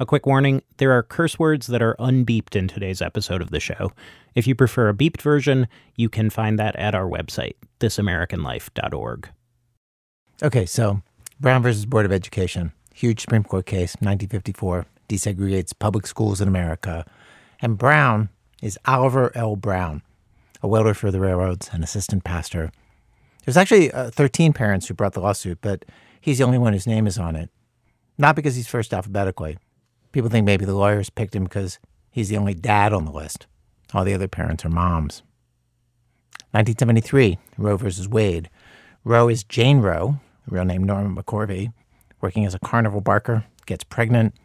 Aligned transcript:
A 0.00 0.06
quick 0.06 0.26
warning 0.26 0.60
there 0.78 0.90
are 0.90 1.04
curse 1.04 1.38
words 1.38 1.68
that 1.68 1.80
are 1.80 1.94
unbeeped 2.00 2.56
in 2.56 2.66
today's 2.66 3.00
episode 3.00 3.40
of 3.40 3.50
the 3.50 3.60
show. 3.60 3.92
If 4.34 4.44
you 4.44 4.56
prefer 4.56 4.88
a 4.88 4.94
beeped 4.94 5.22
version, 5.22 5.68
you 5.94 6.08
can 6.08 6.30
find 6.30 6.58
that 6.58 6.74
at 6.74 6.96
our 6.96 7.08
website, 7.08 7.54
thisamericanlife.org. 7.78 9.28
Okay, 10.42 10.66
so 10.66 11.00
Brown 11.38 11.62
versus 11.62 11.86
Board 11.86 12.06
of 12.06 12.10
Education, 12.10 12.72
huge 12.92 13.20
Supreme 13.20 13.44
Court 13.44 13.66
case, 13.66 13.94
1954, 14.00 14.86
desegregates 15.08 15.72
public 15.78 16.08
schools 16.08 16.40
in 16.40 16.48
America. 16.48 17.06
And 17.60 17.78
Brown 17.78 18.30
is 18.60 18.76
Oliver 18.86 19.30
L. 19.36 19.54
Brown, 19.54 20.02
a 20.60 20.66
welder 20.66 20.94
for 20.94 21.12
the 21.12 21.20
railroads, 21.20 21.70
an 21.72 21.84
assistant 21.84 22.24
pastor. 22.24 22.72
There's 23.44 23.56
actually 23.56 23.92
uh, 23.92 24.10
13 24.10 24.54
parents 24.54 24.88
who 24.88 24.94
brought 24.94 25.12
the 25.12 25.20
lawsuit, 25.20 25.58
but 25.60 25.84
he's 26.20 26.38
the 26.38 26.44
only 26.44 26.58
one 26.58 26.72
whose 26.72 26.88
name 26.88 27.06
is 27.06 27.16
on 27.16 27.36
it. 27.36 27.48
Not 28.18 28.34
because 28.34 28.56
he's 28.56 28.66
first 28.66 28.92
alphabetically. 28.92 29.56
People 30.14 30.30
think 30.30 30.46
maybe 30.46 30.64
the 30.64 30.76
lawyers 30.76 31.10
picked 31.10 31.34
him 31.34 31.42
because 31.42 31.80
he's 32.08 32.28
the 32.28 32.36
only 32.36 32.54
dad 32.54 32.92
on 32.92 33.04
the 33.04 33.10
list. 33.10 33.48
All 33.92 34.04
the 34.04 34.14
other 34.14 34.28
parents 34.28 34.64
are 34.64 34.68
moms. 34.68 35.24
1973, 36.52 37.36
Roe 37.58 37.76
versus 37.76 38.08
Wade. 38.08 38.48
Roe 39.02 39.28
is 39.28 39.42
Jane 39.42 39.80
Roe, 39.80 40.20
real 40.46 40.64
name 40.64 40.84
Norma 40.84 41.20
McCorvey, 41.20 41.72
working 42.20 42.44
as 42.46 42.54
a 42.54 42.60
carnival 42.60 43.00
barker, 43.00 43.44
gets 43.66 43.82
pregnant. 43.82 44.36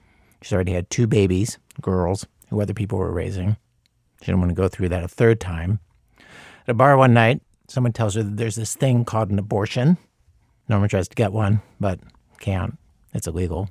She's 0.41 0.53
already 0.53 0.71
had 0.71 0.89
two 0.89 1.05
babies, 1.05 1.59
girls, 1.79 2.25
who 2.49 2.59
other 2.59 2.73
people 2.73 2.97
were 2.97 3.11
raising. 3.11 3.55
She 4.21 4.25
didn't 4.25 4.39
want 4.39 4.49
to 4.49 4.55
go 4.55 4.69
through 4.69 4.89
that 4.89 5.03
a 5.03 5.07
third 5.07 5.39
time. 5.39 5.81
At 6.17 6.69
a 6.69 6.73
bar 6.73 6.97
one 6.97 7.13
night, 7.13 7.43
someone 7.67 7.93
tells 7.93 8.15
her 8.15 8.23
that 8.23 8.37
there's 8.37 8.55
this 8.55 8.73
thing 8.73 9.05
called 9.05 9.29
an 9.29 9.37
abortion. 9.37 9.99
Norma 10.67 10.87
tries 10.87 11.09
to 11.09 11.15
get 11.15 11.31
one, 11.31 11.61
but 11.79 11.99
can't. 12.39 12.75
It's 13.13 13.27
illegal. 13.27 13.69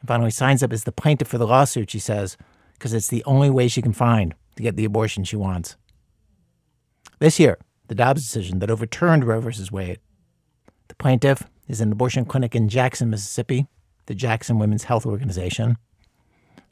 And 0.00 0.08
finally 0.08 0.30
signs 0.30 0.62
up 0.62 0.72
as 0.72 0.84
the 0.84 0.92
plaintiff 0.92 1.28
for 1.28 1.38
the 1.38 1.46
lawsuit, 1.46 1.90
she 1.90 1.98
says, 1.98 2.36
because 2.74 2.94
it's 2.94 3.08
the 3.08 3.24
only 3.24 3.50
way 3.50 3.68
she 3.68 3.82
can 3.82 3.92
find 3.92 4.34
to 4.56 4.62
get 4.62 4.76
the 4.76 4.84
abortion 4.84 5.24
she 5.24 5.36
wants. 5.36 5.76
This 7.18 7.38
year, 7.38 7.58
the 7.88 7.94
Dobbs 7.94 8.22
decision 8.22 8.60
that 8.60 8.70
overturned 8.70 9.24
Roe 9.24 9.40
v. 9.40 9.50
Wade. 9.70 9.98
The 10.88 10.94
plaintiff 10.94 11.44
is 11.68 11.80
an 11.80 11.92
abortion 11.92 12.24
clinic 12.24 12.54
in 12.54 12.68
Jackson, 12.68 13.10
Mississippi, 13.10 13.66
the 14.06 14.14
Jackson 14.14 14.58
Women's 14.58 14.84
Health 14.84 15.04
Organization. 15.06 15.76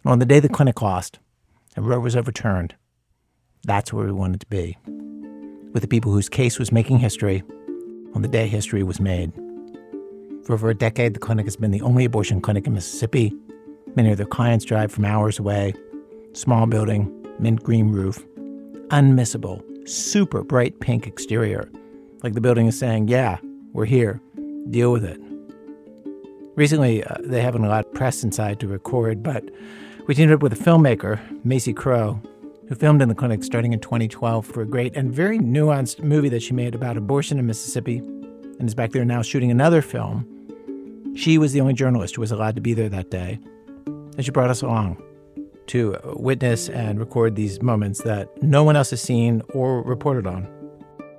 And 0.05 0.13
on 0.13 0.19
the 0.19 0.27
day 0.27 0.41
the 0.41 0.49
clinic 0.49 0.81
lost 0.81 1.19
and 1.77 1.87
Roe 1.87 2.01
was 2.01 2.17
overturned, 2.17 2.75
that's 3.65 3.93
where 3.93 4.07
we 4.07 4.13
wanted 4.13 4.41
to 4.41 4.47
be 4.47 4.77
with 5.73 5.83
the 5.83 5.89
people 5.89 6.13
whose 6.13 6.29
case 6.29 6.59
was 6.59 6.73
making 6.73 6.99
history 6.99 7.43
on 8.15 8.23
the 8.23 8.29
day 8.29 8.49
history 8.49 8.83
was 8.83 9.01
made. 9.01 9.33
For 10.49 10.55
over 10.55 10.71
a 10.71 10.75
decade, 10.75 11.13
the 11.13 11.21
clinic 11.21 11.45
has 11.45 11.57
been 11.57 11.73
the 11.73 11.83
only 11.83 12.07
abortion 12.07 12.41
clinic 12.41 12.67
in 12.67 12.73
Mississippi. 12.73 13.35
Many 13.97 14.13
of 14.13 14.17
their 14.17 14.25
clients 14.25 14.65
drive 14.65 14.91
from 14.91 15.05
hours 15.05 15.39
away. 15.39 15.75
Small 16.33 16.65
building, 16.65 17.15
mint 17.39 17.63
green 17.63 17.91
roof, 17.93 18.27
unmissable, 18.89 19.63
super 19.87 20.43
bright 20.43 20.81
pink 20.81 21.07
exterior. 21.07 21.71
Like 22.23 22.33
the 22.33 22.41
building 22.41 22.67
is 22.67 22.79
saying, 22.79 23.09
Yeah, 23.09 23.37
we're 23.75 23.85
here. 23.85 24.23
Deal 24.71 24.91
with 24.91 25.05
it. 25.05 25.21
Recently, 26.57 27.05
uh, 27.05 27.17
they 27.21 27.43
haven't 27.43 27.67
allowed 27.67 27.93
press 27.93 28.25
inside 28.25 28.59
to 28.61 28.69
record, 28.69 29.23
but 29.23 29.45
we 30.07 30.15
teamed 30.15 30.33
up 30.33 30.41
with 30.41 30.55
a 30.55 30.65
filmmaker, 30.65 31.21
Maisie 31.45 31.75
Crow, 31.75 32.23
who 32.71 32.75
filmed 32.75 33.03
in 33.03 33.11
the 33.11 33.15
clinic 33.15 33.45
starting 33.45 33.75
in 33.75 33.81
2012 33.81 34.47
for 34.47 34.63
a 34.63 34.67
great 34.67 34.97
and 34.97 35.13
very 35.13 35.39
nuanced 35.39 36.03
movie 36.03 36.31
that 36.31 36.43
she 36.43 36.55
made 36.55 36.75
about 36.75 36.97
abortion 36.97 37.39
in 37.39 37.45
Mississippi 37.45 37.99
and 37.99 38.67
is 38.67 38.75
back 38.75 38.93
there 38.93 39.05
now 39.05 39.21
shooting 39.21 39.51
another 39.51 39.83
film. 39.83 40.27
She 41.19 41.37
was 41.37 41.53
the 41.53 41.61
only 41.61 41.75
journalist 41.75 42.15
who 42.15 42.21
was 42.21 42.31
allowed 42.31 42.55
to 42.55 42.61
be 42.61 42.75
there 42.75 42.89
that 42.91 43.11
day. 43.11 43.41
And 43.87 44.25
she 44.25 44.31
brought 44.31 44.51
us 44.51 44.63
along 44.63 45.03
to 45.67 45.97
witness 46.15 46.69
and 46.69 47.01
record 47.01 47.35
these 47.35 47.61
moments 47.61 48.03
that 48.03 48.41
no 48.41 48.63
one 48.63 48.77
else 48.77 48.91
has 48.91 49.03
seen 49.03 49.43
or 49.49 49.83
reported 49.83 50.29
on 50.29 50.49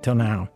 till 0.00 0.14
now. 0.14 0.48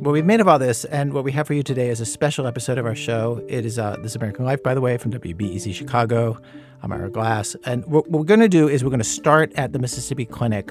What 0.00 0.12
we've 0.12 0.26
made 0.26 0.40
of 0.40 0.48
all 0.48 0.58
this 0.58 0.84
and 0.84 1.14
what 1.14 1.24
we 1.24 1.32
have 1.32 1.46
for 1.46 1.54
you 1.54 1.62
today 1.62 1.88
is 1.88 2.02
a 2.02 2.06
special 2.06 2.46
episode 2.46 2.76
of 2.76 2.84
our 2.84 2.94
show. 2.94 3.42
It 3.48 3.64
is 3.64 3.78
uh, 3.78 3.96
This 4.02 4.14
American 4.14 4.44
Life, 4.44 4.62
by 4.62 4.74
the 4.74 4.82
way, 4.82 4.98
from 4.98 5.10
WBEZ 5.10 5.72
Chicago. 5.74 6.38
I'm 6.82 6.92
Ira 6.92 7.08
Glass. 7.08 7.56
And 7.64 7.82
what 7.86 8.10
we're 8.10 8.24
going 8.24 8.40
to 8.40 8.48
do 8.48 8.68
is 8.68 8.84
we're 8.84 8.90
going 8.90 9.00
to 9.00 9.04
start 9.04 9.54
at 9.54 9.72
the 9.72 9.78
Mississippi 9.78 10.26
Clinic. 10.26 10.70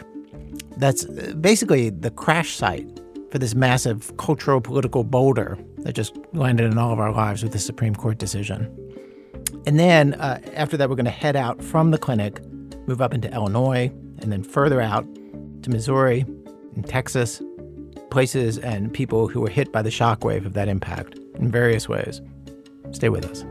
That's 0.78 1.06
basically 1.06 1.90
the 1.90 2.12
crash 2.12 2.53
site 2.53 3.01
for 3.31 3.40
this 3.40 3.56
massive 3.56 4.16
cultural 4.18 4.62
political 4.62 5.03
boulder 5.03 5.57
that 5.81 5.94
just 5.94 6.16
landed 6.34 6.72
in 6.72 6.78
all 6.78 6.94
of 6.94 7.00
our 7.00 7.12
lives 7.12 7.44
with 7.44 7.52
the 7.52 7.59
Supreme 7.59 7.96
Court 7.96 8.18
decision. 8.18 8.75
And 9.66 9.80
then 9.80 10.14
uh, 10.16 10.40
after 10.53 10.78
that, 10.78 10.90
we're 10.90 10.96
going 10.96 11.06
to 11.06 11.12
head 11.12 11.36
out 11.36 11.62
from 11.62 11.92
the 11.92 11.97
clinic, 11.97 12.44
move 12.88 13.02
up 13.02 13.14
into 13.14 13.31
Illinois, 13.31 13.92
and 14.19 14.31
then 14.31 14.44
further 14.44 14.81
out 14.81 15.06
to 15.64 15.69
Missouri 15.69 16.22
and 16.75 16.88
Texas, 16.88 17.42
places 18.09 18.58
and 18.59 18.94
people 18.94 19.28
who 19.28 19.42
were 19.42 19.50
hit 19.50 19.72
by 19.72 19.81
the 19.81 19.90
shockwave 19.90 20.46
of 20.46 20.53
that 20.53 20.68
impact 20.68 21.18
in 21.36 21.52
various 21.52 21.88
ways. 21.88 22.22
Stay 22.92 23.09
with 23.09 23.25
us. 23.25 23.44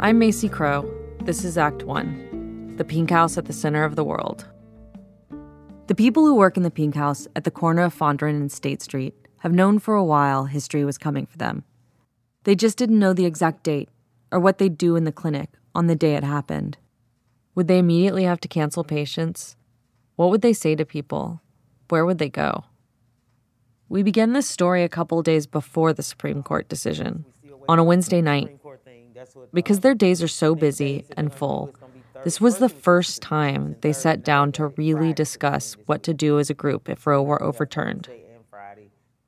I'm 0.00 0.18
Maisie 0.18 0.48
Crow. 0.48 0.88
This 1.20 1.44
is 1.44 1.56
Act 1.56 1.84
One 1.84 2.74
The 2.76 2.84
Pink 2.84 3.10
House 3.10 3.38
at 3.38 3.44
the 3.44 3.52
Center 3.52 3.84
of 3.84 3.94
the 3.94 4.04
World. 4.04 4.46
The 5.88 5.96
people 5.96 6.24
who 6.24 6.36
work 6.36 6.56
in 6.56 6.62
the 6.62 6.70
Pink 6.70 6.94
House 6.94 7.26
at 7.34 7.42
the 7.42 7.50
corner 7.50 7.82
of 7.82 7.94
Fondren 7.94 8.36
and 8.36 8.52
State 8.52 8.80
Street 8.80 9.14
have 9.38 9.52
known 9.52 9.80
for 9.80 9.94
a 9.94 10.04
while 10.04 10.44
history 10.44 10.84
was 10.84 10.96
coming 10.96 11.26
for 11.26 11.38
them. 11.38 11.64
They 12.44 12.54
just 12.54 12.78
didn't 12.78 13.00
know 13.00 13.12
the 13.12 13.26
exact 13.26 13.64
date 13.64 13.88
or 14.30 14.38
what 14.38 14.58
they'd 14.58 14.78
do 14.78 14.94
in 14.94 15.04
the 15.04 15.12
clinic 15.12 15.50
on 15.74 15.88
the 15.88 15.96
day 15.96 16.14
it 16.14 16.22
happened. 16.22 16.78
Would 17.56 17.66
they 17.66 17.78
immediately 17.78 18.24
have 18.24 18.40
to 18.40 18.48
cancel 18.48 18.84
patients? 18.84 19.56
What 20.14 20.30
would 20.30 20.40
they 20.40 20.52
say 20.52 20.76
to 20.76 20.84
people? 20.84 21.40
Where 21.88 22.06
would 22.06 22.18
they 22.18 22.30
go? 22.30 22.64
We 23.88 24.04
began 24.04 24.32
this 24.32 24.48
story 24.48 24.84
a 24.84 24.88
couple 24.88 25.20
days 25.22 25.46
before 25.46 25.92
the 25.92 26.02
Supreme 26.02 26.42
Court 26.42 26.68
decision, 26.68 27.26
on 27.68 27.78
a 27.78 27.84
Wednesday 27.84 28.22
night 28.22 28.56
because 29.52 29.80
their 29.80 29.94
days 29.94 30.22
are 30.22 30.28
so 30.28 30.54
busy 30.54 31.04
and 31.16 31.32
full, 31.32 31.74
this 32.24 32.40
was 32.40 32.58
the 32.58 32.68
first 32.68 33.22
time 33.22 33.76
they 33.80 33.92
sat 33.92 34.22
down 34.22 34.52
to 34.52 34.68
really 34.68 35.12
discuss 35.12 35.76
what 35.86 36.02
to 36.04 36.14
do 36.14 36.38
as 36.38 36.50
a 36.50 36.54
group 36.54 36.88
if 36.88 37.06
Roe 37.06 37.22
were 37.22 37.42
overturned. 37.42 38.08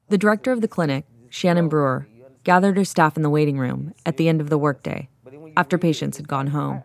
The 0.09 0.19
director 0.19 0.53
of 0.53 0.61
the 0.61 0.69
clinic, 0.69 1.05
Shannon 1.31 1.69
Brewer, 1.69 2.07
gathered 2.45 2.77
her 2.77 2.85
staff 2.85 3.17
in 3.17 3.23
the 3.23 3.31
waiting 3.31 3.59
room 3.59 3.95
at 4.05 4.17
the 4.17 4.29
end 4.29 4.41
of 4.41 4.51
the 4.51 4.59
workday, 4.59 5.09
after 5.57 5.79
patients 5.79 6.17
had 6.17 6.29
gone 6.29 6.49
home. 6.49 6.83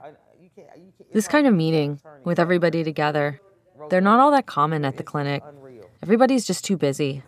This 1.12 1.28
kind 1.28 1.48
of 1.48 1.54
meeting, 1.54 2.00
with 2.24 2.40
everybody 2.40 2.84
together, 2.84 3.42
they're 3.90 4.02
not 4.02 4.20
all 4.20 4.32
that 4.32 4.46
common 4.46 4.86
at 4.86 4.98
the 4.98 5.04
clinic. 5.04 5.44
Everybody's 6.02 6.46
just 6.46 6.64
too 6.64 6.78
busy. 6.78 7.24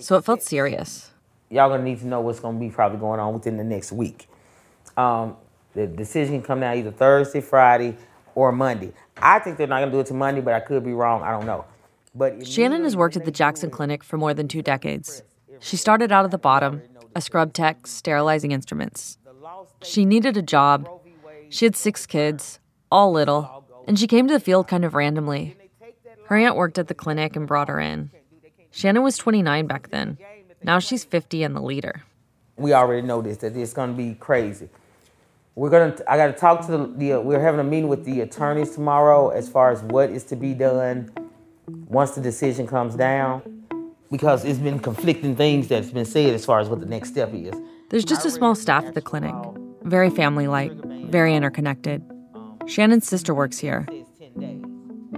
So 0.00 0.16
it 0.16 0.24
felt 0.24 0.42
serious. 0.42 1.10
Y'all 1.50 1.68
gonna 1.68 1.82
need 1.82 2.00
to 2.00 2.06
know 2.06 2.20
what's 2.20 2.40
gonna 2.40 2.58
be 2.58 2.70
probably 2.70 2.98
going 2.98 3.20
on 3.20 3.34
within 3.34 3.56
the 3.56 3.64
next 3.64 3.92
week. 3.92 4.28
Um, 4.96 5.36
the 5.76 5.86
decision 5.86 6.36
can 6.36 6.42
come 6.42 6.60
down 6.60 6.78
either 6.78 6.90
Thursday, 6.90 7.42
Friday, 7.42 7.96
or 8.34 8.50
Monday. 8.50 8.92
I 9.18 9.38
think 9.38 9.58
they're 9.58 9.66
not 9.66 9.80
going 9.80 9.90
to 9.90 9.96
do 9.96 10.00
it 10.00 10.06
to 10.06 10.14
Monday, 10.14 10.40
but 10.40 10.54
I 10.54 10.60
could 10.60 10.82
be 10.82 10.94
wrong. 10.94 11.22
I 11.22 11.30
don't 11.30 11.46
know. 11.46 11.66
But 12.14 12.46
Shannon 12.46 12.82
has 12.84 12.96
worked 12.96 13.16
at 13.16 13.26
the 13.26 13.30
Jackson 13.30 13.70
Clinic 13.70 14.02
for 14.02 14.16
more 14.16 14.32
than 14.32 14.48
two 14.48 14.62
decades. 14.62 15.22
She 15.60 15.76
started 15.76 16.10
out 16.10 16.24
at 16.24 16.30
the 16.30 16.38
bottom, 16.38 16.80
a 17.14 17.20
scrub 17.20 17.52
tech 17.52 17.86
sterilizing 17.86 18.52
instruments. 18.52 19.18
She 19.82 20.06
needed 20.06 20.36
a 20.38 20.42
job. 20.42 20.88
She 21.50 21.66
had 21.66 21.76
six 21.76 22.06
kids, 22.06 22.58
all 22.90 23.12
little, 23.12 23.64
and 23.86 23.98
she 23.98 24.06
came 24.06 24.26
to 24.28 24.32
the 24.32 24.40
field 24.40 24.68
kind 24.68 24.84
of 24.84 24.94
randomly. 24.94 25.56
Her 26.24 26.36
aunt 26.36 26.56
worked 26.56 26.78
at 26.78 26.88
the 26.88 26.94
clinic 26.94 27.36
and 27.36 27.46
brought 27.46 27.68
her 27.68 27.80
in. 27.80 28.10
Shannon 28.70 29.02
was 29.02 29.18
29 29.18 29.66
back 29.66 29.90
then. 29.90 30.16
Now 30.62 30.78
she's 30.78 31.04
50 31.04 31.42
and 31.42 31.54
the 31.54 31.60
leader. 31.60 32.02
We 32.56 32.72
already 32.72 33.06
know 33.06 33.20
this, 33.20 33.36
that 33.38 33.54
it's 33.54 33.74
going 33.74 33.90
to 33.90 33.96
be 33.96 34.14
crazy. 34.14 34.70
We're 35.56 35.70
gonna. 35.70 35.96
I 36.06 36.18
got 36.18 36.26
to 36.26 36.34
talk 36.34 36.66
to 36.66 36.72
the, 36.72 36.86
the. 36.98 37.12
Uh, 37.14 37.20
we're 37.20 37.40
having 37.40 37.60
a 37.60 37.64
meeting 37.64 37.88
with 37.88 38.04
the 38.04 38.20
attorneys 38.20 38.74
tomorrow 38.74 39.30
as 39.30 39.48
far 39.48 39.70
as 39.70 39.82
what 39.82 40.10
is 40.10 40.22
to 40.24 40.36
be 40.36 40.52
done 40.52 41.10
once 41.66 42.10
the 42.10 42.20
decision 42.20 42.66
comes 42.66 42.94
down, 42.94 43.64
because 44.10 44.44
it's 44.44 44.58
been 44.58 44.78
conflicting 44.78 45.34
things 45.34 45.68
that's 45.68 45.90
been 45.90 46.04
said 46.04 46.34
as 46.34 46.44
far 46.44 46.60
as 46.60 46.68
what 46.68 46.80
the 46.80 46.86
next 46.86 47.08
step 47.08 47.32
is. 47.32 47.54
There's 47.88 48.04
just 48.04 48.26
a 48.26 48.30
small 48.30 48.54
staff 48.54 48.84
at 48.84 48.92
the 48.92 49.00
clinic, 49.00 49.34
very 49.84 50.10
family-like, 50.10 50.72
very 51.08 51.34
interconnected. 51.34 52.04
Shannon's 52.66 53.08
sister 53.08 53.34
works 53.34 53.58
here. 53.58 53.86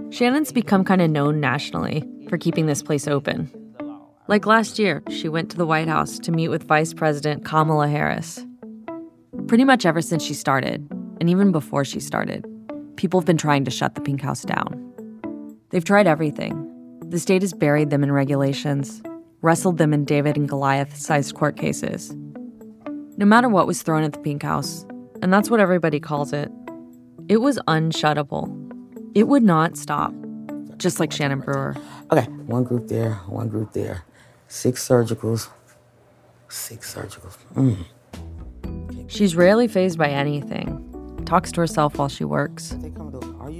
Shannon's 0.09 0.53
become 0.53 0.85
kind 0.85 1.01
of 1.01 1.09
known 1.09 1.41
nationally 1.41 2.07
for 2.29 2.37
keeping 2.37 2.65
this 2.65 2.81
place 2.81 3.09
open. 3.09 3.51
Like 4.29 4.45
last 4.45 4.79
year, 4.79 5.03
she 5.09 5.27
went 5.27 5.51
to 5.51 5.57
the 5.57 5.65
White 5.65 5.89
House 5.89 6.17
to 6.19 6.31
meet 6.31 6.47
with 6.47 6.63
Vice 6.63 6.93
President 6.93 7.43
Kamala 7.43 7.89
Harris 7.89 8.45
Pretty 9.49 9.63
much 9.63 9.83
ever 9.83 9.99
since 9.99 10.21
she 10.21 10.35
started, 10.35 10.87
and 11.19 11.27
even 11.27 11.51
before 11.51 11.83
she 11.83 11.99
started, 11.99 12.45
people 12.97 13.19
have 13.19 13.25
been 13.25 13.35
trying 13.35 13.65
to 13.65 13.71
shut 13.71 13.95
the 13.95 14.01
pink 14.01 14.21
house 14.21 14.43
down. 14.43 15.57
They've 15.71 15.83
tried 15.83 16.05
everything. 16.05 16.53
The 17.09 17.17
state 17.17 17.41
has 17.41 17.51
buried 17.51 17.89
them 17.89 18.03
in 18.03 18.11
regulations. 18.11 19.01
wrestled 19.41 19.79
them 19.79 19.91
in 19.91 20.05
David 20.05 20.37
and 20.37 20.47
Goliath 20.47 20.95
sized 20.95 21.33
court 21.33 21.57
cases. 21.57 22.15
No 23.17 23.25
matter 23.25 23.49
what 23.49 23.65
was 23.65 23.81
thrown 23.81 24.03
at 24.03 24.13
the 24.13 24.19
Pink 24.19 24.43
House, 24.43 24.85
and 25.23 25.33
that's 25.33 25.49
what 25.49 25.59
everybody 25.59 25.99
calls 25.99 26.31
it, 26.31 26.51
it 27.27 27.37
was 27.37 27.57
unshuttable. 27.67 28.53
It 29.15 29.29
would 29.29 29.41
not 29.41 29.77
stop, 29.77 30.13
just 30.77 30.99
like 30.99 31.11
Shannon 31.11 31.39
Brewer. 31.39 31.75
Okay, 32.11 32.25
one 32.45 32.65
group 32.65 32.87
there, 32.87 33.15
one 33.25 33.49
group 33.49 33.73
there. 33.73 34.03
Six 34.47 34.87
surgicals. 34.87 35.49
Six 36.49 36.93
surgicals. 36.93 37.35
Mm. 37.55 37.85
She's 39.09 39.35
rarely 39.35 39.67
phased 39.67 39.97
by 39.97 40.09
anything, 40.09 41.23
talks 41.25 41.51
to 41.53 41.61
herself 41.61 41.97
while 41.97 42.09
she 42.09 42.23
works. 42.23 42.77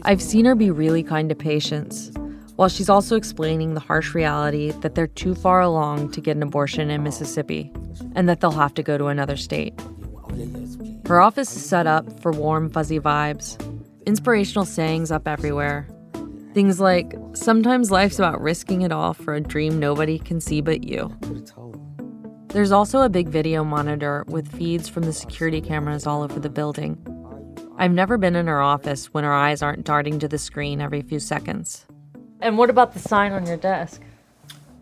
I've 0.03 0.21
seen 0.21 0.45
her 0.45 0.55
be 0.55 0.69
really 0.69 1.03
kind 1.03 1.27
to 1.29 1.35
patients, 1.35 2.11
while 2.55 2.69
she's 2.69 2.87
also 2.87 3.15
explaining 3.15 3.73
the 3.73 3.79
harsh 3.79 4.13
reality 4.13 4.71
that 4.81 4.93
they're 4.93 5.07
too 5.07 5.33
far 5.33 5.59
along 5.59 6.11
to 6.11 6.21
get 6.21 6.35
an 6.35 6.43
abortion 6.43 6.91
in 6.91 7.01
Mississippi 7.01 7.71
and 8.15 8.29
that 8.29 8.41
they'll 8.41 8.51
have 8.51 8.73
to 8.75 8.83
go 8.83 8.97
to 8.97 9.07
another 9.07 9.35
state. 9.35 9.73
Her 11.07 11.19
office 11.19 11.55
is 11.55 11.65
set 11.65 11.87
up 11.87 12.21
for 12.21 12.31
warm, 12.31 12.69
fuzzy 12.69 12.99
vibes, 12.99 13.57
inspirational 14.05 14.65
sayings 14.65 15.11
up 15.11 15.27
everywhere. 15.27 15.87
Things 16.53 16.79
like, 16.79 17.13
sometimes 17.33 17.89
life's 17.89 18.19
about 18.19 18.39
risking 18.39 18.83
it 18.83 18.91
all 18.91 19.15
for 19.15 19.33
a 19.33 19.41
dream 19.41 19.79
nobody 19.79 20.19
can 20.19 20.39
see 20.39 20.61
but 20.61 20.83
you. 20.83 21.15
There's 22.51 22.71
also 22.71 23.01
a 23.01 23.09
big 23.09 23.29
video 23.29 23.63
monitor 23.63 24.25
with 24.27 24.51
feeds 24.51 24.89
from 24.89 25.03
the 25.03 25.13
security 25.13 25.61
cameras 25.61 26.07
all 26.07 26.23
over 26.23 26.39
the 26.39 26.49
building. 26.49 26.97
I've 27.77 27.91
never 27.91 28.17
been 28.17 28.35
in 28.35 28.47
her 28.47 28.59
office 28.59 29.13
when 29.13 29.23
her 29.23 29.33
eyes 29.33 29.61
aren't 29.61 29.85
darting 29.85 30.17
to 30.17 30.27
the 30.27 30.39
screen 30.39 30.81
every 30.81 31.03
few 31.03 31.19
seconds. 31.19 31.85
And 32.39 32.57
what 32.57 32.71
about 32.71 32.93
the 32.93 32.99
sign 32.99 33.33
on 33.33 33.45
your 33.45 33.57
desk? 33.57 34.01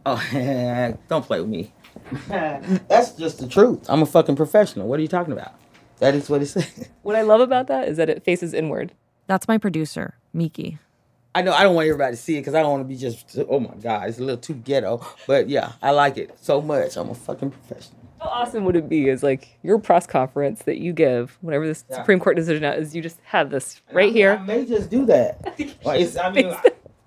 Oh, 0.05 0.23
don't 1.09 1.25
play 1.25 1.41
with 1.41 1.49
me. 1.49 1.73
That's 2.29 3.11
just 3.11 3.39
the 3.39 3.47
truth. 3.49 3.85
I'm 3.89 4.01
a 4.01 4.05
fucking 4.05 4.37
professional. 4.37 4.87
What 4.87 4.99
are 4.99 5.01
you 5.01 5.09
talking 5.09 5.33
about? 5.33 5.53
That 5.99 6.15
is 6.15 6.29
what 6.29 6.41
it 6.41 6.45
says. 6.45 6.89
What 7.01 7.17
I 7.17 7.21
love 7.23 7.41
about 7.41 7.67
that 7.67 7.89
is 7.89 7.97
that 7.97 8.09
it 8.09 8.23
faces 8.23 8.53
inward. 8.53 8.93
That's 9.25 9.47
my 9.49 9.57
producer, 9.57 10.15
Miki. 10.31 10.79
I 11.37 11.43
know 11.43 11.53
I 11.53 11.61
don't 11.61 11.75
want 11.75 11.87
everybody 11.87 12.15
to 12.15 12.19
see 12.19 12.35
it 12.37 12.41
because 12.41 12.55
I 12.55 12.63
don't 12.63 12.71
want 12.71 12.81
to 12.81 12.87
be 12.87 12.95
just, 12.95 13.37
oh 13.47 13.59
my 13.59 13.75
God, 13.75 14.09
it's 14.09 14.17
a 14.17 14.23
little 14.23 14.41
too 14.41 14.55
ghetto. 14.55 15.05
But 15.27 15.49
yeah, 15.49 15.73
I 15.83 15.91
like 15.91 16.17
it 16.17 16.31
so 16.41 16.63
much. 16.63 16.97
I'm 16.97 17.11
a 17.11 17.13
fucking 17.13 17.51
professional. 17.51 17.99
How 18.19 18.29
awesome 18.29 18.65
would 18.65 18.75
it 18.75 18.89
be 18.89 19.07
is 19.07 19.21
like 19.21 19.59
your 19.61 19.77
press 19.77 20.07
conference 20.07 20.63
that 20.63 20.79
you 20.79 20.93
give 20.93 21.37
whenever 21.41 21.67
this 21.67 21.85
Yeah. 21.91 21.97
Supreme 21.97 22.19
Court 22.19 22.37
decision 22.37 22.63
out 22.63 22.79
is 22.79 22.95
you 22.95 23.03
just 23.03 23.19
have 23.25 23.51
this 23.51 23.79
right 23.91 24.09
I 24.09 24.13
here. 24.13 24.31
I 24.31 24.43
may 24.43 24.65
just 24.65 24.89
do 24.89 25.05
that. 25.05 25.59
Well, 25.83 25.93
it's, 25.95 26.17
I 26.17 26.31
mean, 26.31 26.55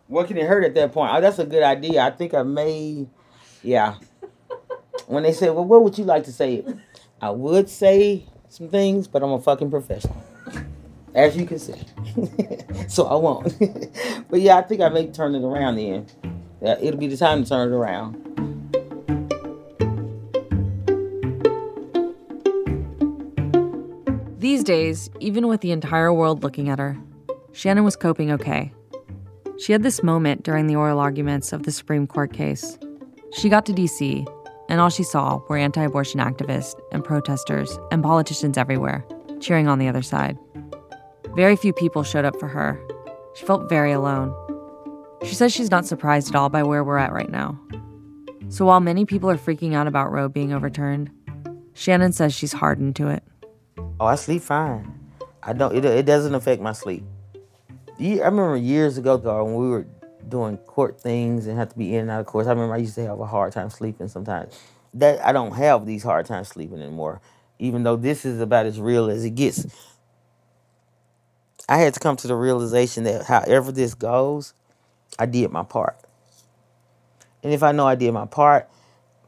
what 0.06 0.28
can 0.28 0.36
it 0.36 0.46
hurt 0.46 0.62
at 0.62 0.74
that 0.76 0.92
point? 0.92 1.10
Oh, 1.12 1.20
that's 1.20 1.40
a 1.40 1.44
good 1.44 1.64
idea. 1.64 2.02
I 2.02 2.12
think 2.12 2.32
I 2.32 2.44
may, 2.44 3.08
yeah. 3.64 3.96
When 5.08 5.24
they 5.24 5.32
say, 5.32 5.50
well, 5.50 5.64
what 5.64 5.82
would 5.82 5.98
you 5.98 6.04
like 6.04 6.22
to 6.26 6.32
say? 6.32 6.64
I 7.20 7.30
would 7.30 7.68
say 7.68 8.26
some 8.48 8.68
things, 8.68 9.08
but 9.08 9.24
I'm 9.24 9.32
a 9.32 9.40
fucking 9.40 9.70
professional. 9.72 10.22
As 11.12 11.36
you 11.36 11.44
can 11.44 11.58
see. 11.58 11.74
so 12.88 13.06
I 13.06 13.16
won't. 13.16 13.52
But 14.30 14.40
yeah, 14.40 14.56
I 14.58 14.62
think 14.62 14.80
I 14.80 14.88
may 14.88 15.08
turn 15.08 15.34
it 15.34 15.42
around 15.42 15.76
then. 15.76 16.06
Yeah, 16.62 16.76
it'll 16.80 17.00
be 17.00 17.08
the 17.08 17.16
time 17.16 17.42
to 17.42 17.48
turn 17.48 17.72
it 17.72 17.74
around. 17.74 18.16
These 24.38 24.64
days, 24.64 25.10
even 25.20 25.48
with 25.48 25.60
the 25.60 25.72
entire 25.72 26.12
world 26.12 26.42
looking 26.42 26.68
at 26.68 26.78
her, 26.78 26.96
Shannon 27.52 27.84
was 27.84 27.96
coping 27.96 28.30
okay. 28.32 28.72
She 29.58 29.72
had 29.72 29.82
this 29.82 30.02
moment 30.02 30.44
during 30.44 30.66
the 30.66 30.76
oral 30.76 30.98
arguments 30.98 31.52
of 31.52 31.64
the 31.64 31.72
Supreme 31.72 32.06
Court 32.06 32.32
case. 32.32 32.78
She 33.34 33.48
got 33.48 33.66
to 33.66 33.72
DC, 33.72 34.26
and 34.70 34.80
all 34.80 34.88
she 34.88 35.02
saw 35.02 35.40
were 35.48 35.58
anti 35.58 35.82
abortion 35.82 36.20
activists 36.20 36.80
and 36.92 37.04
protesters 37.04 37.78
and 37.90 38.02
politicians 38.02 38.56
everywhere, 38.56 39.04
cheering 39.40 39.68
on 39.68 39.78
the 39.78 39.88
other 39.88 40.02
side. 40.02 40.38
Very 41.36 41.56
few 41.56 41.72
people 41.72 42.02
showed 42.02 42.24
up 42.24 42.38
for 42.40 42.48
her. 42.48 42.80
She 43.34 43.46
felt 43.46 43.68
very 43.68 43.92
alone. 43.92 44.34
She 45.24 45.34
says 45.34 45.52
she's 45.52 45.70
not 45.70 45.86
surprised 45.86 46.30
at 46.30 46.34
all 46.34 46.48
by 46.48 46.62
where 46.62 46.82
we're 46.82 46.98
at 46.98 47.12
right 47.12 47.30
now. 47.30 47.60
So 48.48 48.64
while 48.64 48.80
many 48.80 49.04
people 49.04 49.30
are 49.30 49.36
freaking 49.36 49.74
out 49.74 49.86
about 49.86 50.10
Roe 50.10 50.28
being 50.28 50.52
overturned, 50.52 51.10
Shannon 51.74 52.12
says 52.12 52.34
she's 52.34 52.52
hardened 52.52 52.96
to 52.96 53.08
it. 53.08 53.22
Oh, 54.00 54.06
I 54.06 54.16
sleep 54.16 54.42
fine. 54.42 54.92
I 55.42 55.52
don't. 55.52 55.76
It, 55.76 55.84
it 55.84 56.06
doesn't 56.06 56.34
affect 56.34 56.60
my 56.60 56.72
sleep. 56.72 57.04
I 57.98 58.02
remember 58.02 58.56
years 58.56 58.98
ago, 58.98 59.16
though, 59.16 59.44
when 59.44 59.54
we 59.56 59.68
were 59.68 59.86
doing 60.28 60.56
court 60.58 61.00
things 61.00 61.46
and 61.46 61.58
had 61.58 61.70
to 61.70 61.78
be 61.78 61.94
in 61.94 62.02
and 62.02 62.10
out 62.10 62.20
of 62.20 62.26
courts. 62.26 62.48
I 62.48 62.52
remember 62.52 62.74
I 62.74 62.78
used 62.78 62.94
to 62.94 63.06
have 63.06 63.20
a 63.20 63.26
hard 63.26 63.52
time 63.52 63.70
sleeping 63.70 64.08
sometimes. 64.08 64.58
That 64.94 65.24
I 65.24 65.32
don't 65.32 65.52
have 65.52 65.86
these 65.86 66.02
hard 66.02 66.26
times 66.26 66.48
sleeping 66.48 66.80
anymore. 66.80 67.20
Even 67.58 67.82
though 67.82 67.96
this 67.96 68.24
is 68.24 68.40
about 68.40 68.66
as 68.66 68.80
real 68.80 69.10
as 69.10 69.24
it 69.24 69.34
gets. 69.34 69.66
I 71.70 71.76
had 71.78 71.94
to 71.94 72.00
come 72.00 72.16
to 72.16 72.26
the 72.26 72.34
realization 72.34 73.04
that 73.04 73.26
however 73.26 73.70
this 73.70 73.94
goes, 73.94 74.54
I 75.20 75.26
did 75.26 75.52
my 75.52 75.62
part. 75.62 75.96
And 77.44 77.52
if 77.52 77.62
I 77.62 77.70
know 77.70 77.86
I 77.86 77.94
did 77.94 78.12
my 78.12 78.26
part, 78.26 78.68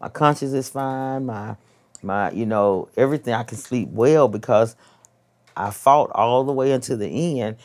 my 0.01 0.09
conscience 0.09 0.53
is 0.53 0.69
fine, 0.69 1.25
my 1.25 1.55
my 2.03 2.33
you 2.33 2.45
know, 2.45 2.89
everything 2.97 3.33
I 3.33 3.45
can 3.45 3.59
sleep 3.59 3.91
well 3.91 4.27
because 4.27 4.75
I 5.57 5.71
fought 5.71 6.11
all 6.17 6.43
the 6.43 6.53
way 6.53 6.73
until 6.73 6.97
the 6.97 7.41
end, 7.41 7.59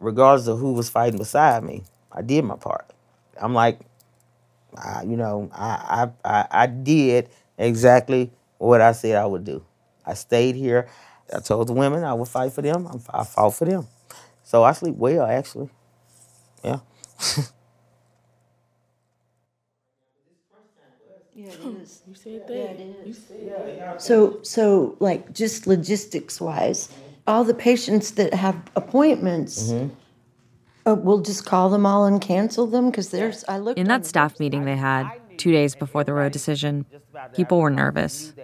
regardless 0.00 0.48
of 0.48 0.58
who 0.58 0.72
was 0.72 0.88
fighting 0.88 1.18
beside 1.18 1.62
me. 1.62 1.84
I 2.10 2.22
did 2.22 2.42
my 2.46 2.56
part. 2.56 2.90
I'm 3.38 3.52
like, 3.52 3.80
I, 4.78 5.02
you 5.02 5.18
know, 5.18 5.50
I, 5.52 6.08
I 6.24 6.38
I 6.38 6.46
I 6.62 6.66
did 6.68 7.28
exactly 7.58 8.30
what 8.56 8.80
I 8.80 8.92
said 8.92 9.16
I 9.16 9.26
would 9.26 9.44
do. 9.44 9.62
I 10.06 10.14
stayed 10.14 10.56
here. 10.56 10.88
I 11.34 11.40
told 11.40 11.68
the 11.68 11.74
women 11.74 12.02
I 12.02 12.14
would 12.14 12.28
fight 12.28 12.54
for 12.54 12.62
them. 12.62 12.88
I 13.12 13.24
fought 13.24 13.50
for 13.54 13.66
them. 13.66 13.86
So 14.52 14.64
I 14.64 14.72
sleep 14.72 14.96
well, 14.96 15.24
actually. 15.24 15.70
Yeah. 16.62 16.80
Yeah, 21.34 21.46
you 22.06 22.14
said 22.14 22.46
that. 22.46 22.76
Yeah, 23.04 23.12
said. 23.12 23.94
So, 23.96 24.38
so 24.42 24.96
like 25.00 25.32
just 25.32 25.66
logistics 25.66 26.40
wise, 26.40 26.90
all 27.26 27.44
the 27.44 27.54
patients 27.54 28.10
that 28.12 28.34
have 28.34 28.56
appointments, 28.76 29.72
uh, 30.86 30.94
we'll 30.94 31.22
just 31.22 31.46
call 31.46 31.70
them 31.70 31.86
all 31.86 32.04
and 32.04 32.20
cancel 32.20 32.66
them 32.66 32.90
because 32.90 33.10
there's, 33.10 33.44
I 33.48 33.58
looked. 33.58 33.78
In 33.78 33.88
that 33.88 34.04
staff 34.04 34.38
meeting 34.38 34.64
they 34.64 34.76
had 34.76 35.10
two 35.38 35.52
days 35.52 35.74
before 35.74 36.04
the 36.04 36.12
Roe 36.12 36.28
decision, 36.28 36.84
people 37.34 37.58
were 37.60 37.70
nervous, 37.70 38.34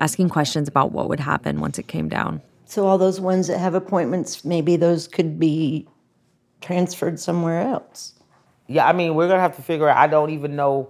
asking 0.00 0.30
questions 0.30 0.68
about 0.68 0.92
what 0.92 1.08
would 1.08 1.20
happen 1.20 1.60
once 1.60 1.78
it 1.78 1.86
came 1.86 2.08
down. 2.08 2.42
So 2.72 2.86
all 2.86 2.96
those 2.96 3.20
ones 3.20 3.48
that 3.48 3.58
have 3.58 3.74
appointments, 3.74 4.46
maybe 4.46 4.76
those 4.76 5.06
could 5.06 5.38
be 5.38 5.86
transferred 6.62 7.20
somewhere 7.20 7.60
else. 7.60 8.14
Yeah, 8.66 8.88
I 8.88 8.94
mean, 8.94 9.14
we're 9.14 9.28
gonna 9.28 9.42
have 9.42 9.56
to 9.56 9.62
figure 9.62 9.90
out. 9.90 9.98
I 9.98 10.06
don't 10.06 10.30
even 10.30 10.56
know 10.56 10.88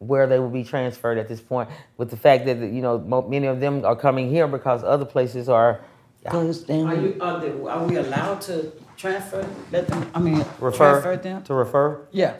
where 0.00 0.26
they 0.26 0.40
will 0.40 0.50
be 0.50 0.64
transferred 0.64 1.16
at 1.16 1.28
this 1.28 1.40
point. 1.40 1.68
With 1.96 2.10
the 2.10 2.16
fact 2.16 2.44
that 2.46 2.56
you 2.58 2.82
know 2.82 2.98
many 3.28 3.46
of 3.46 3.60
them 3.60 3.84
are 3.84 3.94
coming 3.94 4.30
here 4.30 4.48
because 4.48 4.82
other 4.82 5.04
places 5.04 5.48
are 5.48 5.80
Closed 6.28 6.68
Are 6.68 6.74
you, 6.96 7.16
are, 7.20 7.38
the, 7.38 7.68
are 7.68 7.86
we 7.86 7.94
allowed 7.94 8.40
to 8.50 8.72
transfer, 8.96 9.48
let 9.70 9.86
them, 9.86 10.10
I 10.12 10.18
mean, 10.18 10.44
refer 10.58 11.00
transfer 11.00 11.16
them? 11.16 11.44
to 11.44 11.54
refer. 11.54 12.04
Yeah, 12.10 12.34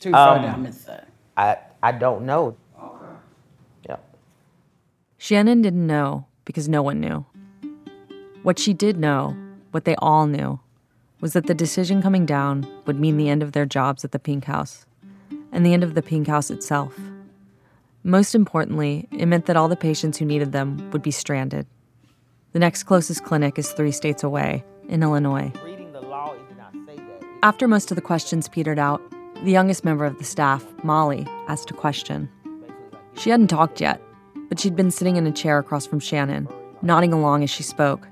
to 0.00 0.08
refer 0.08 0.18
Um, 0.18 0.42
them 0.42 0.66
inside. 0.66 1.06
I 1.36 1.58
I 1.80 1.92
don't 1.92 2.26
know. 2.26 2.56
Okay. 2.76 3.14
Yeah. 3.88 3.96
Shannon 5.16 5.62
didn't 5.62 5.86
know 5.86 6.26
because 6.44 6.68
no 6.68 6.82
one 6.82 6.98
knew. 7.00 7.24
What 8.46 8.60
she 8.60 8.74
did 8.74 8.96
know, 8.96 9.36
what 9.72 9.86
they 9.86 9.96
all 9.96 10.28
knew, 10.28 10.60
was 11.20 11.32
that 11.32 11.48
the 11.48 11.52
decision 11.52 12.00
coming 12.00 12.24
down 12.24 12.64
would 12.86 13.00
mean 13.00 13.16
the 13.16 13.28
end 13.28 13.42
of 13.42 13.50
their 13.50 13.66
jobs 13.66 14.04
at 14.04 14.12
the 14.12 14.20
Pink 14.20 14.44
House 14.44 14.86
and 15.50 15.66
the 15.66 15.74
end 15.74 15.82
of 15.82 15.94
the 15.94 16.00
Pink 16.00 16.28
House 16.28 16.48
itself. 16.48 16.96
Most 18.04 18.36
importantly, 18.36 19.08
it 19.10 19.26
meant 19.26 19.46
that 19.46 19.56
all 19.56 19.66
the 19.66 19.74
patients 19.74 20.16
who 20.16 20.24
needed 20.24 20.52
them 20.52 20.92
would 20.92 21.02
be 21.02 21.10
stranded. 21.10 21.66
The 22.52 22.60
next 22.60 22.84
closest 22.84 23.24
clinic 23.24 23.58
is 23.58 23.72
three 23.72 23.90
states 23.90 24.22
away, 24.22 24.62
in 24.88 25.02
Illinois. 25.02 25.50
Law, 26.00 26.34
it 26.34 26.48
did 26.48 26.56
not 26.56 26.72
say 26.86 26.94
that. 26.94 27.24
After 27.42 27.66
most 27.66 27.90
of 27.90 27.96
the 27.96 28.00
questions 28.00 28.48
petered 28.48 28.78
out, 28.78 29.02
the 29.42 29.50
youngest 29.50 29.84
member 29.84 30.04
of 30.04 30.18
the 30.18 30.24
staff, 30.24 30.64
Molly, 30.84 31.26
asked 31.48 31.72
a 31.72 31.74
question. 31.74 32.28
She 33.14 33.30
hadn't 33.30 33.48
talked 33.48 33.80
yet, 33.80 34.00
but 34.48 34.60
she'd 34.60 34.76
been 34.76 34.92
sitting 34.92 35.16
in 35.16 35.26
a 35.26 35.32
chair 35.32 35.58
across 35.58 35.84
from 35.84 35.98
Shannon, 35.98 36.48
nodding 36.80 37.12
along 37.12 37.42
as 37.42 37.50
she 37.50 37.64
spoke, 37.64 38.06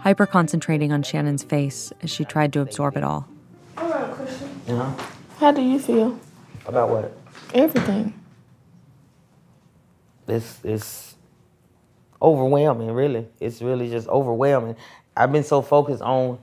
hyper 0.00 0.26
concentrating 0.26 0.92
on 0.92 1.02
Shannon's 1.02 1.42
face 1.42 1.92
as 2.02 2.10
she 2.10 2.24
tried 2.24 2.52
to 2.54 2.60
absorb 2.60 2.96
it 2.96 3.04
all. 3.04 3.28
Uh-huh. 3.76 4.92
How 5.38 5.52
do 5.52 5.62
you 5.62 5.78
feel? 5.78 6.18
About 6.66 6.90
what? 6.90 7.16
Everything. 7.54 8.14
It's 10.26 10.60
it's 10.62 11.14
overwhelming. 12.20 12.90
Really, 12.90 13.26
it's 13.40 13.62
really 13.62 13.88
just 13.88 14.08
overwhelming. 14.08 14.76
I've 15.16 15.32
been 15.32 15.44
so 15.44 15.62
focused 15.62 16.02
on 16.02 16.38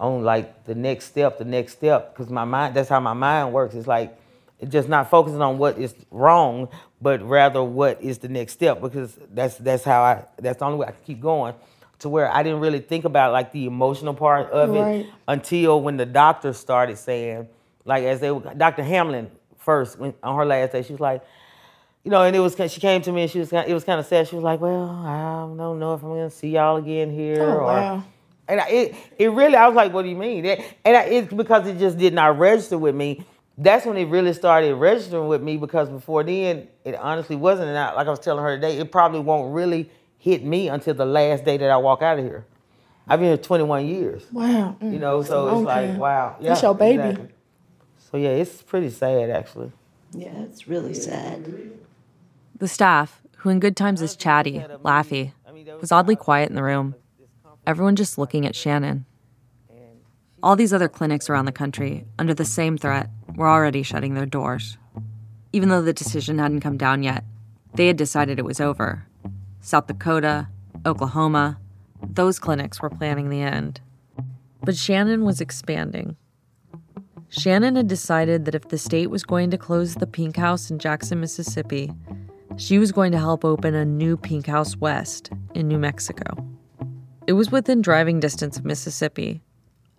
on 0.00 0.24
like 0.24 0.64
the 0.64 0.74
next 0.74 1.06
step, 1.06 1.38
the 1.38 1.44
next 1.44 1.72
step, 1.72 2.14
because 2.14 2.30
my 2.30 2.44
mind. 2.44 2.74
That's 2.74 2.88
how 2.88 3.00
my 3.00 3.12
mind 3.12 3.52
works. 3.52 3.74
It's 3.74 3.86
like 3.86 4.18
just 4.66 4.88
not 4.88 5.10
focusing 5.10 5.42
on 5.42 5.58
what 5.58 5.78
is 5.78 5.94
wrong, 6.10 6.68
but 7.00 7.22
rather 7.22 7.62
what 7.62 8.02
is 8.02 8.18
the 8.18 8.28
next 8.28 8.54
step 8.54 8.80
because 8.80 9.16
that's 9.32 9.56
that's 9.56 9.84
how 9.84 10.02
I 10.02 10.24
that's 10.38 10.58
the 10.58 10.64
only 10.64 10.78
way 10.78 10.86
I 10.86 10.92
can 10.92 11.04
keep 11.04 11.20
going. 11.20 11.54
To 12.00 12.08
where 12.08 12.30
I 12.32 12.42
didn't 12.44 12.60
really 12.60 12.78
think 12.78 13.04
about 13.04 13.32
like 13.32 13.50
the 13.52 13.66
emotional 13.66 14.14
part 14.14 14.50
of 14.52 14.70
Right. 14.70 15.00
it 15.00 15.06
until 15.26 15.80
when 15.82 15.96
the 15.96 16.06
doctor 16.06 16.52
started 16.52 16.96
saying, 16.96 17.48
like 17.84 18.04
as 18.04 18.20
they 18.20 18.30
were, 18.30 18.54
Dr. 18.54 18.84
Hamlin 18.84 19.30
first 19.58 19.98
when, 19.98 20.14
on 20.22 20.36
her 20.36 20.44
last 20.44 20.72
day, 20.72 20.82
she 20.82 20.92
was 20.92 21.00
like, 21.00 21.22
you 22.04 22.10
know, 22.12 22.22
and 22.22 22.34
it 22.36 22.38
was 22.38 22.54
she 22.72 22.80
came 22.80 23.02
to 23.02 23.10
me 23.12 23.22
and 23.22 23.30
she 23.30 23.40
was 23.40 23.50
kind 23.50 23.68
it 23.68 23.74
was 23.74 23.82
kind 23.84 23.98
of 23.98 24.06
sad. 24.06 24.28
She 24.28 24.36
was 24.36 24.44
like, 24.44 24.60
well, 24.60 24.88
I 25.04 25.40
don't 25.40 25.78
know 25.80 25.94
if 25.94 26.02
I'm 26.02 26.10
gonna 26.10 26.30
see 26.30 26.50
y'all 26.50 26.76
again 26.76 27.10
here 27.10 27.42
Oh, 27.42 27.56
or. 27.58 27.62
wow. 27.64 28.04
And 28.46 28.60
I, 28.62 28.68
it, 28.70 28.94
it 29.18 29.30
really, 29.32 29.56
I 29.56 29.66
was 29.66 29.76
like, 29.76 29.92
what 29.92 30.02
do 30.04 30.08
you 30.08 30.16
mean? 30.16 30.44
That- 30.44 30.60
And 30.84 30.96
I, 30.96 31.02
it's 31.02 31.30
because 31.32 31.66
it 31.66 31.78
just 31.78 31.98
did 31.98 32.14
not 32.14 32.38
register 32.38 32.78
with 32.78 32.94
me. 32.94 33.26
That's 33.58 33.84
when 33.84 33.96
it 33.98 34.04
really 34.04 34.32
started 34.32 34.72
registering 34.76 35.26
with 35.28 35.42
me 35.42 35.56
because 35.58 35.90
before 35.90 36.22
then, 36.22 36.68
it 36.84 36.94
honestly 36.94 37.36
wasn't. 37.36 37.68
And 37.68 37.76
I, 37.76 37.92
like 37.92 38.06
I 38.06 38.10
was 38.10 38.20
telling 38.20 38.42
her 38.44 38.54
today, 38.54 38.78
it 38.78 38.90
probably 38.92 39.20
won't 39.20 39.52
really 39.52 39.90
hit 40.18 40.44
me 40.44 40.68
until 40.68 40.94
the 40.94 41.06
last 41.06 41.44
day 41.44 41.56
that 41.56 41.70
I 41.70 41.76
walk 41.76 42.02
out 42.02 42.18
of 42.18 42.24
here. 42.24 42.44
I've 43.06 43.20
been 43.20 43.28
here 43.28 43.36
21 43.38 43.86
years, 43.86 44.26
Wow. 44.32 44.76
Mm. 44.82 44.92
you 44.92 44.98
know, 44.98 45.22
so 45.22 45.46
it's 45.48 45.56
Okay. 45.68 45.90
like, 45.92 45.98
wow. 46.00 46.36
Yeah, 46.40 46.48
That's 46.50 46.62
your 46.62 46.74
baby. 46.74 47.02
exactly. 47.02 47.28
So 48.10 48.16
yeah, 48.18 48.28
it's 48.30 48.60
pretty 48.62 48.90
sad 48.90 49.30
actually. 49.30 49.72
Yeah, 50.12 50.28
it's 50.42 50.68
really 50.68 50.94
sad. 50.94 51.70
The 52.58 52.68
staff, 52.68 53.22
who 53.38 53.50
in 53.50 53.60
good 53.60 53.76
times 53.76 54.02
is 54.02 54.16
chatty, 54.16 54.58
laughy, 54.84 55.32
was 55.80 55.92
oddly 55.92 56.16
quiet 56.16 56.48
in 56.50 56.56
the 56.56 56.62
room. 56.62 56.94
Everyone 57.66 57.96
just 57.96 58.18
looking 58.18 58.44
at 58.46 58.56
Shannon. 58.56 59.04
All 60.42 60.54
these 60.56 60.72
other 60.72 60.88
clinics 60.88 61.28
around 61.28 61.46
the 61.46 61.52
country, 61.52 62.04
under 62.18 62.32
the 62.32 62.44
same 62.44 62.78
threat, 62.78 63.10
were 63.34 63.48
already 63.48 63.82
shutting 63.82 64.14
their 64.14 64.26
doors. 64.26 64.78
Even 65.52 65.68
though 65.68 65.82
the 65.82 65.92
decision 65.92 66.38
hadn't 66.38 66.60
come 66.60 66.76
down 66.76 67.02
yet, 67.02 67.24
they 67.74 67.88
had 67.88 67.96
decided 67.96 68.38
it 68.38 68.44
was 68.44 68.60
over. 68.60 69.04
South 69.60 69.86
Dakota, 69.86 70.48
Oklahoma, 70.86 71.58
those 72.02 72.38
clinics 72.38 72.80
were 72.80 72.90
planning 72.90 73.28
the 73.28 73.42
end. 73.42 73.80
But 74.62 74.76
Shannon 74.76 75.24
was 75.24 75.40
expanding. 75.40 76.16
Shannon 77.28 77.76
had 77.76 77.88
decided 77.88 78.44
that 78.44 78.54
if 78.54 78.68
the 78.68 78.78
state 78.78 79.10
was 79.10 79.24
going 79.24 79.50
to 79.50 79.58
close 79.58 79.94
the 79.94 80.06
Pink 80.06 80.36
House 80.36 80.70
in 80.70 80.78
Jackson, 80.78 81.20
Mississippi, 81.20 81.92
she 82.56 82.78
was 82.78 82.90
going 82.90 83.12
to 83.12 83.18
help 83.18 83.44
open 83.44 83.74
a 83.74 83.84
new 83.84 84.16
Pink 84.16 84.46
House 84.46 84.76
West 84.76 85.30
in 85.54 85.68
New 85.68 85.78
Mexico. 85.78 86.24
It 87.26 87.34
was 87.34 87.52
within 87.52 87.82
driving 87.82 88.20
distance 88.20 88.56
of 88.56 88.64
Mississippi. 88.64 89.42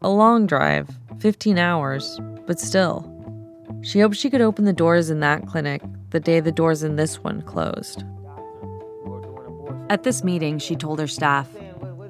A 0.02 0.10
long 0.10 0.48
drive, 0.48 0.90
15 1.20 1.58
hours, 1.58 2.20
but 2.48 2.60
still. 2.60 3.06
She 3.82 4.00
hoped 4.00 4.16
she 4.16 4.30
could 4.30 4.42
open 4.42 4.66
the 4.66 4.74
doors 4.74 5.10
in 5.10 5.20
that 5.20 5.46
clinic 5.46 5.82
the 6.10 6.20
day 6.20 6.40
the 6.40 6.52
doors 6.52 6.84
in 6.84 6.96
this 6.96 7.24
one 7.24 7.42
closed. 7.44 8.04
At 9.90 10.04
this 10.04 10.24
meeting, 10.24 10.60
she 10.60 10.76
told 10.76 11.00
her 11.00 11.08
staff, 11.08 11.48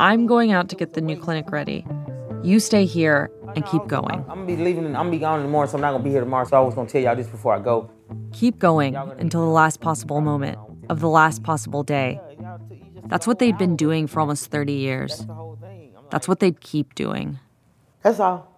I'm 0.01 0.27
going 0.27 0.51
out 0.51 0.67
to 0.69 0.75
get 0.75 0.93
the 0.93 1.01
new 1.01 1.17
clinic 1.17 1.49
ready. 1.49 1.85
You 2.43 2.59
stay 2.59 2.85
here 2.85 3.31
and 3.55 3.65
keep 3.65 3.87
going. 3.87 4.25
I'm 4.29 4.45
gonna 4.45 4.45
be 4.45 4.57
leaving. 4.57 4.85
I'm 4.87 4.93
gonna 4.93 5.11
be 5.11 5.19
gone 5.19 5.39
in 5.39 5.45
the 5.45 5.51
morning, 5.51 5.71
so 5.71 5.77
I'm 5.77 5.81
not 5.81 5.91
gonna 5.91 6.03
be 6.03 6.09
here 6.09 6.19
tomorrow. 6.19 6.45
So 6.45 6.57
I 6.57 6.59
was 6.59 6.75
gonna 6.75 6.89
tell 6.89 7.01
y'all 7.01 7.15
this 7.15 7.27
before 7.27 7.55
I 7.55 7.59
go. 7.59 7.89
Keep 8.33 8.59
going 8.59 8.95
until 8.95 9.41
the 9.41 9.51
last 9.51 9.79
possible 9.79 10.19
moment 10.19 10.57
of 10.89 10.99
the 10.99 11.09
last 11.09 11.43
possible 11.43 11.83
day. 11.83 12.19
That's 13.05 13.25
what 13.25 13.39
they'd 13.39 13.57
been 13.57 13.75
doing 13.75 14.07
for 14.07 14.19
almost 14.19 14.51
30 14.51 14.73
years. 14.73 15.25
That's 16.11 16.27
what 16.27 16.39
they'd 16.41 16.59
keep 16.59 16.95
doing. 16.95 17.39
That's 18.03 18.19
all. 18.19 18.49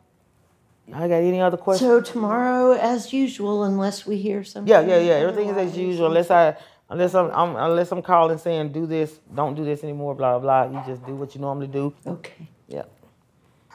I 0.93 1.07
got 1.07 1.17
any 1.17 1.39
other 1.39 1.57
questions? 1.57 1.87
So 1.87 2.01
tomorrow, 2.01 2.73
as 2.73 3.13
usual, 3.13 3.63
unless 3.63 4.05
we 4.05 4.17
hear 4.17 4.43
something. 4.43 4.69
Yeah, 4.69 4.81
yeah, 4.81 4.99
yeah. 4.99 5.13
Everything 5.13 5.49
is 5.49 5.57
as 5.57 5.77
usual, 5.77 6.07
unless 6.07 6.29
I, 6.29 6.57
unless 6.91 7.15
I'm, 7.15 7.31
I'm, 7.31 7.55
unless 7.55 7.91
I'm 7.91 8.03
calling 8.03 8.37
saying 8.37 8.73
do 8.73 8.85
this, 8.85 9.19
don't 9.33 9.55
do 9.55 9.65
this 9.65 9.83
anymore, 9.83 10.15
blah 10.15 10.37
blah. 10.39 10.67
blah. 10.67 10.79
You 10.81 10.85
just 10.87 11.05
do 11.07 11.15
what 11.15 11.35
you 11.35 11.41
normally 11.41 11.67
do. 11.67 11.93
Okay. 12.05 12.47
Yeah. 12.67 12.83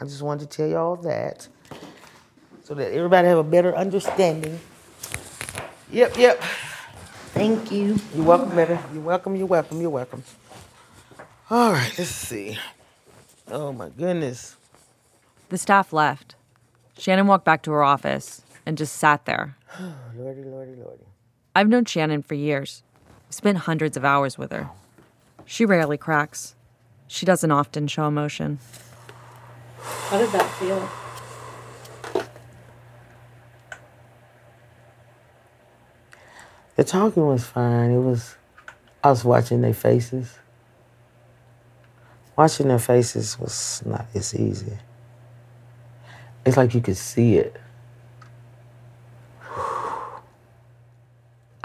I 0.00 0.04
just 0.04 0.22
wanted 0.22 0.50
to 0.50 0.56
tell 0.56 0.68
y'all 0.68 0.96
that, 0.98 1.48
so 2.62 2.74
that 2.74 2.92
everybody 2.92 3.28
have 3.28 3.38
a 3.38 3.44
better 3.44 3.74
understanding. 3.76 4.60
Yep, 5.90 6.18
yep. 6.18 6.42
Thank 7.34 7.72
you. 7.72 7.98
You're 8.14 8.24
welcome, 8.24 8.54
baby. 8.54 8.78
You're 8.92 9.02
welcome. 9.02 9.36
You're 9.36 9.46
welcome. 9.46 9.80
You're 9.80 9.90
welcome. 9.90 10.22
All 11.50 11.72
right, 11.72 11.94
let's 11.98 12.10
see. 12.10 12.58
Oh 13.48 13.72
my 13.72 13.88
goodness. 13.90 14.56
The 15.48 15.58
staff 15.58 15.92
left. 15.92 16.34
Shannon 16.98 17.26
walked 17.26 17.44
back 17.44 17.62
to 17.62 17.72
her 17.72 17.84
office 17.84 18.42
and 18.66 18.76
just 18.78 18.96
sat 18.96 19.26
there. 19.26 19.56
Lordy, 20.16 20.42
lordy, 20.42 20.74
lordy. 20.74 21.04
I've 21.54 21.68
known 21.68 21.84
Shannon 21.86 22.22
for 22.22 22.34
years. 22.34 22.82
I've 23.28 23.34
spent 23.34 23.58
hundreds 23.58 23.96
of 23.96 24.04
hours 24.04 24.38
with 24.38 24.52
her. 24.52 24.70
She 25.44 25.64
rarely 25.64 25.96
cracks. 25.96 26.54
She 27.06 27.26
doesn't 27.26 27.50
often 27.50 27.86
show 27.86 28.06
emotion. 28.06 28.58
How 29.80 30.18
did 30.18 30.30
that 30.30 30.48
feel? 30.58 30.88
The 36.76 36.84
talking 36.84 37.26
was 37.26 37.44
fine. 37.44 37.90
It 37.90 37.98
was, 37.98 38.36
I 39.02 39.10
was 39.10 39.24
watching 39.24 39.62
their 39.62 39.74
faces. 39.74 40.38
Watching 42.36 42.68
their 42.68 42.78
faces 42.78 43.38
was 43.38 43.82
not 43.86 44.06
as 44.14 44.34
easy. 44.34 44.76
It's 46.44 46.56
like 46.56 46.74
you 46.74 46.80
could 46.80 46.98
see 46.98 47.36
it. 47.36 47.56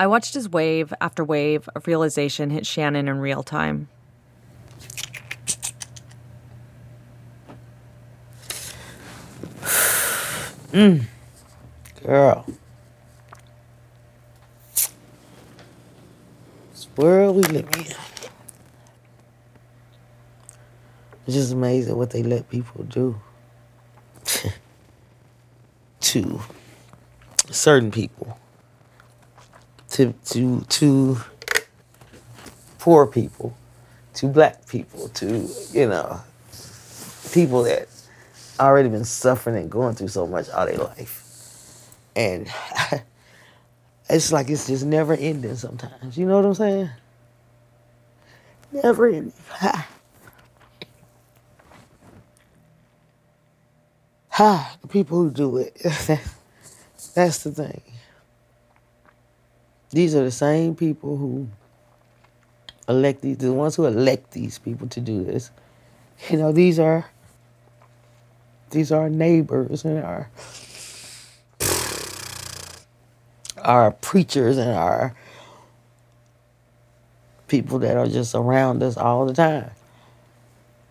I 0.01 0.07
watched 0.07 0.35
as 0.35 0.49
wave 0.49 0.91
after 0.99 1.23
wave 1.23 1.69
of 1.75 1.85
realization 1.85 2.49
hit 2.49 2.65
Shannon 2.65 3.07
in 3.07 3.19
real 3.19 3.43
time. 3.43 3.87
Girl. 12.03 12.47
This 16.71 16.87
world 16.97 17.35
we 17.35 17.43
live 17.43 17.69
in. 17.75 17.81
It's 21.27 21.35
just 21.35 21.53
amazing 21.53 21.95
what 21.95 22.09
they 22.09 22.23
let 22.23 22.49
people 22.49 22.85
do 22.85 23.21
to 25.99 26.41
certain 27.51 27.91
people. 27.91 28.39
To 29.91 30.13
to 30.25 30.61
to 30.61 31.17
poor 32.79 33.05
people, 33.05 33.55
to 34.15 34.27
black 34.27 34.67
people, 34.67 35.09
to, 35.09 35.47
you 35.71 35.87
know, 35.87 36.19
people 37.31 37.63
that 37.63 37.87
already 38.59 38.89
been 38.89 39.05
suffering 39.05 39.55
and 39.55 39.69
going 39.69 39.95
through 39.95 40.07
so 40.07 40.25
much 40.25 40.49
all 40.49 40.65
their 40.65 40.77
life. 40.77 41.89
And 42.15 42.47
it's 44.09 44.31
like 44.31 44.49
it's 44.49 44.67
just 44.67 44.85
never 44.85 45.13
ending 45.13 45.55
sometimes. 45.55 46.17
You 46.17 46.25
know 46.25 46.37
what 46.37 46.45
I'm 46.45 46.53
saying? 46.55 46.89
Never 48.71 49.07
ending. 49.07 49.33
Ha. 54.35 54.77
The 54.81 54.87
people 54.87 55.19
who 55.19 55.29
do 55.29 55.57
it. 55.57 55.75
That's 57.15 57.43
the 57.43 57.51
thing. 57.51 57.81
These 59.91 60.15
are 60.15 60.23
the 60.23 60.31
same 60.31 60.75
people 60.75 61.17
who 61.17 61.49
elect 62.87 63.21
these, 63.21 63.37
the 63.37 63.51
ones 63.51 63.75
who 63.75 63.85
elect 63.85 64.31
these 64.31 64.57
people 64.57 64.87
to 64.87 65.01
do 65.01 65.23
this. 65.23 65.51
You 66.29 66.37
know, 66.37 66.51
these 66.51 66.79
are 66.79 67.09
these 68.69 68.91
are 68.91 69.09
neighbors 69.09 69.83
and 69.83 69.99
our 70.03 70.29
our 73.63 73.91
preachers 73.91 74.57
and 74.57 74.71
our 74.71 75.13
people 77.47 77.79
that 77.79 77.97
are 77.97 78.07
just 78.07 78.33
around 78.33 78.81
us 78.81 78.95
all 78.95 79.25
the 79.25 79.33
time. 79.33 79.71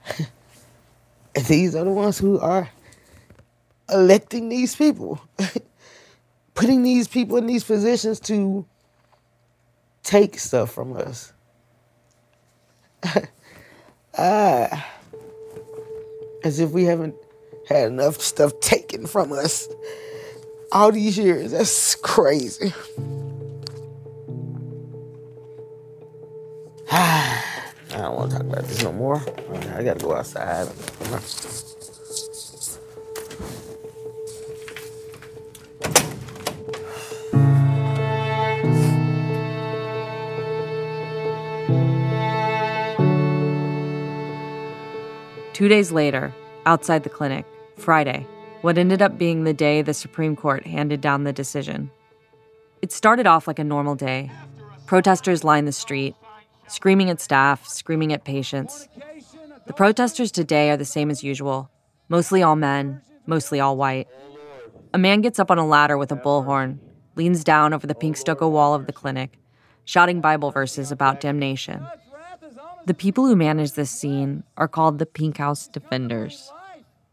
and 1.34 1.44
these 1.46 1.74
are 1.74 1.84
the 1.84 1.90
ones 1.90 2.18
who 2.18 2.38
are 2.38 2.68
electing 3.88 4.50
these 4.50 4.76
people, 4.76 5.20
putting 6.54 6.82
these 6.82 7.08
people 7.08 7.38
in 7.38 7.46
these 7.46 7.64
positions 7.64 8.20
to 8.20 8.66
take 10.10 10.40
stuff 10.40 10.72
from 10.72 10.96
us. 10.96 11.32
ah, 14.18 14.90
as 16.42 16.58
if 16.58 16.70
we 16.70 16.82
haven't 16.82 17.14
had 17.68 17.86
enough 17.86 18.20
stuff 18.20 18.58
taken 18.58 19.06
from 19.06 19.30
us 19.30 19.68
all 20.72 20.90
these 20.90 21.16
years. 21.16 21.52
That's 21.52 21.94
crazy. 21.94 22.74
I 26.90 27.44
don't 27.92 28.16
want 28.16 28.32
to 28.32 28.38
talk 28.38 28.46
about 28.46 28.64
this 28.64 28.82
no 28.82 28.92
more. 28.92 29.22
I 29.76 29.84
gotta 29.84 30.00
go 30.00 30.16
outside. 30.16 30.66
Two 45.60 45.68
days 45.68 45.92
later, 45.92 46.32
outside 46.64 47.02
the 47.02 47.10
clinic, 47.10 47.44
Friday, 47.76 48.26
what 48.62 48.78
ended 48.78 49.02
up 49.02 49.18
being 49.18 49.44
the 49.44 49.52
day 49.52 49.82
the 49.82 49.92
Supreme 49.92 50.34
Court 50.34 50.66
handed 50.66 51.02
down 51.02 51.24
the 51.24 51.34
decision. 51.34 51.90
It 52.80 52.92
started 52.92 53.26
off 53.26 53.46
like 53.46 53.58
a 53.58 53.62
normal 53.64 53.94
day. 53.94 54.30
Protesters 54.86 55.44
lined 55.44 55.68
the 55.68 55.72
street, 55.72 56.14
screaming 56.66 57.10
at 57.10 57.20
staff, 57.20 57.66
screaming 57.66 58.10
at 58.14 58.24
patients. 58.24 58.88
The 59.66 59.74
protesters 59.74 60.32
today 60.32 60.70
are 60.70 60.78
the 60.78 60.86
same 60.86 61.10
as 61.10 61.22
usual 61.22 61.70
mostly 62.08 62.42
all 62.42 62.56
men, 62.56 63.02
mostly 63.26 63.60
all 63.60 63.76
white. 63.76 64.08
A 64.94 64.98
man 64.98 65.20
gets 65.20 65.38
up 65.38 65.50
on 65.50 65.58
a 65.58 65.66
ladder 65.66 65.98
with 65.98 66.10
a 66.10 66.16
bullhorn, 66.16 66.78
leans 67.16 67.44
down 67.44 67.74
over 67.74 67.86
the 67.86 67.94
pink 67.94 68.16
stucco 68.16 68.48
wall 68.48 68.72
of 68.72 68.86
the 68.86 68.94
clinic, 68.94 69.38
shouting 69.84 70.22
Bible 70.22 70.52
verses 70.52 70.90
about 70.90 71.20
damnation. 71.20 71.86
The 72.86 72.94
people 72.94 73.26
who 73.26 73.36
manage 73.36 73.72
this 73.72 73.90
scene 73.90 74.42
are 74.56 74.68
called 74.68 74.98
the 74.98 75.06
Pink 75.06 75.36
House 75.36 75.68
Defenders. 75.68 76.50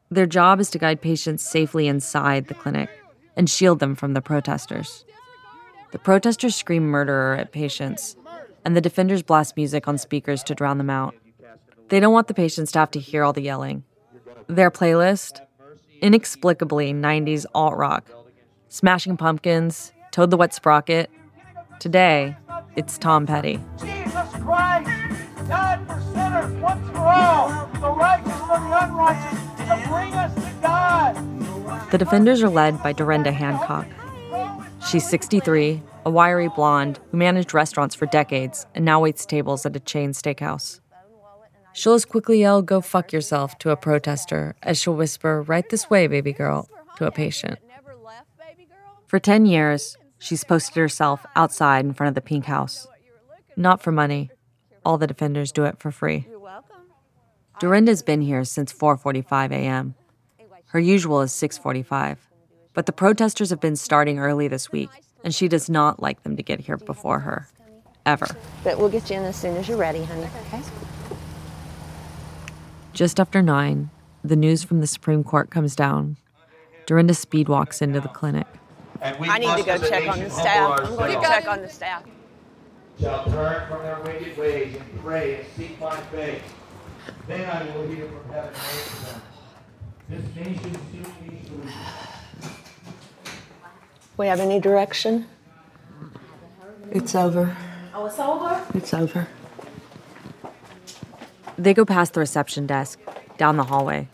Their 0.09 0.25
job 0.25 0.59
is 0.59 0.69
to 0.71 0.79
guide 0.79 1.01
patients 1.01 1.43
safely 1.43 1.88
inside 1.88 2.47
the 2.47 2.53
clinic 2.53 2.89
and 3.36 3.50
shield 3.50 3.79
them 3.79 3.93
from 3.93 4.13
the 4.13 4.21
protesters. 4.21 5.05
The 5.91 6.00
protesters 6.00 6.55
scream 6.55 6.83
murderer 6.83 7.36
at 7.36 7.51
patients, 7.51 8.15
and 8.63 8.75
the 8.75 8.81
defenders 8.81 9.24
blast 9.24 9.57
music 9.57 9.88
on 9.88 9.97
speakers 9.97 10.41
to 10.43 10.55
drown 10.55 10.77
them 10.77 10.89
out. 10.89 11.15
They 11.89 12.00
don't 12.00 12.13
want 12.13 12.27
the 12.27 12.33
patients 12.33 12.71
to 12.74 12.79
have 12.79 12.91
to 12.91 13.00
hear 13.00 13.24
all 13.24 13.33
the 13.33 13.41
yelling. 13.41 13.83
Their 14.47 14.71
playlist? 14.71 15.41
Inexplicably 16.01 16.93
90s 16.93 17.45
alt 17.53 17.75
rock. 17.75 18.09
Smashing 18.69 19.17
Pumpkins, 19.17 19.91
Toad 20.12 20.31
the 20.31 20.38
Wet 20.38 20.53
Sprocket. 20.53 21.09
Today, 21.79 22.36
it's 22.75 22.97
Tom 22.97 23.25
Petty. 23.25 23.59
Jesus 23.79 24.29
Christ 24.43 25.06
died 25.47 25.85
for 25.87 26.01
sinners 26.13 26.51
once 26.61 26.89
for 26.89 26.99
all, 26.99 27.67
the 27.73 27.91
righteous 27.91 28.39
for 28.41 28.59
the 28.59 28.83
unrighteous, 28.83 29.39
to 29.57 29.89
bring 29.89 30.13
us 30.13 30.33
to 30.35 30.53
God. 30.61 31.91
The 31.91 31.97
defenders 31.97 32.43
are 32.43 32.49
led 32.49 32.81
by 32.83 32.93
Derenda 32.93 33.31
Hancock. 33.31 33.87
She's 34.87 35.07
63, 35.09 35.81
a 36.05 36.09
wiry 36.09 36.49
blonde 36.49 36.99
who 37.11 37.17
managed 37.17 37.53
restaurants 37.53 37.95
for 37.95 38.05
decades 38.05 38.65
and 38.75 38.85
now 38.85 39.01
waits 39.01 39.25
tables 39.25 39.65
at 39.65 39.75
a 39.75 39.79
chain 39.79 40.11
steakhouse. 40.11 40.79
She'll 41.73 41.93
as 41.93 42.05
quickly 42.05 42.39
yell, 42.39 42.61
Go 42.61 42.81
fuck 42.81 43.13
yourself, 43.13 43.57
to 43.59 43.69
a 43.69 43.75
protester 43.75 44.55
as 44.63 44.79
she'll 44.79 44.95
whisper, 44.95 45.43
Right 45.43 45.69
this 45.69 45.89
way, 45.89 46.07
baby 46.07 46.33
girl, 46.33 46.69
to 46.97 47.05
a 47.05 47.11
patient. 47.11 47.59
For 49.07 49.19
10 49.19 49.45
years, 49.45 49.95
she's 50.17 50.43
posted 50.43 50.75
herself 50.75 51.25
outside 51.35 51.85
in 51.85 51.93
front 51.93 52.09
of 52.09 52.15
the 52.15 52.21
pink 52.21 52.45
house. 52.45 52.87
Not 53.55 53.81
for 53.81 53.91
money. 53.91 54.31
All 54.88 54.98
the 54.98 55.06
defenders 55.06 55.51
do 55.51 55.65
it 55.65 55.77
for 55.79 55.91
free. 55.91 56.25
You're 56.29 56.39
welcome. 56.39 56.77
Derenda's 57.60 58.01
been 58.01 58.22
here 58.22 58.46
since 58.46 58.72
4:45 58.72 59.51
a.m. 59.51 59.96
Her 60.67 60.79
usual 60.79 61.20
is 61.20 61.34
6:45. 61.34 62.20
But 62.74 62.86
the 62.86 62.94
protesters 62.94 63.50
have 63.50 63.60
been 63.60 63.75
starting 63.75 64.17
early 64.17 64.48
this 64.48 64.72
week, 64.72 64.89
and 65.25 65.36
she 65.36 65.50
does 65.50 65.70
not 65.70 66.01
like 66.01 66.24
them 66.24 66.38
to 66.38 66.41
get 66.41 66.62
here 66.62 66.77
before 66.77 67.20
her. 67.20 67.50
Ever. 68.06 68.27
But 68.63 68.77
we'll 68.77 68.88
get 68.88 69.10
you 69.10 69.17
in 69.17 69.24
as 69.24 69.36
soon 69.36 69.58
as 69.58 69.67
you're 69.67 69.75
ready, 69.75 70.06
honey. 70.06 70.29
Okay? 70.48 70.62
Just 72.94 73.20
after 73.20 73.41
9, 73.41 73.89
the 74.24 74.38
news 74.38 74.63
from 74.63 74.79
the 74.79 74.88
Supreme 74.88 75.25
Court 75.25 75.50
comes 75.50 75.75
down. 75.75 76.15
Dorinda 76.86 77.13
speed 77.13 77.50
walks 77.50 77.82
into 77.82 78.00
the 78.00 78.08
clinic. 78.08 78.48
I 79.01 79.38
need 79.38 79.58
to 79.58 79.63
go 79.63 79.77
check 79.79 80.08
on 80.08 80.20
the 80.20 80.29
staff. 80.29 80.79
I'm 80.79 80.96
going 80.96 81.20
to 81.20 81.27
check 81.27 81.46
on 81.46 81.62
the 81.62 81.67
staff. 81.67 82.03
Shall 82.99 83.25
turn 83.25 83.67
from 83.67 83.83
their 83.83 83.99
wicked 84.01 84.37
ways 84.37 84.75
and 84.75 85.03
pray 85.03 85.35
and 85.35 85.45
seek 85.55 85.79
my 85.79 85.95
face. 85.95 86.41
Then 87.27 87.47
I 87.49 87.63
will 87.75 87.88
hear 87.88 88.07
from 88.07 88.33
heaven 88.33 88.49
and 88.49 88.57
answer 88.57 89.05
them. 89.05 89.21
This 90.10 90.36
nation 90.36 90.77
soon 90.91 91.29
needs 91.29 91.47
to 91.49 91.53
We 94.17 94.27
have 94.27 94.39
any 94.39 94.60
direction? 94.60 95.27
It's 96.91 97.13
over. 97.13 97.55
Oh, 97.93 98.07
it's 98.07 98.19
over? 98.19 98.65
It's 98.73 98.93
over. 98.93 99.27
They 101.57 101.73
go 101.73 101.86
past 101.86 102.13
the 102.13 102.19
reception 102.19 102.65
desk, 102.65 102.99
down 103.38 103.57
the 103.57 103.63
hallway. 103.63 104.07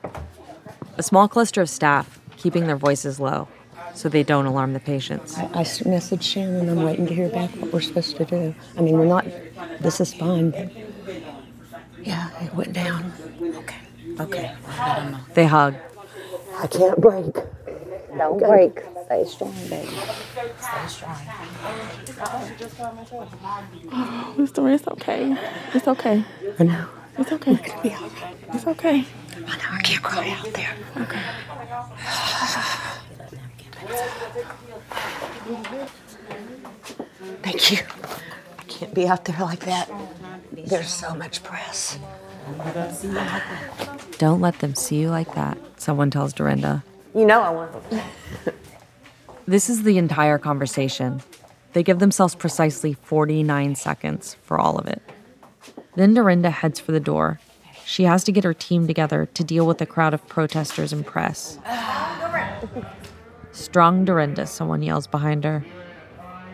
A 0.98 1.04
small 1.04 1.28
cluster 1.30 1.62
of 1.62 1.70
staff, 1.70 2.20
keeping 2.36 2.68
their 2.68 2.78
voices 2.78 3.20
low 3.20 3.48
so 3.94 4.10
they 4.10 4.24
don't 4.24 4.46
alarm 4.46 4.74
the 4.74 4.80
patients. 4.80 5.38
I, 5.38 5.50
I 5.54 5.62
s- 5.62 5.80
messaged 5.82 6.24
Shannon. 6.24 6.70
I'm 6.70 6.84
waiting 6.84 7.06
to 7.08 7.14
hear 7.14 7.30
back 7.30 7.50
what 7.52 7.72
we're 7.74 7.82
supposed 7.82 8.16
to 8.18 8.26
do. 8.26 8.56
I 8.78 8.82
mean, 8.82 8.98
we're 8.98 9.06
not. 9.06 9.26
This 9.80 10.00
is 10.02 10.14
fine, 10.14 10.52
but 10.52 10.70
yeah, 12.04 12.30
it 12.44 12.54
went 12.56 12.74
down. 12.74 13.14
Okay. 13.42 13.78
Okay. 14.20 14.56
They 15.34 15.46
hug. 15.46 15.76
I 16.58 16.68
can't 16.68 17.00
break. 17.02 17.36
Don't 18.18 18.38
break. 18.40 18.80
Stay 19.06 19.26
strong, 19.26 19.54
baby. 19.70 19.88
Stay 20.60 20.88
strong. 20.88 21.16
Mr. 24.38 24.74
It's 24.74 24.88
okay. 24.88 25.36
It's 25.74 25.88
okay. 25.88 26.24
I 26.60 26.64
know. 26.64 26.88
It's 27.18 27.32
okay. 27.32 27.60
It's 28.54 28.68
okay. 28.68 29.06
I 29.36 29.58
know. 29.58 29.70
I 29.72 29.82
can't 29.82 30.04
cry 30.04 30.30
out 30.30 30.54
there. 30.54 30.76
Okay. 30.98 32.90
Thank 37.42 37.72
you. 37.72 37.78
I 38.60 38.64
can't 38.68 38.94
be 38.94 39.08
out 39.08 39.26
there 39.26 39.40
like 39.40 39.62
that. 39.62 39.90
There's 40.52 40.90
so 40.90 41.14
much 41.16 41.44
press. 41.44 42.00
Don't 44.18 44.42
let 44.42 44.60
them 44.60 44.76
see 44.76 44.98
you 44.98 45.10
like 45.10 45.34
that, 45.36 45.58
someone 45.78 46.12
tells 46.12 46.34
Derenda. 46.34 46.84
You 47.16 47.26
know 47.26 47.42
I 47.42 47.50
want 47.50 47.90
them. 47.90 48.02
This 49.46 49.70
is 49.70 49.84
the 49.84 49.98
entire 49.98 50.38
conversation. 50.38 51.22
They 51.74 51.84
give 51.84 52.00
themselves 52.00 52.34
precisely 52.34 52.94
49 52.94 53.76
seconds 53.76 54.38
for 54.44 54.58
all 54.58 54.78
of 54.78 54.88
it. 54.88 55.02
Then 55.96 56.16
Derenda 56.16 56.50
heads 56.50 56.80
for 56.80 56.94
the 56.94 57.02
door. 57.02 57.42
She 57.86 58.04
has 58.04 58.24
to 58.24 58.32
get 58.32 58.46
her 58.46 58.54
team 58.54 58.88
together 58.88 59.26
to 59.34 59.44
deal 59.44 59.68
with 59.68 59.82
a 59.82 59.86
crowd 59.86 60.14
of 60.14 60.26
protesters 60.30 60.94
and 60.94 61.06
press. 61.06 61.60
Strong 63.54 64.06
Derenda, 64.08 64.48
someone 64.48 64.82
yells 64.82 65.08
behind 65.08 65.44
her. 65.44 65.64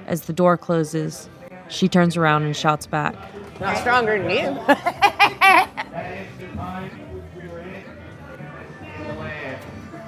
As 0.06 0.24
the 0.24 0.34
door 0.34 0.58
closes, 0.58 1.30
she 1.70 1.88
turns 1.88 2.18
around 2.18 2.44
and 2.44 2.56
shouts 2.56 2.86
back. 2.88 3.16
Not 3.60 3.78
stronger 3.78 4.22
than 4.22 4.30
you. 4.30 4.60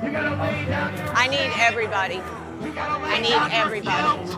I 0.04 1.28
need 1.30 1.52
everybody. 1.58 2.22
I 2.62 3.20
need 3.22 3.54
everybody. 3.54 4.36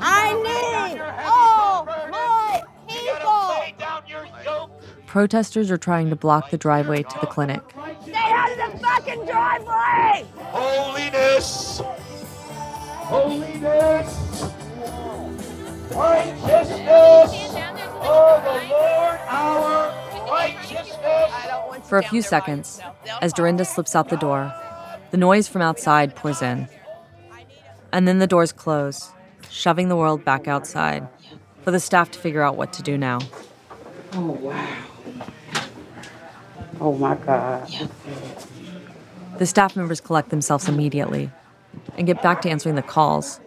I 0.00 0.32
need 0.32 1.00
all 1.24 1.84
my 1.84 2.62
people. 2.94 4.70
Protesters 5.06 5.70
are 5.70 5.78
trying 5.78 6.10
to 6.10 6.16
block 6.16 6.50
the 6.50 6.58
driveway 6.58 7.02
to 7.02 7.18
the 7.20 7.26
clinic. 7.26 7.62
Stay 8.02 8.12
out 8.14 8.50
of 8.50 8.72
the 8.72 8.78
fucking 8.78 9.26
driveway! 9.26 10.26
Holiness! 10.38 11.80
Holiness! 13.06 14.52
Righteousness! 15.94 17.30
Oh, 18.06 18.40
the 18.44 18.56
Lord 18.70 19.20
our 19.28 19.92
righteousness! 20.30 21.88
For 21.88 21.98
a 21.98 22.02
few 22.02 22.22
seconds, 22.22 22.80
as 23.22 23.32
Derenda 23.32 23.66
slips 23.66 23.94
out 23.94 24.08
the 24.08 24.16
door, 24.16 24.52
the 25.10 25.16
noise 25.16 25.46
from 25.46 25.62
outside 25.62 26.16
pours 26.16 26.42
in. 26.42 26.68
And 27.92 28.08
then 28.08 28.18
the 28.18 28.26
doors 28.26 28.50
close, 28.50 29.12
shoving 29.48 29.88
the 29.88 29.96
world 29.96 30.24
back 30.24 30.48
outside 30.48 31.06
for 31.64 31.70
the 31.70 31.80
staff 31.80 32.10
to 32.12 32.18
figure 32.18 32.42
out 32.42 32.56
what 32.56 32.72
to 32.74 32.82
do 32.82 32.96
now. 32.98 33.18
Oh, 34.12 34.32
wow. 34.32 34.76
Oh, 36.80 36.94
my 36.96 37.14
God. 37.16 37.72
The 39.38 39.46
staff 39.46 39.74
members 39.74 40.00
collect 40.00 40.28
themselves 40.28 40.68
immediately 40.68 41.30
and 41.96 42.06
get 42.06 42.22
back 42.22 42.42
to 42.42 42.50
answering 42.50 42.74
the 42.74 42.82
calls. 42.82 43.40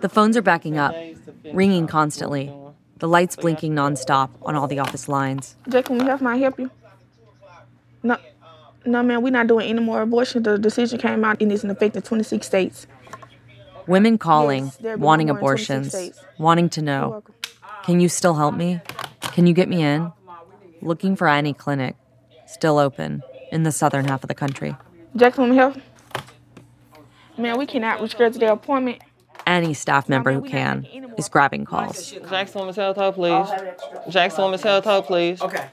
The 0.00 0.08
phones 0.08 0.36
are 0.36 0.42
backing 0.42 0.78
up, 0.78 0.94
ringing 1.52 1.86
constantly, 1.86 2.52
the 2.98 3.08
lights 3.08 3.34
blinking 3.34 3.74
nonstop 3.74 4.30
on 4.42 4.54
all 4.54 4.68
the 4.68 4.78
office 4.78 5.08
lines. 5.08 5.56
Jack, 5.68 5.86
can 5.86 5.98
we 5.98 6.04
have 6.04 6.20
my 6.20 6.36
help 6.36 6.58
you? 6.60 6.70
No, 8.02 8.16
no, 8.84 9.02
man, 9.02 9.22
we're 9.22 9.30
not 9.30 9.46
doing 9.46 9.68
any 9.68 9.80
more 9.80 10.02
abortions. 10.02 10.44
The 10.44 10.58
decision 10.58 10.98
came 10.98 11.24
out 11.24 11.40
and 11.40 11.50
it's 11.50 11.64
in 11.64 11.70
effect 11.70 11.96
in 11.96 12.02
26 12.02 12.46
states. 12.46 12.86
Women 13.86 14.18
calling, 14.18 14.72
Yes, 14.80 14.98
wanting 14.98 15.26
more 15.28 15.36
in 15.36 15.40
26 15.40 15.40
abortions, 15.40 16.20
wanting 16.38 16.68
to 16.70 16.82
know 16.82 17.22
Can 17.84 18.00
you 18.00 18.08
still 18.08 18.34
help 18.34 18.54
me? 18.54 18.80
Can 19.32 19.46
you 19.46 19.54
get 19.54 19.68
me 19.68 19.82
in? 19.82 20.12
Looking 20.80 21.16
for 21.16 21.28
any 21.28 21.52
clinic, 21.52 21.96
still 22.46 22.78
open 22.78 23.22
in 23.50 23.62
the 23.62 23.72
southern 23.72 24.06
half 24.06 24.22
of 24.22 24.28
the 24.28 24.34
country. 24.34 24.76
Jackson 25.16 25.44
can 25.44 25.50
we 25.50 25.56
help? 25.56 25.76
Man, 27.36 27.58
we 27.58 27.66
cannot 27.66 28.00
reschedule 28.00 28.38
their 28.38 28.52
appointment. 28.52 29.00
Any 29.46 29.74
staff 29.74 30.08
member 30.08 30.32
who 30.32 30.42
can 30.42 30.86
is 31.18 31.28
grabbing 31.28 31.64
calls. 31.64 32.12
Jackson 32.30 32.60
Women's 32.60 32.76
Health 32.76 32.96
Hub, 32.96 33.14
please. 33.14 33.48
Jackson 34.08 34.44
Women's 34.44 34.62
Health 34.62 34.84
Hub, 34.84 35.06
please. 35.06 35.40
Okay. 35.40 35.68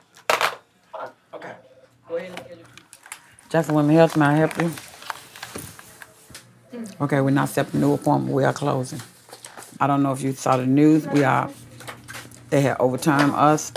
Okay. 1.33 1.53
Go 2.07 2.15
ahead 2.17 2.59
Jackson 3.49 3.75
Women 3.75 3.95
Health, 3.95 4.17
may 4.17 4.25
I 4.25 4.35
help 4.35 4.57
you? 4.61 4.71
Okay, 7.01 7.21
we're 7.21 7.29
not 7.29 7.47
accepting 7.47 7.79
new 7.79 7.93
appointment. 7.93 8.35
We 8.35 8.43
are 8.43 8.51
closing. 8.51 9.01
I 9.79 9.87
don't 9.87 10.03
know 10.03 10.11
if 10.11 10.21
you 10.21 10.33
saw 10.33 10.57
the 10.57 10.65
news. 10.65 11.07
We 11.07 11.23
are. 11.23 11.49
They 12.49 12.59
had 12.59 12.75
overtime 12.79 13.33
us. 13.33 13.71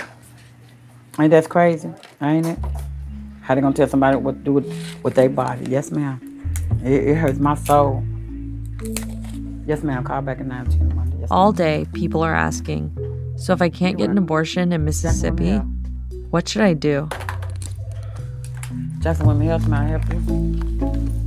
Ain't 1.21 1.31
that 1.31 1.49
crazy? 1.49 1.89
Ain't 2.21 2.47
it? 2.47 2.59
How 3.43 3.55
they 3.55 3.61
gonna 3.61 3.75
tell 3.75 3.87
somebody 3.87 4.17
what 4.17 4.33
to 4.33 4.41
do 4.41 4.53
with, 4.55 5.03
with 5.05 5.15
their 5.15 5.29
body? 5.29 5.67
Yes, 5.71 5.93
ma'am. 5.93 6.21
It, 6.83 7.09
it 7.09 7.15
hurts 7.15 7.39
my 7.39 7.55
soul. 7.55 8.03
Yes, 9.67 9.85
ma'am. 9.85 10.03
Call 10.03 10.23
back 10.23 10.41
at 10.41 10.47
9 10.47 10.95
Monday. 10.97 11.19
Yes, 11.21 11.29
All 11.31 11.53
day, 11.53 11.87
people 11.93 12.23
are 12.23 12.35
asking, 12.35 12.91
so 13.37 13.53
if 13.53 13.63
I 13.63 13.69
can't 13.69 13.99
get 13.99 14.11
an 14.11 14.19
abortion 14.19 14.73
in 14.73 14.85
Mississippi, 14.85 15.59
what 16.31 16.49
should 16.49 16.63
I 16.63 16.73
do? 16.75 17.09
Jackson 18.99 19.27
Women 19.27 19.47
Health, 19.47 19.69
may 19.69 19.77
I 19.77 19.85
help 19.85 20.13
you? 20.13 21.22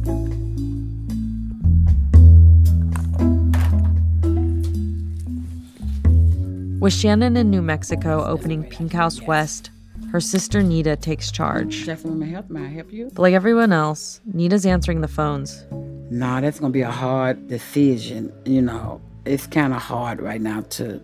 With 6.85 6.93
Shannon 6.93 7.35
in 7.35 7.49
New 7.49 7.63
Mexico 7.63 8.23
opening 8.23 8.63
Pink 8.63 8.93
House 8.93 9.19
West, 9.19 9.71
her 10.11 10.21
sister 10.21 10.61
Nita 10.61 10.95
takes 10.95 11.31
charge. 11.31 11.83
Jackson 11.83 12.11
Women 12.11 12.29
Health, 12.29 12.47
may 12.47 12.65
I 12.65 12.67
help 12.67 12.93
you? 12.93 13.09
But 13.11 13.23
like 13.23 13.33
everyone 13.33 13.73
else, 13.73 14.21
Nita's 14.31 14.67
answering 14.67 15.01
the 15.01 15.07
phones. 15.07 15.65
Nah, 16.11 16.41
that's 16.41 16.59
gonna 16.59 16.71
be 16.71 16.83
a 16.83 16.91
hard 16.91 17.47
decision. 17.47 18.31
You 18.45 18.61
know, 18.61 19.01
it's 19.25 19.47
kind 19.47 19.73
of 19.73 19.81
hard 19.81 20.21
right 20.21 20.39
now 20.39 20.61
to 20.61 21.01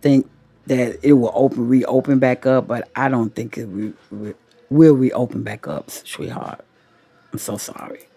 think 0.00 0.30
that 0.64 0.98
it 1.02 1.12
will 1.12 1.32
open, 1.34 1.68
reopen 1.68 2.18
back 2.18 2.46
up, 2.46 2.66
but 2.66 2.88
I 2.96 3.10
don't 3.10 3.34
think 3.34 3.58
it 3.58 3.66
re, 3.66 3.92
re, 4.10 4.32
will 4.70 4.94
reopen 4.94 5.42
back 5.42 5.68
up, 5.68 5.90
sweetheart. 5.90 6.64
I'm 7.34 7.38
so 7.38 7.58
sorry. 7.58 8.08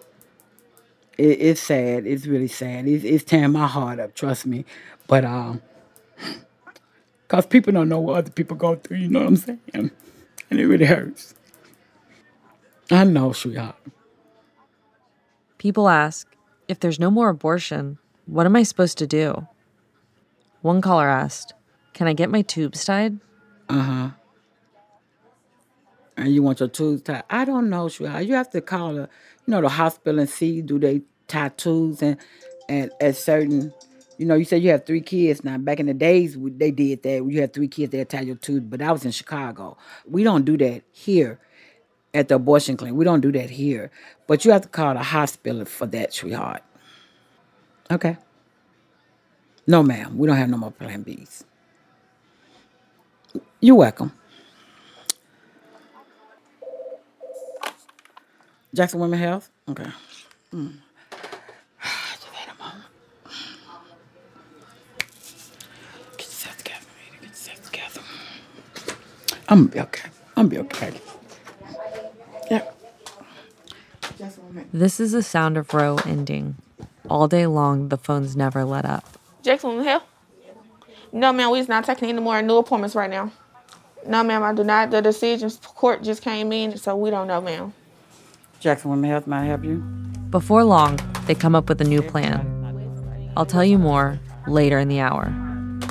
It, 1.18 1.42
it's 1.42 1.60
sad. 1.60 2.08
It's 2.08 2.26
really 2.26 2.48
sad. 2.48 2.88
It's, 2.88 3.04
it's 3.04 3.26
tearing 3.26 3.52
my 3.52 3.68
heart 3.68 4.00
up. 4.00 4.16
Trust 4.16 4.46
me. 4.46 4.64
But 5.08 5.26
um, 5.26 5.62
cause 7.30 7.46
people 7.46 7.72
don't 7.72 7.88
know 7.88 8.02
what 8.02 8.18
other 8.18 8.32
people 8.32 8.58
go 8.58 8.76
through. 8.76 8.98
You 8.98 9.08
know 9.08 9.20
what 9.20 9.30
I'm 9.30 9.36
saying? 9.38 9.60
And 9.74 10.60
it 10.60 10.66
really 10.66 10.86
hurts. 10.86 11.34
I 12.92 13.06
know, 13.06 13.32
sweetheart. 13.32 13.76
People 15.58 15.88
ask, 15.88 16.28
if 16.68 16.80
there's 16.80 17.00
no 17.00 17.12
more 17.12 17.30
abortion, 17.30 17.98
what 18.26 18.46
am 18.46 18.56
I 18.56 18.64
supposed 18.64 18.98
to 18.98 19.08
do? 19.08 19.48
One 20.62 20.82
caller 20.82 21.08
asked, 21.08 21.54
Can 21.94 22.08
I 22.08 22.14
get 22.14 22.30
my 22.30 22.42
tubes 22.42 22.84
tied? 22.84 23.20
Uh 23.70 23.82
huh. 23.82 24.10
And 26.18 26.34
you 26.34 26.44
want 26.44 26.60
your 26.60 26.70
tubes 26.70 27.04
tied? 27.04 27.24
I 27.30 27.46
don't 27.46 27.70
know, 27.70 27.88
sweetheart. 27.88 28.26
You 28.26 28.34
have 28.34 28.50
to 28.52 28.62
call 28.62 28.94
the, 28.94 29.02
you 29.02 29.52
know, 29.52 29.62
the 29.62 29.70
hospital 29.70 30.20
and 30.20 30.30
see 30.30 30.62
do 30.62 30.80
they 30.80 31.02
tie 31.28 31.50
tubes 31.50 32.02
and 32.02 32.18
and 32.68 32.92
at 33.02 33.16
certain, 33.16 33.74
you 34.20 34.26
know, 34.26 34.36
you 34.36 34.46
said 34.46 34.62
you 34.62 34.70
have 34.70 34.86
three 34.86 35.02
kids 35.02 35.44
now. 35.44 35.58
Back 35.58 35.80
in 35.80 35.88
the 35.88 35.94
days, 35.96 36.38
they 36.38 36.70
did 36.70 37.02
that. 37.04 37.26
You 37.26 37.42
had 37.42 37.54
three 37.54 37.68
kids, 37.68 37.92
they 37.92 38.04
tie 38.06 38.22
your 38.22 38.36
tubes. 38.36 38.68
But 38.68 38.82
I 38.82 38.92
was 38.92 39.06
in 39.06 39.12
Chicago. 39.12 39.78
We 40.08 40.24
don't 40.24 40.46
do 40.46 40.58
that 40.58 40.84
here 40.92 41.40
at 42.14 42.28
the 42.28 42.36
abortion 42.36 42.78
clinic. 42.78 42.96
We 42.96 43.06
don't 43.06 43.22
do 43.22 43.32
that 43.32 43.50
here. 43.50 43.90
But 44.28 44.46
you 44.46 44.52
have 44.52 44.62
to 44.64 44.68
call 44.68 44.94
the 44.94 45.02
hospital 45.04 45.66
for 45.66 45.88
that, 45.88 46.14
sweetheart. 46.14 46.62
Okay. 47.90 48.18
No, 49.66 49.82
ma'am. 49.82 50.18
We 50.18 50.28
don't 50.28 50.38
have 50.38 50.50
no 50.50 50.58
more 50.58 50.72
Plan 50.72 51.04
Bs. 51.04 51.44
You're 53.62 53.76
welcome. 53.76 54.12
Jackson 58.74 59.00
Women 59.00 59.20
Health? 59.20 59.50
Okay. 59.68 59.90
Mm. 60.54 60.74
Just 61.82 62.28
wait 62.32 62.48
a 62.48 62.64
moment. 62.64 62.86
Get 66.18 66.26
yourself 66.28 66.58
together, 66.58 66.86
Rita. 67.12 67.22
Get 67.22 67.30
yourself 67.30 67.72
together. 67.72 68.02
I'm 69.50 69.66
gonna 69.66 69.72
be 69.72 69.80
okay. 69.82 70.10
I'm 70.38 70.48
gonna 70.48 70.64
be 70.64 70.68
okay. 70.68 70.94
Yeah. 72.52 72.64
This 74.72 75.00
is 75.00 75.12
the 75.12 75.24
sound 75.24 75.58
of 75.58 75.74
Roe 75.74 75.98
ending. 76.06 76.56
All 77.10 77.28
day 77.28 77.48
long, 77.48 77.90
the 77.90 77.98
phones 77.98 78.36
never 78.36 78.64
let 78.64 78.86
up. 78.86 79.18
Jackson 79.42 79.72
Women 79.72 79.86
Health? 79.86 80.04
No, 81.12 81.34
ma'am, 81.34 81.50
we's 81.50 81.68
not 81.68 81.84
taking 81.84 82.10
any 82.10 82.22
more 82.22 82.40
new 82.42 82.58
appointments 82.58 82.96
right 82.96 83.10
now. 83.10 83.32
No, 84.06 84.24
ma'am, 84.24 84.44
I 84.44 84.54
do 84.54 84.64
not. 84.64 84.92
The 84.92 85.02
decisions 85.02 85.58
court 85.58 86.04
just 86.04 86.22
came 86.22 86.52
in, 86.54 86.78
so 86.78 86.96
we 86.96 87.10
don't 87.10 87.28
know, 87.28 87.42
ma'am. 87.42 87.74
Jackson 88.60 88.92
Women 88.92 89.10
Health, 89.10 89.26
may 89.26 89.38
I 89.38 89.46
help 89.46 89.64
you? 89.64 89.78
Before 90.30 90.64
long, 90.64 91.00
they 91.26 91.34
come 91.34 91.56
up 91.56 91.68
with 91.68 91.82
a 91.82 91.86
new 91.86 92.04
plan. 92.04 92.46
I'll 93.36 93.46
tell 93.48 93.66
you 93.66 93.80
more 93.80 94.20
later 94.48 94.78
in 94.78 94.90
the 94.90 95.00
hour. 95.00 95.34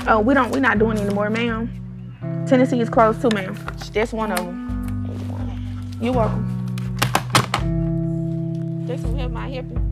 Oh, 0.07 0.21
we 0.21 0.35
don't. 0.35 0.53
We're 0.53 0.61
not 0.61 0.79
doing 0.79 0.99
anymore, 0.99 1.29
ma'am. 1.31 1.88
Tennessee 2.47 2.81
is 2.81 2.89
closed 2.89 3.21
too, 3.21 3.29
ma'am. 3.35 3.55
That's 3.93 4.13
one 4.13 4.33
of 4.33 4.39
them. 4.39 5.99
You're 6.01 6.13
welcome. 6.13 6.47
Jackson 8.87 9.17
Women 9.17 9.53
Health, 9.53 9.65
may 9.65 9.77
I? 9.77 9.89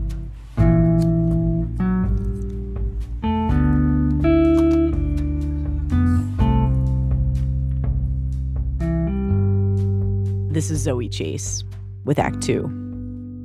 This 10.51 10.71
is 10.71 10.81
Zoe 10.81 11.07
Chase 11.09 11.63
with 12.05 12.17
Act 12.17 12.41
Two. 12.41 12.67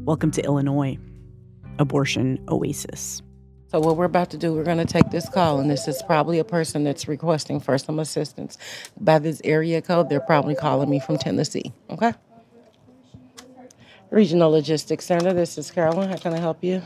Welcome 0.06 0.30
to 0.30 0.42
Illinois, 0.42 0.96
abortion 1.78 2.42
oasis. 2.48 3.20
So 3.72 3.80
what 3.80 3.96
we're 3.96 4.04
about 4.04 4.28
to 4.32 4.36
do, 4.36 4.52
we're 4.52 4.64
going 4.64 4.76
to 4.76 4.84
take 4.84 5.08
this 5.10 5.30
call, 5.30 5.58
and 5.58 5.70
this 5.70 5.88
is 5.88 6.02
probably 6.02 6.38
a 6.38 6.44
person 6.44 6.84
that's 6.84 7.08
requesting 7.08 7.58
for 7.58 7.78
some 7.78 7.98
assistance. 7.98 8.58
By 9.00 9.18
this 9.18 9.40
area 9.44 9.80
code, 9.80 10.10
they're 10.10 10.20
probably 10.20 10.54
calling 10.54 10.90
me 10.90 11.00
from 11.00 11.16
Tennessee. 11.16 11.72
Okay. 11.88 12.12
Regional 14.10 14.50
Logistics 14.50 15.06
Center. 15.06 15.32
This 15.32 15.56
is 15.56 15.70
Carolyn. 15.70 16.10
How 16.10 16.18
can 16.18 16.34
I 16.34 16.38
help 16.38 16.62
you? 16.62 16.82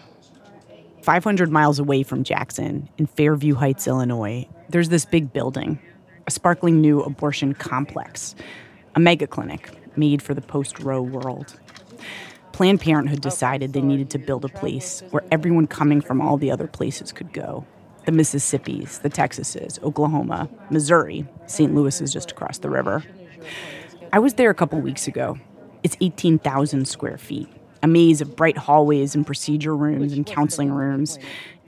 500 1.03 1.51
miles 1.51 1.81
away 1.81 2.05
from 2.05 2.23
Jackson, 2.23 2.89
in 2.99 3.07
Fairview 3.07 3.57
Heights, 3.57 3.89
Illinois, 3.89 4.49
there's 4.69 4.89
this 4.89 5.05
big 5.05 5.33
building, 5.33 5.81
a 6.29 6.31
sparkling 6.31 6.81
new 6.81 7.03
abortion 7.03 7.53
complex, 7.53 8.37
a 8.95 9.01
mega 9.01 9.27
clinic 9.27 9.73
made 9.97 10.23
for 10.23 10.35
the 10.35 10.41
post 10.41 10.79
Roe 10.79 11.03
world. 11.03 11.59
Planned 12.57 12.81
Parenthood 12.81 13.21
decided 13.21 13.75
they 13.75 13.83
needed 13.83 14.09
to 14.09 14.19
build 14.19 14.43
a 14.43 14.49
place 14.49 15.03
where 15.11 15.23
everyone 15.31 15.67
coming 15.67 16.01
from 16.01 16.23
all 16.23 16.39
the 16.39 16.51
other 16.51 16.67
places 16.67 17.13
could 17.13 17.31
go. 17.35 17.67
The 18.07 18.13
Mississippis, 18.13 19.03
the 19.03 19.11
Texases, 19.11 19.79
Oklahoma, 19.83 20.49
Missouri, 20.71 21.29
St. 21.45 21.75
Louis 21.75 22.01
is 22.01 22.15
just 22.15 22.31
across 22.31 22.57
the 22.57 22.71
river. 22.71 23.05
I 24.11 24.21
was 24.21 24.33
there 24.35 24.49
a 24.49 24.55
couple 24.55 24.81
weeks 24.81 25.07
ago. 25.07 25.37
It's 25.83 25.99
18,000 26.01 26.89
square 26.89 27.19
feet, 27.19 27.47
a 27.83 27.89
maze 27.89 28.23
of 28.23 28.35
bright 28.37 28.57
hallways 28.57 29.15
and 29.15 29.27
procedure 29.27 29.77
rooms 29.77 30.15
and 30.15 30.25
counseling 30.25 30.71
rooms, 30.71 31.19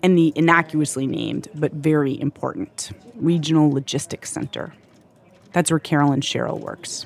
and 0.02 0.16
the 0.16 0.32
innocuously 0.36 1.06
named, 1.06 1.48
but 1.54 1.74
very 1.74 2.18
important, 2.18 2.92
Regional 3.16 3.70
Logistics 3.70 4.32
Center. 4.32 4.72
That's 5.52 5.70
where 5.70 5.80
Carolyn 5.80 6.22
Sherrill 6.22 6.60
works. 6.60 7.04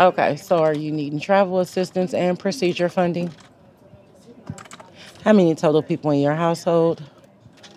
Okay, 0.00 0.36
so 0.36 0.58
are 0.58 0.74
you 0.74 0.90
needing 0.90 1.20
travel 1.20 1.60
assistance 1.60 2.14
and 2.14 2.38
procedure 2.38 2.88
funding? 2.88 3.30
How 5.24 5.32
many 5.32 5.54
total 5.54 5.82
people 5.82 6.10
in 6.10 6.20
your 6.20 6.34
household? 6.34 7.02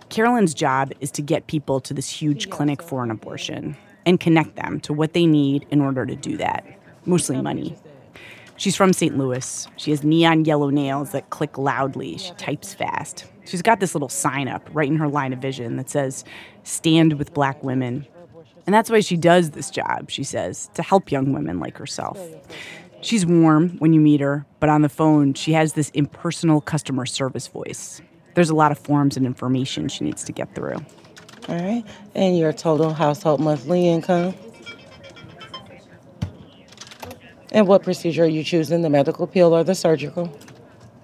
Carolyn's 0.09 0.53
job 0.53 0.93
is 1.01 1.11
to 1.11 1.21
get 1.21 1.47
people 1.47 1.79
to 1.81 1.93
this 1.93 2.09
huge 2.09 2.49
clinic 2.49 2.81
for 2.81 3.03
an 3.03 3.11
abortion 3.11 3.75
and 4.05 4.19
connect 4.19 4.55
them 4.55 4.79
to 4.81 4.93
what 4.93 5.13
they 5.13 5.25
need 5.25 5.67
in 5.71 5.81
order 5.81 6.05
to 6.05 6.15
do 6.15 6.37
that, 6.37 6.65
mostly 7.05 7.41
money. 7.41 7.75
She's 8.57 8.75
from 8.75 8.93
St. 8.93 9.17
Louis. 9.17 9.67
She 9.75 9.91
has 9.91 10.03
neon 10.03 10.45
yellow 10.45 10.69
nails 10.69 11.11
that 11.11 11.29
click 11.29 11.57
loudly. 11.57 12.17
She 12.17 12.31
types 12.35 12.73
fast. 12.73 13.25
She's 13.43 13.61
got 13.61 13.81
this 13.81 13.93
little 13.93 14.09
sign 14.09 14.47
up 14.47 14.67
right 14.71 14.87
in 14.87 14.95
her 14.97 15.09
line 15.09 15.33
of 15.33 15.39
vision 15.39 15.75
that 15.75 15.89
says, 15.89 16.23
Stand 16.63 17.13
with 17.19 17.33
black 17.33 17.61
women. 17.63 18.07
And 18.65 18.73
that's 18.73 18.89
why 18.89 18.99
she 18.99 19.17
does 19.17 19.51
this 19.51 19.69
job, 19.69 20.09
she 20.09 20.23
says, 20.23 20.69
to 20.73 20.81
help 20.81 21.11
young 21.11 21.33
women 21.33 21.59
like 21.59 21.77
herself. 21.77 22.19
She's 23.01 23.25
warm 23.25 23.77
when 23.77 23.93
you 23.93 23.99
meet 23.99 24.21
her, 24.21 24.45
but 24.59 24.69
on 24.69 24.81
the 24.81 24.89
phone, 24.89 25.35
she 25.35 25.53
has 25.53 25.73
this 25.73 25.91
impersonal 25.91 26.61
customer 26.61 27.05
service 27.05 27.47
voice. 27.47 28.01
There's 28.33 28.49
a 28.49 28.55
lot 28.55 28.71
of 28.71 28.79
forms 28.79 29.15
and 29.15 29.25
information 29.25 29.87
she 29.87 30.03
needs 30.03 30.23
to 30.23 30.31
get 30.31 30.55
through. 30.55 30.77
All 31.47 31.55
right. 31.55 31.83
And 32.15 32.37
your 32.37 32.51
total 32.51 32.93
household 32.93 33.39
monthly 33.39 33.87
income? 33.87 34.33
And 37.51 37.67
what 37.67 37.83
procedure 37.83 38.23
are 38.23 38.27
you 38.27 38.43
choosing, 38.43 38.81
the 38.81 38.89
medical 38.89 39.27
pill 39.27 39.55
or 39.55 39.63
the 39.63 39.75
surgical? 39.75 40.35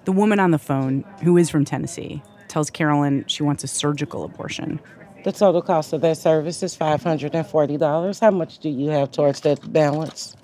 The 0.04 0.12
woman 0.12 0.40
on 0.40 0.50
the 0.50 0.58
phone, 0.58 1.04
who 1.22 1.36
is 1.36 1.48
from 1.48 1.64
Tennessee, 1.64 2.22
tells 2.48 2.68
Carolyn 2.68 3.24
she 3.28 3.44
wants 3.44 3.62
a 3.62 3.68
surgical 3.68 4.24
abortion. 4.24 4.80
The 5.24 5.30
total 5.30 5.62
cost 5.62 5.92
of 5.92 6.00
that 6.00 6.16
service 6.16 6.64
is 6.64 6.76
$540. 6.76 8.20
How 8.20 8.30
much 8.32 8.58
do 8.58 8.68
you 8.68 8.90
have 8.90 9.12
towards 9.12 9.40
that 9.42 9.72
balance? 9.72 10.36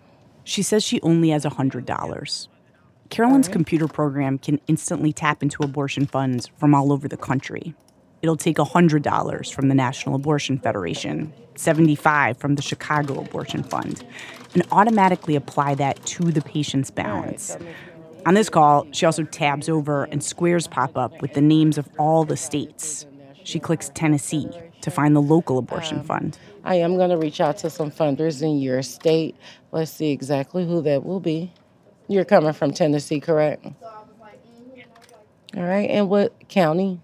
She 0.45 0.63
says 0.63 0.85
she 0.85 1.01
only 1.01 1.31
has 1.31 1.45
$100. 1.45 2.49
Carolyn's 3.11 3.49
computer 3.49 3.89
program 3.89 4.39
can 4.39 4.61
instantly 4.69 5.13
tap 5.13 5.43
into 5.43 5.65
abortion 5.65 6.07
funds 6.07 6.47
from 6.59 6.77
all 6.77 6.93
over 6.93 7.09
the 7.09 7.17
country. 7.17 7.75
It'll 8.23 8.37
take 8.37 8.59
$100 8.59 9.53
from 9.53 9.69
the 9.69 9.75
National 9.75 10.15
Abortion 10.15 10.59
Federation, 10.61 11.33
75 11.57 12.37
from 12.37 12.55
the 12.55 12.63
Chicago 12.63 13.21
Abortion 13.21 13.65
Fund, 13.65 14.05
and 14.55 14.63
automatically 14.71 15.35
apply 15.35 15.75
that 15.77 16.05
to 16.07 16.31
the 16.31 16.43
patient's 16.43 16.93
balance. 16.93 17.57
On 18.27 18.35
this 18.35 18.49
call, 18.49 18.87
she 18.93 19.07
also 19.07 19.25
tabs 19.25 19.69
over 19.69 20.05
and 20.05 20.23
squares 20.23 20.69
pop 20.69 20.97
up 20.97 21.21
with 21.21 21.35
the 21.35 21.41
names 21.41 21.79
of 21.79 21.89
all 21.99 22.25
the 22.25 22.37
states. 22.37 23.07
She 23.43 23.59
clicks 23.59 23.91
Tennessee 23.95 24.49
to 24.83 24.91
find 24.91 25.15
the 25.15 25.23
local 25.23 25.59
abortion 25.59 25.99
um, 25.99 26.05
fund. 26.05 26.39
I 26.65 26.77
am 26.77 26.97
going 26.97 27.11
to 27.11 27.17
reach 27.17 27.41
out 27.41 27.59
to 27.59 27.71
some 27.71 27.91
funders 27.91 28.43
in 28.43 28.59
your 28.59 28.83
state. 28.83 29.37
Let's 29.73 29.91
see 29.91 30.11
exactly 30.11 30.67
who 30.67 30.83
that 30.83 31.05
will 31.05 31.21
be. 31.21 31.53
You're 32.09 32.25
coming 32.25 32.53
from 32.53 32.73
Tennessee, 32.73 33.21
correct? 33.21 33.67
All 35.57 35.63
right. 35.63 35.89
And 35.91 36.09
what 36.09 36.49
county 36.49 37.01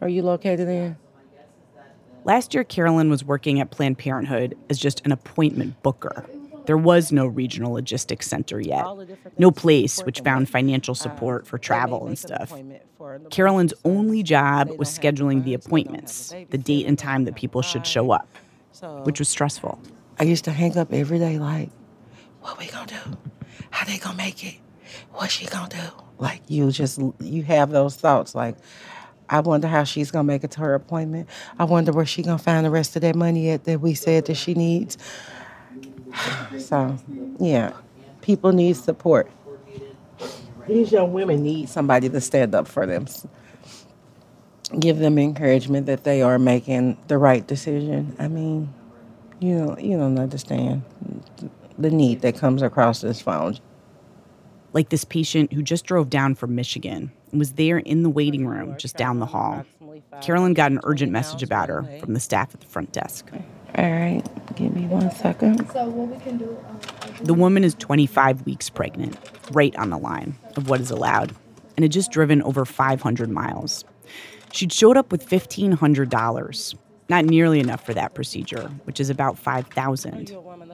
are 0.00 0.08
you 0.08 0.22
located 0.22 0.68
in? 0.68 0.96
Last 2.24 2.54
year, 2.54 2.64
Carolyn 2.64 3.10
was 3.10 3.22
working 3.22 3.60
at 3.60 3.70
Planned 3.70 3.98
Parenthood 3.98 4.56
as 4.70 4.78
just 4.78 5.04
an 5.04 5.12
appointment 5.12 5.82
booker. 5.82 6.24
There 6.66 6.76
was 6.78 7.12
no 7.12 7.26
regional 7.26 7.72
logistics 7.72 8.26
center 8.26 8.60
yet, 8.60 8.84
no 9.38 9.50
place 9.50 10.00
which 10.00 10.20
found 10.20 10.48
financial 10.48 10.94
support 10.94 11.46
for 11.46 11.58
travel 11.58 12.06
and 12.06 12.18
stuff. 12.18 12.52
Carolyn's 13.30 13.74
only 13.84 14.22
job 14.22 14.70
was 14.78 14.88
scheduling 14.88 15.44
the 15.44 15.54
appointments, 15.54 16.34
the 16.50 16.58
date 16.58 16.86
and 16.86 16.98
time 16.98 17.24
that 17.24 17.34
people 17.34 17.62
should 17.62 17.86
show 17.86 18.10
up, 18.10 18.28
which 19.04 19.18
was 19.18 19.28
stressful. 19.28 19.78
I 20.18 20.24
used 20.24 20.44
to 20.44 20.52
hang 20.52 20.78
up 20.78 20.92
every 20.92 21.18
day 21.18 21.38
like, 21.38 21.70
what 22.40 22.58
we 22.58 22.66
gonna 22.66 22.86
do? 22.86 23.18
How 23.70 23.84
they 23.84 23.98
gonna 23.98 24.16
make 24.16 24.44
it? 24.44 24.54
What's 25.12 25.32
she 25.32 25.46
gonna 25.46 25.68
do? 25.68 26.04
Like 26.18 26.42
you 26.46 26.70
just 26.70 27.00
you 27.20 27.42
have 27.42 27.70
those 27.70 27.96
thoughts 27.96 28.34
like, 28.34 28.56
I 29.28 29.40
wonder 29.40 29.66
how 29.66 29.84
she's 29.84 30.10
gonna 30.10 30.24
make 30.24 30.44
it 30.44 30.52
to 30.52 30.60
her 30.60 30.74
appointment. 30.74 31.28
I 31.58 31.64
wonder 31.64 31.92
where 31.92 32.06
she 32.06 32.22
gonna 32.22 32.38
find 32.38 32.64
the 32.64 32.70
rest 32.70 32.94
of 32.96 33.02
that 33.02 33.16
money 33.16 33.50
at 33.50 33.64
that 33.64 33.80
we 33.80 33.94
said 33.94 34.26
that 34.26 34.36
she 34.36 34.54
needs. 34.54 34.96
So, 36.58 36.96
yeah, 37.38 37.72
people 38.20 38.52
need 38.52 38.76
support. 38.76 39.30
These 40.66 40.92
young 40.92 41.12
women 41.12 41.42
need 41.42 41.68
somebody 41.68 42.08
to 42.08 42.20
stand 42.20 42.54
up 42.54 42.66
for 42.66 42.86
them. 42.86 43.06
Give 44.78 44.98
them 44.98 45.18
encouragement 45.18 45.86
that 45.86 46.04
they 46.04 46.22
are 46.22 46.38
making 46.38 46.96
the 47.08 47.18
right 47.18 47.46
decision. 47.46 48.16
I 48.18 48.28
mean, 48.28 48.72
you 49.40 49.54
know, 49.54 49.78
you 49.78 49.98
don't 49.98 50.18
understand 50.18 50.82
the 51.78 51.90
need 51.90 52.22
that 52.22 52.36
comes 52.38 52.62
across 52.62 53.00
this 53.02 53.20
phone. 53.20 53.58
Like 54.72 54.88
this 54.88 55.04
patient 55.04 55.52
who 55.52 55.62
just 55.62 55.84
drove 55.84 56.10
down 56.10 56.34
from 56.34 56.54
Michigan 56.54 57.12
and 57.30 57.38
was 57.38 57.52
there 57.52 57.78
in 57.78 58.02
the 58.02 58.10
waiting 58.10 58.46
room 58.46 58.76
just 58.78 58.96
down 58.96 59.20
the 59.20 59.26
hall. 59.26 59.64
Carolyn 60.22 60.54
got 60.54 60.72
an 60.72 60.80
urgent 60.84 61.12
message 61.12 61.42
about 61.42 61.68
her 61.68 61.84
from 62.00 62.14
the 62.14 62.20
staff 62.20 62.54
at 62.54 62.60
the 62.60 62.66
front 62.66 62.92
desk. 62.92 63.30
All 63.76 63.90
right, 63.90 64.22
give 64.54 64.74
me 64.74 64.86
one 64.86 65.10
second. 65.10 65.68
So 65.72 65.88
what 65.88 66.08
we 66.08 66.22
can 66.22 66.38
do? 66.38 66.56
Um, 66.68 66.80
The 67.24 67.34
woman 67.34 67.64
is 67.64 67.74
25 67.74 68.46
weeks 68.46 68.70
pregnant, 68.70 69.16
right 69.50 69.74
on 69.76 69.90
the 69.90 69.98
line 69.98 70.36
of 70.56 70.68
what 70.68 70.80
is 70.80 70.90
allowed, 70.90 71.32
and 71.76 71.82
had 71.82 71.90
just 71.92 72.12
driven 72.12 72.40
over 72.42 72.64
500 72.64 73.30
miles. 73.30 73.84
She'd 74.52 74.72
showed 74.72 74.96
up 74.96 75.10
with 75.10 75.28
$1,500, 75.28 76.74
not 77.08 77.24
nearly 77.24 77.58
enough 77.58 77.84
for 77.84 77.94
that 77.94 78.14
procedure, 78.14 78.70
which 78.84 79.00
is 79.00 79.10
about 79.10 79.36
5000 79.38 80.30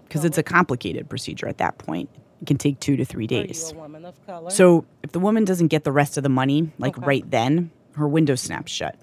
because 0.07 0.25
it's 0.25 0.37
a 0.39 0.43
complicated 0.43 1.09
procedure 1.09 1.49
at 1.49 1.59
that 1.59 1.79
point. 1.79 2.11
It 2.43 2.47
can 2.47 2.59
take 2.59 2.81
two 2.81 2.97
to 2.97 3.05
three 3.05 3.27
days. 3.27 3.73
So 4.49 4.85
if 5.03 5.13
the 5.13 5.21
woman 5.21 5.45
doesn't 5.45 5.69
get 5.69 5.85
the 5.85 5.93
rest 5.93 6.17
of 6.17 6.23
the 6.23 6.29
money, 6.29 6.71
like 6.79 6.99
right 6.99 7.29
then, 7.31 7.71
her 7.93 8.09
window 8.09 8.35
snaps 8.35 8.73
shut. 8.73 8.97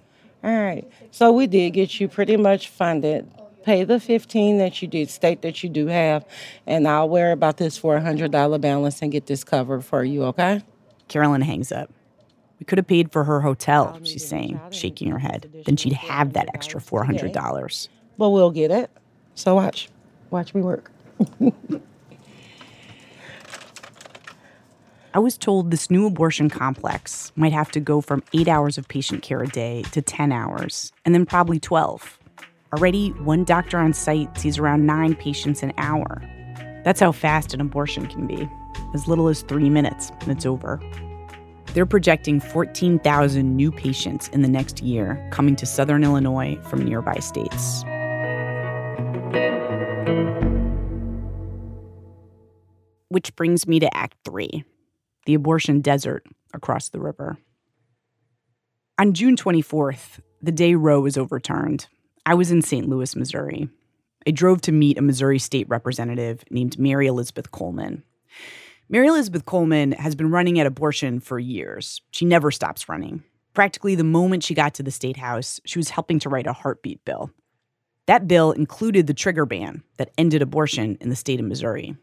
All 0.43 0.51
right. 0.51 0.87
So 1.11 1.31
we 1.31 1.47
did 1.47 1.71
get 1.71 1.99
you 1.99 2.07
pretty 2.07 2.37
much 2.37 2.69
funded. 2.69 3.29
Pay 3.67 3.83
the 3.83 3.99
15 3.99 4.59
that 4.59 4.81
you 4.81 4.87
did, 4.87 5.09
state 5.09 5.41
that 5.41 5.61
you 5.61 5.67
do 5.67 5.87
have, 5.87 6.23
and 6.65 6.87
I'll 6.87 7.09
worry 7.09 7.33
about 7.33 7.57
this 7.57 7.77
$400 7.77 8.61
balance 8.61 9.01
and 9.01 9.11
get 9.11 9.25
this 9.25 9.43
covered 9.43 9.83
for 9.83 10.05
you, 10.05 10.23
okay? 10.23 10.61
Carolyn 11.09 11.41
hangs 11.41 11.73
up. 11.73 11.91
We 12.61 12.65
could 12.65 12.77
have 12.77 12.87
paid 12.87 13.11
for 13.11 13.25
her 13.25 13.41
hotel, 13.41 13.99
she's 14.03 14.25
saying, 14.25 14.57
shaking 14.71 15.11
her 15.11 15.19
head. 15.19 15.51
Then 15.65 15.75
she'd 15.75 15.91
have 15.91 16.31
that 16.31 16.47
extra 16.53 16.79
$400. 16.79 17.89
But 18.17 18.29
we'll 18.29 18.51
get 18.51 18.71
it. 18.71 18.89
So 19.35 19.55
watch. 19.55 19.89
Watch 20.29 20.55
me 20.55 20.61
work. 20.61 20.89
I 25.13 25.19
was 25.19 25.37
told 25.37 25.71
this 25.71 25.91
new 25.91 26.05
abortion 26.05 26.49
complex 26.49 27.33
might 27.35 27.51
have 27.51 27.71
to 27.71 27.81
go 27.81 27.99
from 27.99 28.23
eight 28.33 28.47
hours 28.47 28.77
of 28.77 28.87
patient 28.87 29.23
care 29.23 29.43
a 29.43 29.47
day 29.47 29.83
to 29.91 30.01
10 30.01 30.31
hours, 30.31 30.93
and 31.03 31.13
then 31.13 31.25
probably 31.25 31.59
12. 31.59 32.16
Already, 32.73 33.09
one 33.23 33.45
doctor 33.45 33.77
on 33.77 33.93
site 33.93 34.37
sees 34.37 34.57
around 34.57 34.85
nine 34.85 35.15
patients 35.15 35.63
an 35.63 35.71
hour. 35.77 36.21
That's 36.83 36.99
how 36.99 37.13
fast 37.13 37.53
an 37.53 37.61
abortion 37.61 38.07
can 38.07 38.27
be 38.27 38.49
as 38.93 39.07
little 39.07 39.29
as 39.29 39.41
three 39.41 39.69
minutes, 39.69 40.11
and 40.21 40.31
it's 40.31 40.45
over. 40.45 40.81
They're 41.73 41.85
projecting 41.85 42.39
14,000 42.39 43.55
new 43.55 43.71
patients 43.71 44.27
in 44.29 44.41
the 44.41 44.47
next 44.47 44.81
year 44.81 45.25
coming 45.31 45.55
to 45.57 45.65
southern 45.65 46.03
Illinois 46.03 46.57
from 46.63 46.83
nearby 46.83 47.19
states. 47.19 47.83
Which 53.09 53.33
brings 53.35 53.65
me 53.65 53.79
to 53.79 53.95
Act 53.95 54.17
Three 54.25 54.65
the 55.25 55.33
abortion 55.33 55.81
desert 55.81 56.25
across 56.53 56.87
the 56.89 56.99
river. 56.99 57.37
On 58.97 59.13
June 59.13 59.35
24th, 59.35 60.19
the 60.41 60.53
day 60.53 60.73
Roe 60.73 61.01
was 61.01 61.17
overturned, 61.17 61.87
I 62.27 62.33
was 62.33 62.51
in 62.51 62.61
St. 62.61 62.89
Louis, 62.89 63.15
Missouri. 63.15 63.69
I 64.27 64.31
drove 64.31 64.59
to 64.63 64.73
meet 64.73 64.97
a 64.97 65.01
Missouri 65.01 65.39
state 65.39 65.65
representative 65.69 66.43
named 66.51 66.77
Mary 66.77 67.07
Elizabeth 67.07 67.51
Coleman. 67.51 68.03
Mary 68.89 69.07
Elizabeth 69.07 69.45
Coleman 69.45 69.93
has 69.93 70.13
been 70.13 70.29
running 70.29 70.59
at 70.59 70.67
abortion 70.67 71.21
for 71.21 71.39
years. 71.39 72.01
She 72.11 72.25
never 72.25 72.51
stops 72.51 72.89
running. 72.89 73.23
Practically 73.53 73.95
the 73.95 74.03
moment 74.03 74.43
she 74.43 74.53
got 74.53 74.73
to 74.73 74.83
the 74.83 74.91
state 74.91 75.15
house, 75.15 75.61
she 75.63 75.79
was 75.79 75.91
helping 75.91 76.19
to 76.19 76.27
write 76.27 76.47
a 76.47 76.51
heartbeat 76.53 77.05
bill. 77.05 77.31
That 78.07 78.27
bill 78.27 78.51
included 78.51 79.07
the 79.07 79.13
trigger 79.13 79.45
ban 79.45 79.81
that 79.95 80.11
ended 80.17 80.41
abortion 80.41 80.97
in 80.99 81.07
the 81.07 81.15
state 81.15 81.39
of 81.39 81.45
Missouri. 81.45 81.95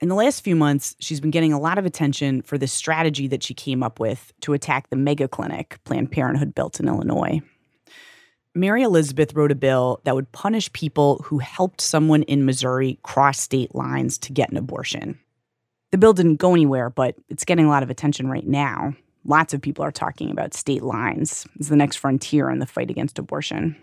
In 0.00 0.08
the 0.08 0.16
last 0.16 0.42
few 0.42 0.56
months, 0.56 0.96
she's 0.98 1.20
been 1.20 1.30
getting 1.30 1.52
a 1.52 1.60
lot 1.60 1.78
of 1.78 1.86
attention 1.86 2.42
for 2.42 2.58
this 2.58 2.72
strategy 2.72 3.28
that 3.28 3.44
she 3.44 3.54
came 3.54 3.84
up 3.84 4.00
with 4.00 4.32
to 4.40 4.54
attack 4.54 4.90
the 4.90 4.96
mega 4.96 5.28
clinic 5.28 5.78
Planned 5.84 6.10
Parenthood 6.10 6.52
built 6.52 6.80
in 6.80 6.88
Illinois. 6.88 7.40
Mary 8.54 8.82
Elizabeth 8.82 9.32
wrote 9.34 9.52
a 9.52 9.56
bill 9.56 10.00
that 10.02 10.16
would 10.16 10.32
punish 10.32 10.72
people 10.72 11.22
who 11.24 11.38
helped 11.38 11.80
someone 11.80 12.24
in 12.24 12.44
Missouri 12.44 12.98
cross 13.04 13.38
state 13.38 13.76
lines 13.76 14.18
to 14.18 14.32
get 14.32 14.50
an 14.50 14.56
abortion. 14.56 15.20
The 15.92 15.98
bill 15.98 16.12
didn't 16.12 16.36
go 16.36 16.52
anywhere, 16.52 16.90
but 16.90 17.14
it's 17.28 17.44
getting 17.44 17.66
a 17.66 17.68
lot 17.68 17.84
of 17.84 17.90
attention 17.90 18.28
right 18.28 18.46
now. 18.46 18.94
Lots 19.24 19.54
of 19.54 19.62
people 19.62 19.84
are 19.84 19.92
talking 19.92 20.32
about 20.32 20.54
state 20.54 20.82
lines 20.82 21.46
as 21.60 21.68
the 21.68 21.76
next 21.76 21.96
frontier 21.96 22.50
in 22.50 22.58
the 22.58 22.66
fight 22.66 22.90
against 22.90 23.20
abortion. 23.20 23.76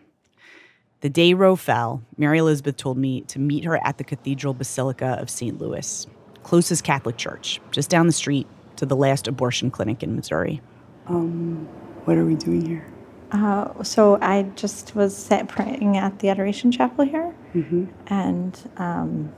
The 0.99 1.09
day 1.09 1.33
Roe 1.33 1.55
fell, 1.55 2.01
Mary 2.17 2.39
Elizabeth 2.39 2.75
told 2.75 2.97
me 2.97 3.21
to 3.21 3.39
meet 3.39 3.63
her 3.63 3.77
at 3.87 3.97
the 3.97 4.03
Cathedral 4.03 4.53
Basilica 4.53 5.17
of 5.21 5.29
St. 5.29 5.61
Louis, 5.61 6.07
closest 6.43 6.83
Catholic 6.83 7.15
church, 7.15 7.61
just 7.71 7.89
down 7.89 8.07
the 8.07 8.13
street 8.13 8.47
to 8.77 8.85
the 8.85 8.95
last 8.97 9.27
abortion 9.29 9.71
clinic 9.71 10.03
in 10.03 10.15
Missouri. 10.15 10.59
Um, 11.05 11.67
what 12.03 12.17
are 12.17 12.25
we 12.25 12.35
doing 12.35 12.65
here? 12.65 12.85
Uh, 13.31 13.83
so 13.83 14.17
I 14.21 14.43
just 14.55 14.95
was 14.95 15.15
sat 15.15 15.47
praying 15.49 15.97
at 15.97 16.19
the 16.19 16.29
Adoration 16.29 16.71
Chapel 16.71 17.05
here, 17.05 17.33
Mm-hmm. 17.53 17.85
and 18.07 18.69
um, 18.77 19.33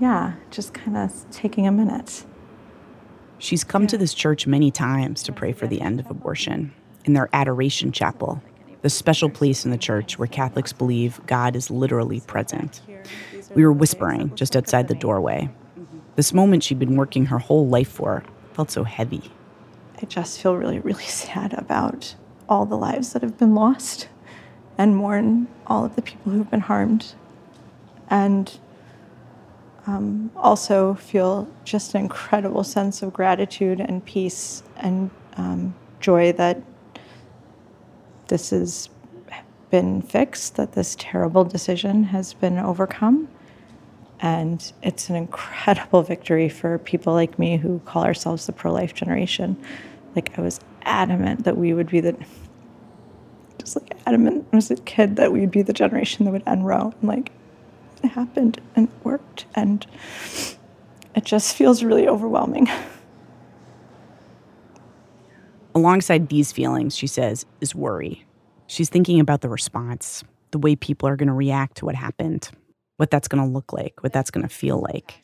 yeah, 0.00 0.34
just 0.50 0.74
kind 0.74 0.96
of 0.96 1.12
taking 1.30 1.66
a 1.66 1.72
minute. 1.72 2.24
She's 3.38 3.62
come 3.62 3.86
to 3.88 3.98
this 3.98 4.14
church 4.14 4.46
many 4.46 4.70
times 4.70 5.22
to 5.24 5.32
pray 5.32 5.52
for 5.52 5.66
the 5.66 5.80
end 5.80 6.00
of 6.00 6.10
abortion 6.10 6.72
in 7.04 7.12
their 7.12 7.28
Adoration 7.32 7.92
Chapel, 7.92 8.42
the 8.82 8.90
special 8.90 9.28
place 9.28 9.64
in 9.64 9.70
the 9.70 9.76
church 9.78 10.18
where 10.18 10.26
Catholics 10.28 10.72
believe 10.72 11.20
God 11.26 11.54
is 11.54 11.70
literally 11.70 12.20
present. 12.20 12.80
We 13.54 13.64
were 13.64 13.72
whispering 13.72 14.34
just 14.34 14.56
outside 14.56 14.88
the 14.88 14.94
doorway. 14.94 15.48
This 16.16 16.32
moment 16.32 16.62
she'd 16.64 16.78
been 16.78 16.96
working 16.96 17.26
her 17.26 17.38
whole 17.38 17.68
life 17.68 17.88
for 17.88 18.24
felt 18.54 18.70
so 18.70 18.82
heavy. 18.84 19.30
I 20.00 20.06
just 20.06 20.40
feel 20.40 20.56
really, 20.56 20.78
really 20.80 21.04
sad 21.04 21.52
about 21.54 22.14
all 22.48 22.66
the 22.66 22.76
lives 22.76 23.12
that 23.12 23.22
have 23.22 23.38
been 23.38 23.54
lost 23.54 24.08
and 24.76 24.96
mourn 24.96 25.46
all 25.66 25.84
of 25.84 25.96
the 25.96 26.02
people 26.02 26.32
who've 26.32 26.50
been 26.50 26.60
harmed. 26.60 27.14
And 28.08 28.58
um, 29.86 30.30
also 30.36 30.94
feel 30.94 31.48
just 31.64 31.94
an 31.94 32.02
incredible 32.02 32.64
sense 32.64 33.02
of 33.02 33.12
gratitude 33.12 33.80
and 33.80 34.04
peace 34.04 34.62
and 34.76 35.10
um, 35.36 35.74
joy 36.00 36.32
that 36.32 36.62
this 38.28 38.50
has 38.50 38.88
been 39.70 40.00
fixed, 40.02 40.56
that 40.56 40.72
this 40.72 40.96
terrible 40.98 41.44
decision 41.44 42.04
has 42.04 42.32
been 42.32 42.58
overcome. 42.58 43.28
And 44.20 44.72
it's 44.82 45.10
an 45.10 45.16
incredible 45.16 46.02
victory 46.02 46.48
for 46.48 46.78
people 46.78 47.12
like 47.12 47.38
me 47.38 47.56
who 47.56 47.80
call 47.80 48.04
ourselves 48.04 48.46
the 48.46 48.52
pro 48.52 48.72
life 48.72 48.94
generation. 48.94 49.56
Like, 50.14 50.38
I 50.38 50.42
was 50.42 50.60
adamant 50.84 51.44
that 51.44 51.56
we 51.56 51.72
would 51.72 51.88
be 51.88 52.00
the, 52.00 52.16
just 53.58 53.76
like 53.76 53.96
adamant 54.06 54.46
as 54.52 54.70
a 54.70 54.76
kid 54.76 55.16
that 55.16 55.32
we'd 55.32 55.50
be 55.50 55.62
the 55.62 55.72
generation 55.72 56.24
that 56.24 56.32
would 56.32 56.42
end 56.46 56.66
Roe. 56.66 56.92
And 57.00 57.08
like, 57.08 57.30
it 58.02 58.08
happened 58.08 58.60
and 58.76 58.88
it 58.88 59.04
worked. 59.04 59.46
And 59.54 59.86
it 61.14 61.24
just 61.24 61.56
feels 61.56 61.82
really 61.82 62.08
overwhelming. 62.08 62.68
Alongside 65.74 66.28
these 66.28 66.52
feelings, 66.52 66.96
she 66.96 67.06
says, 67.06 67.44
is 67.60 67.74
worry. 67.74 68.24
She's 68.66 68.88
thinking 68.88 69.18
about 69.20 69.40
the 69.40 69.48
response, 69.48 70.22
the 70.52 70.58
way 70.58 70.76
people 70.76 71.08
are 71.08 71.16
going 71.16 71.26
to 71.28 71.34
react 71.34 71.78
to 71.78 71.84
what 71.84 71.96
happened, 71.96 72.48
what 72.96 73.10
that's 73.10 73.26
going 73.26 73.44
to 73.44 73.50
look 73.50 73.72
like, 73.72 74.02
what 74.02 74.12
that's 74.12 74.30
going 74.30 74.46
to 74.46 74.54
feel 74.54 74.80
like. 74.80 75.23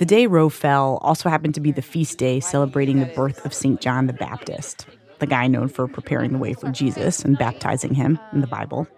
The 0.00 0.06
day 0.06 0.26
Roe 0.26 0.48
fell 0.48 0.98
also 1.02 1.28
happened 1.28 1.54
to 1.56 1.60
be 1.60 1.72
the 1.72 1.82
feast 1.82 2.16
day 2.16 2.40
celebrating 2.40 3.00
the 3.00 3.12
birth 3.14 3.44
of 3.44 3.52
St. 3.52 3.82
John 3.82 4.06
the 4.06 4.14
Baptist, 4.14 4.86
the 5.18 5.26
guy 5.26 5.46
known 5.46 5.68
for 5.68 5.86
preparing 5.86 6.32
the 6.32 6.38
way 6.38 6.54
for 6.54 6.70
Jesus 6.70 7.22
and 7.22 7.36
baptizing 7.36 7.92
him 7.92 8.18
in 8.32 8.40
the 8.40 8.46
Bible. 8.46 8.88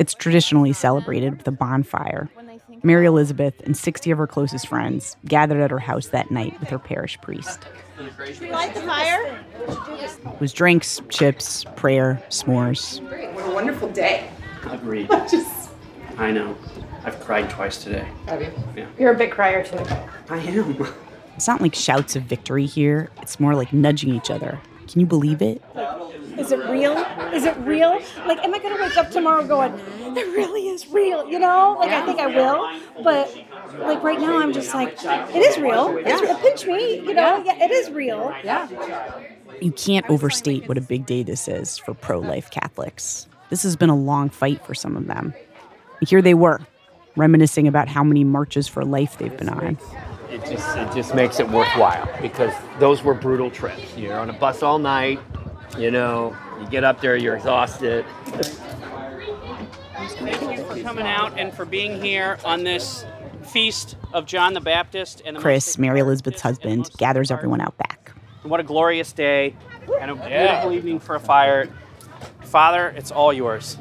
It's 0.00 0.12
traditionally 0.12 0.72
celebrated 0.72 1.36
with 1.36 1.46
a 1.46 1.52
bonfire. 1.52 2.28
Mary 2.82 3.06
Elizabeth 3.06 3.54
and 3.60 3.76
60 3.76 4.10
of 4.10 4.18
her 4.18 4.26
closest 4.26 4.66
friends 4.66 5.16
gathered 5.24 5.60
at 5.60 5.70
her 5.70 5.78
house 5.78 6.08
that 6.08 6.32
night 6.32 6.58
with 6.58 6.68
her 6.68 6.80
parish 6.80 7.16
priest. 7.20 7.60
Should 8.26 8.40
we 8.40 8.50
light 8.50 8.74
the 8.74 8.80
fire? 8.80 9.40
It 9.68 10.40
was 10.40 10.52
drinks, 10.52 11.00
chips, 11.10 11.64
prayer, 11.76 12.20
s'mores. 12.30 13.00
What 13.34 13.48
a 13.48 13.54
wonderful 13.54 13.88
day. 13.90 14.28
Agreed. 14.64 15.08
Just, 15.30 15.70
I 16.18 16.32
know. 16.32 16.56
I've 17.04 17.20
cried 17.20 17.50
twice 17.50 17.82
today. 17.82 18.06
have 18.26 18.40
you? 18.40 18.52
Yeah. 18.76 18.86
You're 18.98 19.12
a 19.12 19.18
big 19.18 19.32
crier 19.32 19.64
too. 19.64 19.78
I 20.30 20.38
am. 20.38 20.86
It's 21.36 21.48
not 21.48 21.60
like 21.60 21.74
shouts 21.74 22.16
of 22.16 22.22
victory 22.22 22.66
here, 22.66 23.10
it's 23.20 23.40
more 23.40 23.54
like 23.54 23.72
nudging 23.72 24.14
each 24.14 24.30
other. 24.30 24.60
Can 24.86 25.00
you 25.00 25.06
believe 25.06 25.42
it? 25.42 25.60
Is 26.38 26.52
it 26.52 26.58
real? 26.68 26.96
Is 27.32 27.44
it 27.44 27.56
real? 27.58 28.00
Like, 28.26 28.38
am 28.38 28.54
I 28.54 28.58
gonna 28.58 28.80
wake 28.80 28.96
up 28.96 29.10
tomorrow 29.10 29.46
going, 29.46 29.72
it 30.16 30.26
really 30.28 30.68
is 30.68 30.88
real? 30.88 31.28
You 31.28 31.38
know? 31.38 31.76
Like, 31.78 31.90
I 31.90 32.04
think 32.06 32.20
I 32.20 32.26
will, 32.26 32.80
but 33.02 33.34
like 33.78 34.02
right 34.02 34.20
now, 34.20 34.38
I'm 34.38 34.52
just 34.52 34.74
like, 34.74 34.96
it 35.02 35.36
is 35.36 35.58
real. 35.58 35.96
It's 35.98 36.22
real. 36.22 36.38
Pinch 36.38 36.66
me. 36.66 36.96
You 36.96 37.14
know? 37.14 37.42
Yeah, 37.44 37.64
it 37.64 37.70
is 37.70 37.90
real. 37.90 38.34
Yeah. 38.42 38.68
You 39.60 39.72
can't 39.72 40.08
overstate 40.08 40.68
what 40.68 40.78
a 40.78 40.80
big 40.80 41.06
day 41.06 41.22
this 41.22 41.48
is 41.48 41.78
for 41.78 41.94
pro 41.94 42.18
life 42.18 42.50
Catholics. 42.50 43.28
This 43.50 43.62
has 43.62 43.76
been 43.76 43.90
a 43.90 43.96
long 43.96 44.30
fight 44.30 44.64
for 44.64 44.74
some 44.74 44.96
of 44.96 45.06
them. 45.06 45.34
And 46.00 46.08
here 46.08 46.22
they 46.22 46.34
were, 46.34 46.60
reminiscing 47.16 47.68
about 47.68 47.88
how 47.88 48.04
many 48.04 48.24
marches 48.24 48.68
for 48.68 48.84
life 48.84 49.18
they've 49.18 49.36
been 49.36 49.48
on. 49.48 49.78
It 50.30 50.40
just 50.46 50.76
it 50.76 50.92
just 50.94 51.14
makes 51.14 51.38
it 51.38 51.48
worthwhile 51.48 52.08
because 52.20 52.52
those 52.80 53.02
were 53.02 53.14
brutal 53.14 53.50
trips. 53.50 53.96
You're 53.96 54.18
on 54.18 54.30
a 54.30 54.32
bus 54.32 54.62
all 54.62 54.78
night. 54.78 55.20
You 55.78 55.90
know, 55.90 56.36
you 56.60 56.68
get 56.68 56.84
up 56.84 57.00
there, 57.00 57.16
you're 57.16 57.36
exhausted. 57.36 58.04
Thank 59.96 60.58
you 60.58 60.64
for 60.64 60.80
coming 60.80 61.06
out 61.06 61.38
and 61.38 61.52
for 61.52 61.64
being 61.64 62.02
here 62.02 62.38
on 62.44 62.64
this 62.64 63.04
feast 63.42 63.96
of 64.12 64.26
John 64.26 64.54
the 64.54 64.60
Baptist. 64.60 65.22
And 65.24 65.36
the 65.36 65.40
Chris, 65.40 65.78
Mary 65.78 66.00
Elizabeth's 66.00 66.40
husband, 66.40 66.90
gathers 66.98 67.30
everyone 67.30 67.60
out 67.60 67.76
back. 67.78 68.12
What 68.42 68.60
a 68.60 68.62
glorious 68.62 69.12
day 69.12 69.54
and 70.00 70.10
a 70.10 70.14
beautiful 70.14 70.72
evening 70.72 71.00
for 71.00 71.14
a 71.14 71.20
fire. 71.20 71.68
Father, 72.42 72.88
it's 72.96 73.10
all 73.10 73.32
yours. 73.32 73.78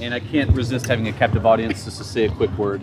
And 0.00 0.12
I 0.12 0.20
can't 0.20 0.50
resist 0.50 0.86
having 0.86 1.08
a 1.08 1.12
captive 1.12 1.46
audience 1.46 1.84
just 1.84 1.98
to 1.98 2.04
say 2.04 2.24
a 2.24 2.30
quick 2.30 2.50
word. 2.58 2.82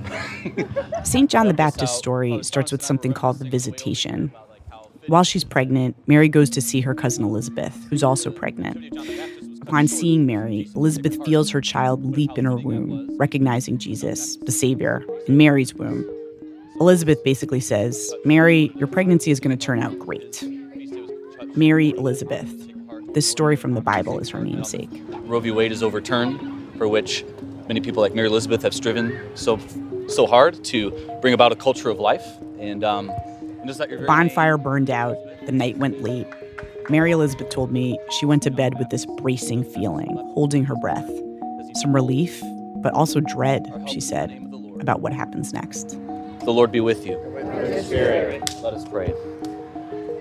St. 1.03 1.29
John 1.29 1.47
the 1.47 1.53
Baptist's 1.53 1.97
story 1.97 2.41
starts 2.43 2.71
with 2.71 2.81
something 2.81 3.13
called 3.13 3.39
the 3.39 3.49
visitation. 3.49 4.31
While 5.07 5.23
she's 5.23 5.43
pregnant, 5.43 5.95
Mary 6.07 6.29
goes 6.29 6.49
to 6.51 6.61
see 6.61 6.81
her 6.81 6.93
cousin 6.93 7.25
Elizabeth, 7.25 7.75
who's 7.89 8.03
also 8.03 8.31
pregnant. 8.31 8.95
Upon 9.61 9.87
seeing 9.87 10.25
Mary, 10.25 10.69
Elizabeth 10.75 11.23
feels 11.25 11.49
her 11.49 11.61
child 11.61 12.05
leap 12.15 12.37
in 12.37 12.45
her 12.45 12.57
womb, 12.57 13.09
recognizing 13.17 13.77
Jesus, 13.77 14.37
the 14.37 14.51
Savior, 14.51 15.03
in 15.27 15.37
Mary's 15.37 15.73
womb. 15.73 16.05
Elizabeth 16.79 17.23
basically 17.23 17.59
says, 17.59 18.13
Mary, 18.25 18.71
your 18.75 18.87
pregnancy 18.87 19.31
is 19.31 19.39
going 19.39 19.55
to 19.55 19.65
turn 19.65 19.81
out 19.81 19.97
great. 19.99 20.43
Mary 21.55 21.89
Elizabeth. 21.91 22.49
This 23.13 23.29
story 23.29 23.55
from 23.55 23.73
the 23.73 23.81
Bible 23.81 24.19
is 24.19 24.29
her 24.29 24.43
namesake. 24.43 24.89
Roe 25.25 25.39
v. 25.39 25.51
Wade 25.51 25.71
is 25.71 25.83
overturned, 25.83 26.39
for 26.81 26.87
which 26.87 27.23
many 27.67 27.79
people 27.79 28.01
like 28.01 28.15
Mary 28.15 28.27
Elizabeth 28.27 28.63
have 28.63 28.73
striven 28.73 29.15
so 29.35 29.59
so 30.07 30.25
hard 30.25 30.63
to 30.63 30.89
bring 31.21 31.31
about 31.31 31.51
a 31.51 31.55
culture 31.55 31.91
of 31.91 31.99
life. 31.99 32.25
And, 32.59 32.83
um, 32.83 33.11
and 33.11 33.67
just 33.67 33.77
that 33.77 33.87
your 33.91 34.03
bonfire 34.07 34.57
burned 34.57 34.89
out, 34.89 35.15
the 35.45 35.51
night 35.51 35.77
went 35.77 36.01
late. 36.01 36.25
Mary 36.89 37.11
Elizabeth 37.11 37.49
told 37.49 37.71
me 37.71 37.99
she 38.09 38.25
went 38.25 38.41
to 38.41 38.49
bed 38.49 38.79
with 38.79 38.89
this 38.89 39.05
bracing 39.19 39.63
feeling, 39.63 40.09
holding 40.33 40.63
her 40.63 40.75
breath. 40.77 41.07
Some 41.75 41.93
relief, 41.93 42.41
but 42.77 42.95
also 42.95 43.19
dread, 43.19 43.71
she 43.87 44.01
said, 44.01 44.31
about 44.79 45.01
what 45.01 45.13
happens 45.13 45.53
next. 45.53 45.89
The 46.39 46.51
Lord 46.51 46.71
be 46.71 46.79
with 46.79 47.05
you. 47.05 47.19
Let 48.63 48.73
us 48.73 48.89
pray. 48.89 49.13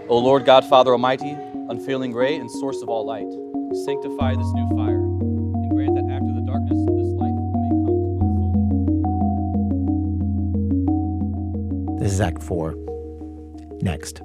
O 0.09 0.19
Lord 0.19 0.45
God, 0.45 0.67
Father 0.67 0.93
Almighty, 0.93 1.31
unfailing 1.71 2.13
ray 2.13 2.37
and 2.37 2.51
source 2.51 2.83
of 2.83 2.91
all 2.91 3.07
light, 3.07 3.33
sanctify 3.87 4.35
this 4.35 4.53
new 4.53 4.69
fire, 4.77 5.00
Act 12.21 12.43
4. 12.43 12.75
Next. 13.81 14.21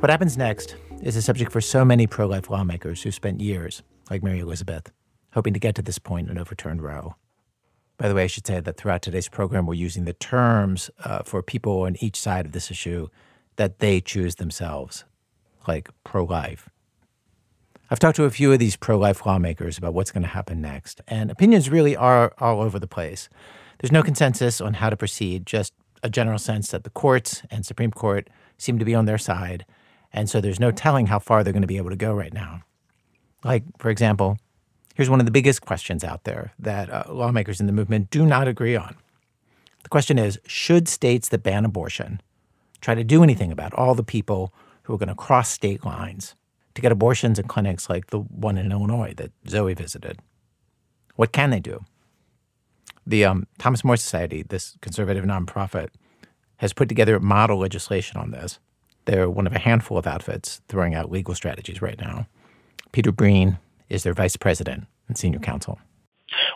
What 0.00 0.10
happens 0.10 0.36
next 0.36 0.76
is 1.02 1.16
a 1.16 1.22
subject 1.22 1.52
for 1.52 1.60
so 1.60 1.84
many 1.84 2.06
pro 2.06 2.26
life 2.26 2.50
lawmakers 2.50 3.02
who 3.02 3.10
spent 3.10 3.40
years, 3.40 3.82
like 4.10 4.22
Mary 4.22 4.40
Elizabeth, 4.40 4.90
hoping 5.32 5.54
to 5.54 5.60
get 5.60 5.74
to 5.76 5.82
this 5.82 5.98
point 5.98 6.28
and 6.28 6.38
overturn 6.38 6.80
Roe. 6.80 7.14
By 7.96 8.08
the 8.08 8.14
way, 8.14 8.24
I 8.24 8.28
should 8.28 8.46
say 8.46 8.60
that 8.60 8.76
throughout 8.76 9.02
today's 9.02 9.28
program, 9.28 9.66
we're 9.66 9.74
using 9.74 10.04
the 10.04 10.14
terms 10.14 10.90
uh, 11.04 11.22
for 11.22 11.42
people 11.42 11.82
on 11.82 11.96
each 12.00 12.18
side 12.18 12.46
of 12.46 12.52
this 12.52 12.70
issue 12.70 13.08
that 13.56 13.78
they 13.80 14.00
choose 14.00 14.36
themselves, 14.36 15.04
like 15.68 15.90
pro 16.02 16.24
life. 16.24 16.70
I've 17.90 17.98
talked 17.98 18.16
to 18.16 18.24
a 18.24 18.30
few 18.30 18.52
of 18.52 18.58
these 18.58 18.76
pro 18.76 18.96
life 18.96 19.26
lawmakers 19.26 19.76
about 19.76 19.94
what's 19.94 20.12
going 20.12 20.22
to 20.22 20.28
happen 20.28 20.62
next, 20.62 21.02
and 21.08 21.30
opinions 21.30 21.68
really 21.68 21.94
are 21.94 22.32
all 22.38 22.62
over 22.62 22.78
the 22.78 22.86
place. 22.86 23.28
There's 23.80 23.92
no 23.92 24.02
consensus 24.02 24.60
on 24.60 24.74
how 24.74 24.90
to 24.90 24.96
proceed, 24.96 25.44
just 25.44 25.74
a 26.02 26.10
general 26.10 26.38
sense 26.38 26.70
that 26.70 26.84
the 26.84 26.90
courts 26.90 27.42
and 27.50 27.64
Supreme 27.64 27.90
Court 27.90 28.28
seem 28.58 28.78
to 28.78 28.84
be 28.84 28.94
on 28.94 29.06
their 29.06 29.18
side, 29.18 29.64
and 30.12 30.28
so 30.28 30.40
there's 30.40 30.60
no 30.60 30.70
telling 30.70 31.06
how 31.06 31.18
far 31.18 31.42
they're 31.42 31.52
going 31.52 31.62
to 31.62 31.68
be 31.68 31.76
able 31.76 31.90
to 31.90 31.96
go 31.96 32.12
right 32.12 32.32
now. 32.32 32.62
Like, 33.44 33.64
for 33.78 33.90
example, 33.90 34.38
here's 34.94 35.10
one 35.10 35.20
of 35.20 35.26
the 35.26 35.32
biggest 35.32 35.62
questions 35.62 36.04
out 36.04 36.24
there 36.24 36.52
that 36.58 36.90
uh, 36.90 37.04
lawmakers 37.08 37.60
in 37.60 37.66
the 37.66 37.72
movement 37.72 38.10
do 38.10 38.26
not 38.26 38.48
agree 38.48 38.76
on. 38.76 38.96
The 39.82 39.88
question 39.88 40.18
is 40.18 40.38
Should 40.46 40.88
states 40.88 41.28
that 41.28 41.42
ban 41.42 41.64
abortion 41.64 42.20
try 42.80 42.94
to 42.94 43.04
do 43.04 43.22
anything 43.22 43.52
about 43.52 43.74
all 43.74 43.94
the 43.94 44.02
people 44.02 44.52
who 44.82 44.94
are 44.94 44.98
going 44.98 45.08
to 45.08 45.14
cross 45.14 45.48
state 45.48 45.84
lines 45.84 46.34
to 46.74 46.82
get 46.82 46.92
abortions 46.92 47.38
in 47.38 47.46
clinics 47.46 47.88
like 47.88 48.08
the 48.08 48.20
one 48.20 48.58
in 48.58 48.72
Illinois 48.72 49.14
that 49.16 49.32
Zoe 49.48 49.74
visited? 49.74 50.18
What 51.16 51.32
can 51.32 51.50
they 51.50 51.60
do? 51.60 51.84
The 53.06 53.24
um, 53.24 53.46
Thomas 53.58 53.84
More 53.84 53.96
Society, 53.96 54.42
this 54.42 54.76
conservative 54.80 55.24
nonprofit, 55.24 55.88
has 56.58 56.72
put 56.72 56.88
together 56.88 57.18
model 57.18 57.58
legislation 57.58 58.20
on 58.20 58.30
this. 58.30 58.58
They're 59.06 59.30
one 59.30 59.46
of 59.46 59.54
a 59.54 59.58
handful 59.58 59.96
of 59.96 60.06
outfits 60.06 60.60
throwing 60.68 60.94
out 60.94 61.10
legal 61.10 61.34
strategies 61.34 61.80
right 61.80 61.98
now. 61.98 62.26
Peter 62.92 63.12
Breen 63.12 63.58
is 63.88 64.02
their 64.02 64.14
vice 64.14 64.36
president 64.36 64.86
and 65.08 65.16
senior 65.16 65.38
counsel. 65.38 65.78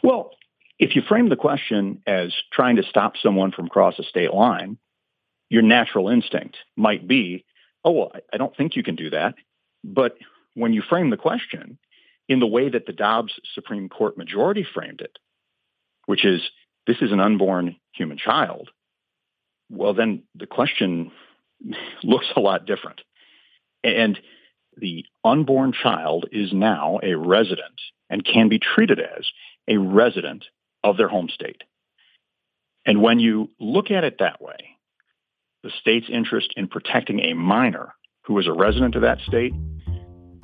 Well, 0.03 0.31
if 0.79 0.95
you 0.95 1.03
frame 1.03 1.29
the 1.29 1.37
question 1.37 2.03
as 2.07 2.35
trying 2.53 2.77
to 2.77 2.83
stop 2.83 3.17
someone 3.17 3.53
from 3.53 3.69
cross 3.69 3.99
a 3.99 4.03
state 4.03 4.33
line, 4.35 4.77
your 5.49 5.63
natural 5.63 6.09
instinct 6.09 6.57
might 6.77 7.07
be, 7.09 7.45
oh, 7.85 7.93
well, 7.93 8.13
I- 8.15 8.21
I 8.35 8.37
don't 8.37 8.57
think 8.57 8.77
you 8.77 8.83
can 8.83 8.97
do 8.97 9.11
that. 9.11 9.35
But 9.83 10.17
when 10.55 10.73
you 10.73 10.83
frame 10.83 11.11
the 11.11 11.17
question 11.17 11.79
in 12.29 12.41
the 12.41 12.47
way 12.47 12.69
that 12.69 12.87
the 12.87 12.93
Dobbs 12.93 13.39
Supreme 13.55 13.89
Court 13.89 14.17
majority 14.17 14.65
framed 14.65 15.01
it, 15.01 15.19
which 16.07 16.25
is 16.25 16.43
this 16.87 16.99
is 17.01 17.13
an 17.13 17.21
unborn 17.21 17.77
human 17.93 18.19
child, 18.19 18.71
well, 19.71 19.95
then 19.95 20.23
the 20.35 20.47
question 20.47 21.11
looks 22.03 22.27
a 22.37 22.41
lot 22.41 22.67
different. 22.67 23.01
And 23.83 24.19
the 24.77 25.05
unborn 25.25 25.73
child 25.73 26.27
is 26.33 26.53
now 26.53 26.99
a 27.03 27.15
resident 27.15 27.81
and 28.11 28.25
can 28.25 28.49
be 28.49 28.59
treated 28.59 29.01
as 29.01 29.27
a 29.69 29.77
resident 29.77 30.45
of 30.83 30.97
their 30.97 31.09
home 31.09 31.29
state. 31.29 31.63
And 32.87 33.01
when 33.01 33.19
you 33.19 33.51
look 33.59 33.91
at 33.91 34.05
it 34.05 34.17
that 34.19 34.43
way, 34.43 34.77
the 35.63 35.71
state's 35.81 36.09
interest 36.11 36.53
in 36.57 36.69
protecting 36.69 37.21
a 37.21 37.35
minor 37.35 37.95
who 38.25 38.39
is 38.39 38.47
a 38.47 38.53
resident 38.53 38.95
of 38.95 39.03
that 39.03 39.19
state, 39.27 39.55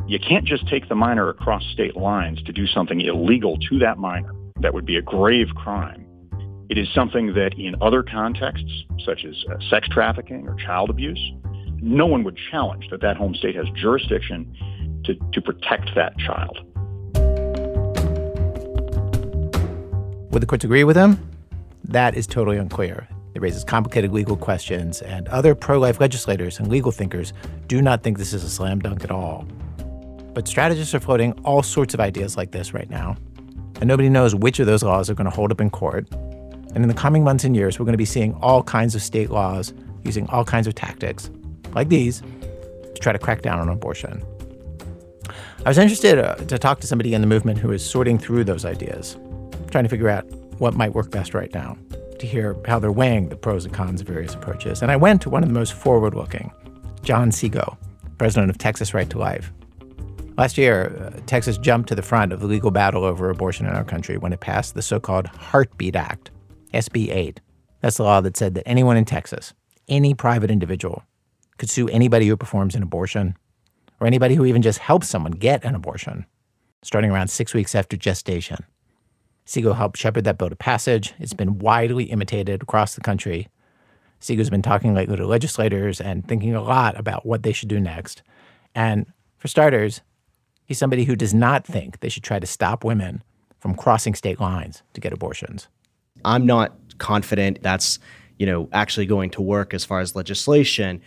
you 0.06 0.18
can't 0.18 0.46
just 0.46 0.66
take 0.68 0.88
the 0.88 0.94
minor 0.94 1.28
across 1.28 1.62
state 1.72 1.96
lines 1.96 2.42
to 2.44 2.52
do 2.52 2.66
something 2.66 3.00
illegal 3.00 3.58
to 3.68 3.78
that 3.80 3.98
minor 3.98 4.32
that 4.60 4.74
would 4.74 4.86
be 4.86 4.96
a 4.96 5.02
grave 5.02 5.48
crime 5.54 6.06
It 6.68 6.78
is 6.78 6.88
something 6.94 7.34
that 7.34 7.54
in 7.58 7.74
other 7.80 8.02
contexts, 8.02 8.84
such 9.04 9.24
as 9.24 9.34
uh, 9.50 9.56
sex 9.70 9.88
trafficking 9.88 10.46
or 10.46 10.54
child 10.54 10.88
abuse, 10.88 11.32
no 11.82 12.06
one 12.06 12.22
would 12.24 12.38
challenge 12.50 12.88
that 12.90 13.00
that 13.00 13.16
home 13.16 13.34
state 13.34 13.56
has 13.56 13.66
jurisdiction 13.74 14.54
to, 15.04 15.14
to 15.32 15.40
protect 15.40 15.90
that 15.96 16.16
child. 16.18 16.58
Would 20.30 20.42
the 20.42 20.46
courts 20.46 20.64
agree 20.64 20.84
with 20.84 20.96
him? 20.96 21.18
That 21.84 22.14
is 22.14 22.26
totally 22.26 22.56
unclear. 22.56 23.08
It 23.34 23.42
raises 23.42 23.64
complicated 23.64 24.12
legal 24.12 24.36
questions, 24.36 25.02
and 25.02 25.26
other 25.28 25.54
pro 25.54 25.78
life 25.78 26.00
legislators 26.00 26.58
and 26.60 26.68
legal 26.68 26.92
thinkers 26.92 27.32
do 27.66 27.82
not 27.82 28.02
think 28.02 28.18
this 28.18 28.32
is 28.32 28.44
a 28.44 28.50
slam 28.50 28.78
dunk 28.78 29.02
at 29.02 29.10
all. 29.10 29.44
But 30.34 30.46
strategists 30.46 30.94
are 30.94 31.00
floating 31.00 31.32
all 31.44 31.62
sorts 31.64 31.94
of 31.94 32.00
ideas 32.00 32.36
like 32.36 32.52
this 32.52 32.72
right 32.72 32.88
now, 32.88 33.16
and 33.80 33.88
nobody 33.88 34.08
knows 34.08 34.34
which 34.34 34.60
of 34.60 34.66
those 34.66 34.82
laws 34.82 35.10
are 35.10 35.14
going 35.14 35.28
to 35.28 35.34
hold 35.34 35.50
up 35.50 35.60
in 35.60 35.70
court. 35.70 36.06
And 36.74 36.78
in 36.78 36.88
the 36.88 36.94
coming 36.94 37.24
months 37.24 37.44
and 37.44 37.56
years, 37.56 37.78
we're 37.78 37.86
going 37.86 37.94
to 37.94 37.98
be 37.98 38.04
seeing 38.04 38.34
all 38.34 38.62
kinds 38.62 38.94
of 38.94 39.02
state 39.02 39.30
laws 39.30 39.72
using 40.04 40.28
all 40.28 40.44
kinds 40.44 40.66
of 40.66 40.74
tactics, 40.74 41.30
like 41.74 41.88
these, 41.88 42.20
to 42.20 43.00
try 43.00 43.12
to 43.12 43.18
crack 43.18 43.42
down 43.42 43.58
on 43.58 43.68
abortion. 43.68 44.22
I 45.64 45.68
was 45.68 45.78
interested 45.78 46.18
uh, 46.18 46.36
to 46.36 46.58
talk 46.58 46.80
to 46.80 46.86
somebody 46.86 47.12
in 47.12 47.20
the 47.20 47.26
movement 47.26 47.58
who 47.58 47.72
is 47.72 47.84
sorting 47.84 48.18
through 48.18 48.44
those 48.44 48.64
ideas 48.64 49.16
trying 49.70 49.84
to 49.84 49.90
figure 49.90 50.08
out 50.08 50.24
what 50.58 50.74
might 50.74 50.94
work 50.94 51.10
best 51.10 51.34
right 51.34 51.52
now, 51.54 51.76
to 52.18 52.26
hear 52.26 52.56
how 52.66 52.78
they're 52.78 52.92
weighing 52.92 53.28
the 53.28 53.36
pros 53.36 53.64
and 53.64 53.72
cons 53.72 54.00
of 54.00 54.06
various 54.06 54.34
approaches. 54.34 54.82
And 54.82 54.90
I 54.90 54.96
went 54.96 55.22
to 55.22 55.30
one 55.30 55.42
of 55.42 55.48
the 55.48 55.54
most 55.54 55.72
forward 55.72 56.14
looking, 56.14 56.52
John 57.02 57.30
Seago, 57.30 57.76
president 58.18 58.50
of 58.50 58.58
Texas 58.58 58.92
Right 58.92 59.08
to 59.10 59.18
Life. 59.18 59.52
Last 60.40 60.56
year, 60.56 61.12
uh, 61.14 61.20
Texas 61.26 61.58
jumped 61.58 61.90
to 61.90 61.94
the 61.94 62.00
front 62.00 62.32
of 62.32 62.40
the 62.40 62.46
legal 62.46 62.70
battle 62.70 63.04
over 63.04 63.28
abortion 63.28 63.66
in 63.66 63.74
our 63.74 63.84
country 63.84 64.16
when 64.16 64.32
it 64.32 64.40
passed 64.40 64.72
the 64.72 64.80
so 64.80 64.98
called 64.98 65.26
Heartbeat 65.26 65.94
Act, 65.94 66.30
SB 66.72 67.14
8. 67.14 67.42
That's 67.82 67.98
the 67.98 68.04
law 68.04 68.22
that 68.22 68.38
said 68.38 68.54
that 68.54 68.66
anyone 68.66 68.96
in 68.96 69.04
Texas, 69.04 69.52
any 69.86 70.14
private 70.14 70.50
individual, 70.50 71.04
could 71.58 71.68
sue 71.68 71.88
anybody 71.88 72.26
who 72.26 72.38
performs 72.38 72.74
an 72.74 72.82
abortion 72.82 73.36
or 74.00 74.06
anybody 74.06 74.34
who 74.34 74.46
even 74.46 74.62
just 74.62 74.78
helps 74.78 75.10
someone 75.10 75.32
get 75.32 75.62
an 75.62 75.74
abortion, 75.74 76.24
starting 76.82 77.10
around 77.10 77.28
six 77.28 77.52
weeks 77.52 77.74
after 77.74 77.98
gestation. 77.98 78.64
Seago 79.46 79.76
helped 79.76 79.98
shepherd 79.98 80.24
that 80.24 80.38
bill 80.38 80.48
to 80.48 80.56
passage. 80.56 81.12
It's 81.18 81.34
been 81.34 81.58
widely 81.58 82.04
imitated 82.04 82.62
across 82.62 82.94
the 82.94 83.02
country. 83.02 83.48
Seago's 84.22 84.48
been 84.48 84.62
talking 84.62 84.94
lately 84.94 85.18
to 85.18 85.26
legislators 85.26 86.00
and 86.00 86.26
thinking 86.26 86.54
a 86.54 86.62
lot 86.62 86.98
about 86.98 87.26
what 87.26 87.42
they 87.42 87.52
should 87.52 87.68
do 87.68 87.78
next. 87.78 88.22
And 88.74 89.04
for 89.36 89.46
starters, 89.48 90.00
he's 90.70 90.78
somebody 90.78 91.02
who 91.02 91.16
does 91.16 91.34
not 91.34 91.66
think 91.66 91.98
they 91.98 92.08
should 92.08 92.22
try 92.22 92.38
to 92.38 92.46
stop 92.46 92.84
women 92.84 93.24
from 93.58 93.74
crossing 93.74 94.14
state 94.14 94.38
lines 94.38 94.84
to 94.94 95.00
get 95.00 95.12
abortions. 95.12 95.66
I'm 96.24 96.46
not 96.46 96.76
confident 96.98 97.60
that's, 97.60 97.98
you 98.38 98.46
know, 98.46 98.68
actually 98.72 99.06
going 99.06 99.30
to 99.30 99.42
work 99.42 99.74
as 99.74 99.84
far 99.84 99.98
as 99.98 100.14
legislation. 100.14 101.02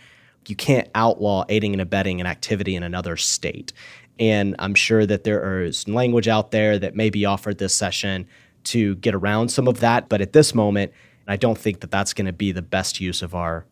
You 0.46 0.54
can't 0.54 0.86
outlaw 0.94 1.46
aiding 1.48 1.72
and 1.72 1.80
abetting 1.80 2.20
an 2.20 2.26
activity 2.26 2.76
in 2.76 2.82
another 2.82 3.16
state. 3.16 3.72
And 4.20 4.54
I'm 4.58 4.74
sure 4.74 5.06
that 5.06 5.24
there 5.24 5.62
is 5.62 5.88
language 5.88 6.28
out 6.28 6.50
there 6.50 6.78
that 6.78 6.94
may 6.94 7.08
be 7.08 7.24
offered 7.24 7.56
this 7.56 7.74
session 7.74 8.26
to 8.64 8.96
get 8.96 9.14
around 9.14 9.48
some 9.48 9.66
of 9.66 9.80
that. 9.80 10.10
But 10.10 10.20
at 10.20 10.34
this 10.34 10.54
moment, 10.54 10.92
I 11.26 11.38
don't 11.38 11.56
think 11.56 11.80
that 11.80 11.90
that's 11.90 12.12
going 12.12 12.26
to 12.26 12.34
be 12.34 12.52
the 12.52 12.60
best 12.60 13.00
use 13.00 13.22
of 13.22 13.34
our 13.34 13.64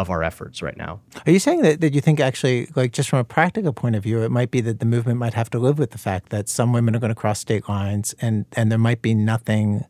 of 0.00 0.08
our 0.08 0.22
efforts 0.22 0.62
right 0.62 0.76
now. 0.76 1.00
Are 1.26 1.30
you 1.30 1.38
saying 1.38 1.60
that, 1.62 1.80
that 1.82 1.94
you 1.94 2.00
think 2.00 2.20
actually, 2.20 2.68
like 2.74 2.92
just 2.92 3.10
from 3.10 3.18
a 3.18 3.24
practical 3.24 3.72
point 3.72 3.96
of 3.96 4.02
view, 4.02 4.22
it 4.22 4.30
might 4.30 4.50
be 4.50 4.62
that 4.62 4.80
the 4.80 4.86
movement 4.86 5.18
might 5.18 5.34
have 5.34 5.50
to 5.50 5.58
live 5.58 5.78
with 5.78 5.90
the 5.90 5.98
fact 5.98 6.30
that 6.30 6.48
some 6.48 6.72
women 6.72 6.96
are 6.96 6.98
going 6.98 7.10
to 7.10 7.14
cross 7.14 7.38
state 7.38 7.68
lines 7.68 8.14
and, 8.20 8.46
and 8.52 8.72
there 8.72 8.78
might 8.78 9.02
be 9.02 9.14
nothing 9.14 9.84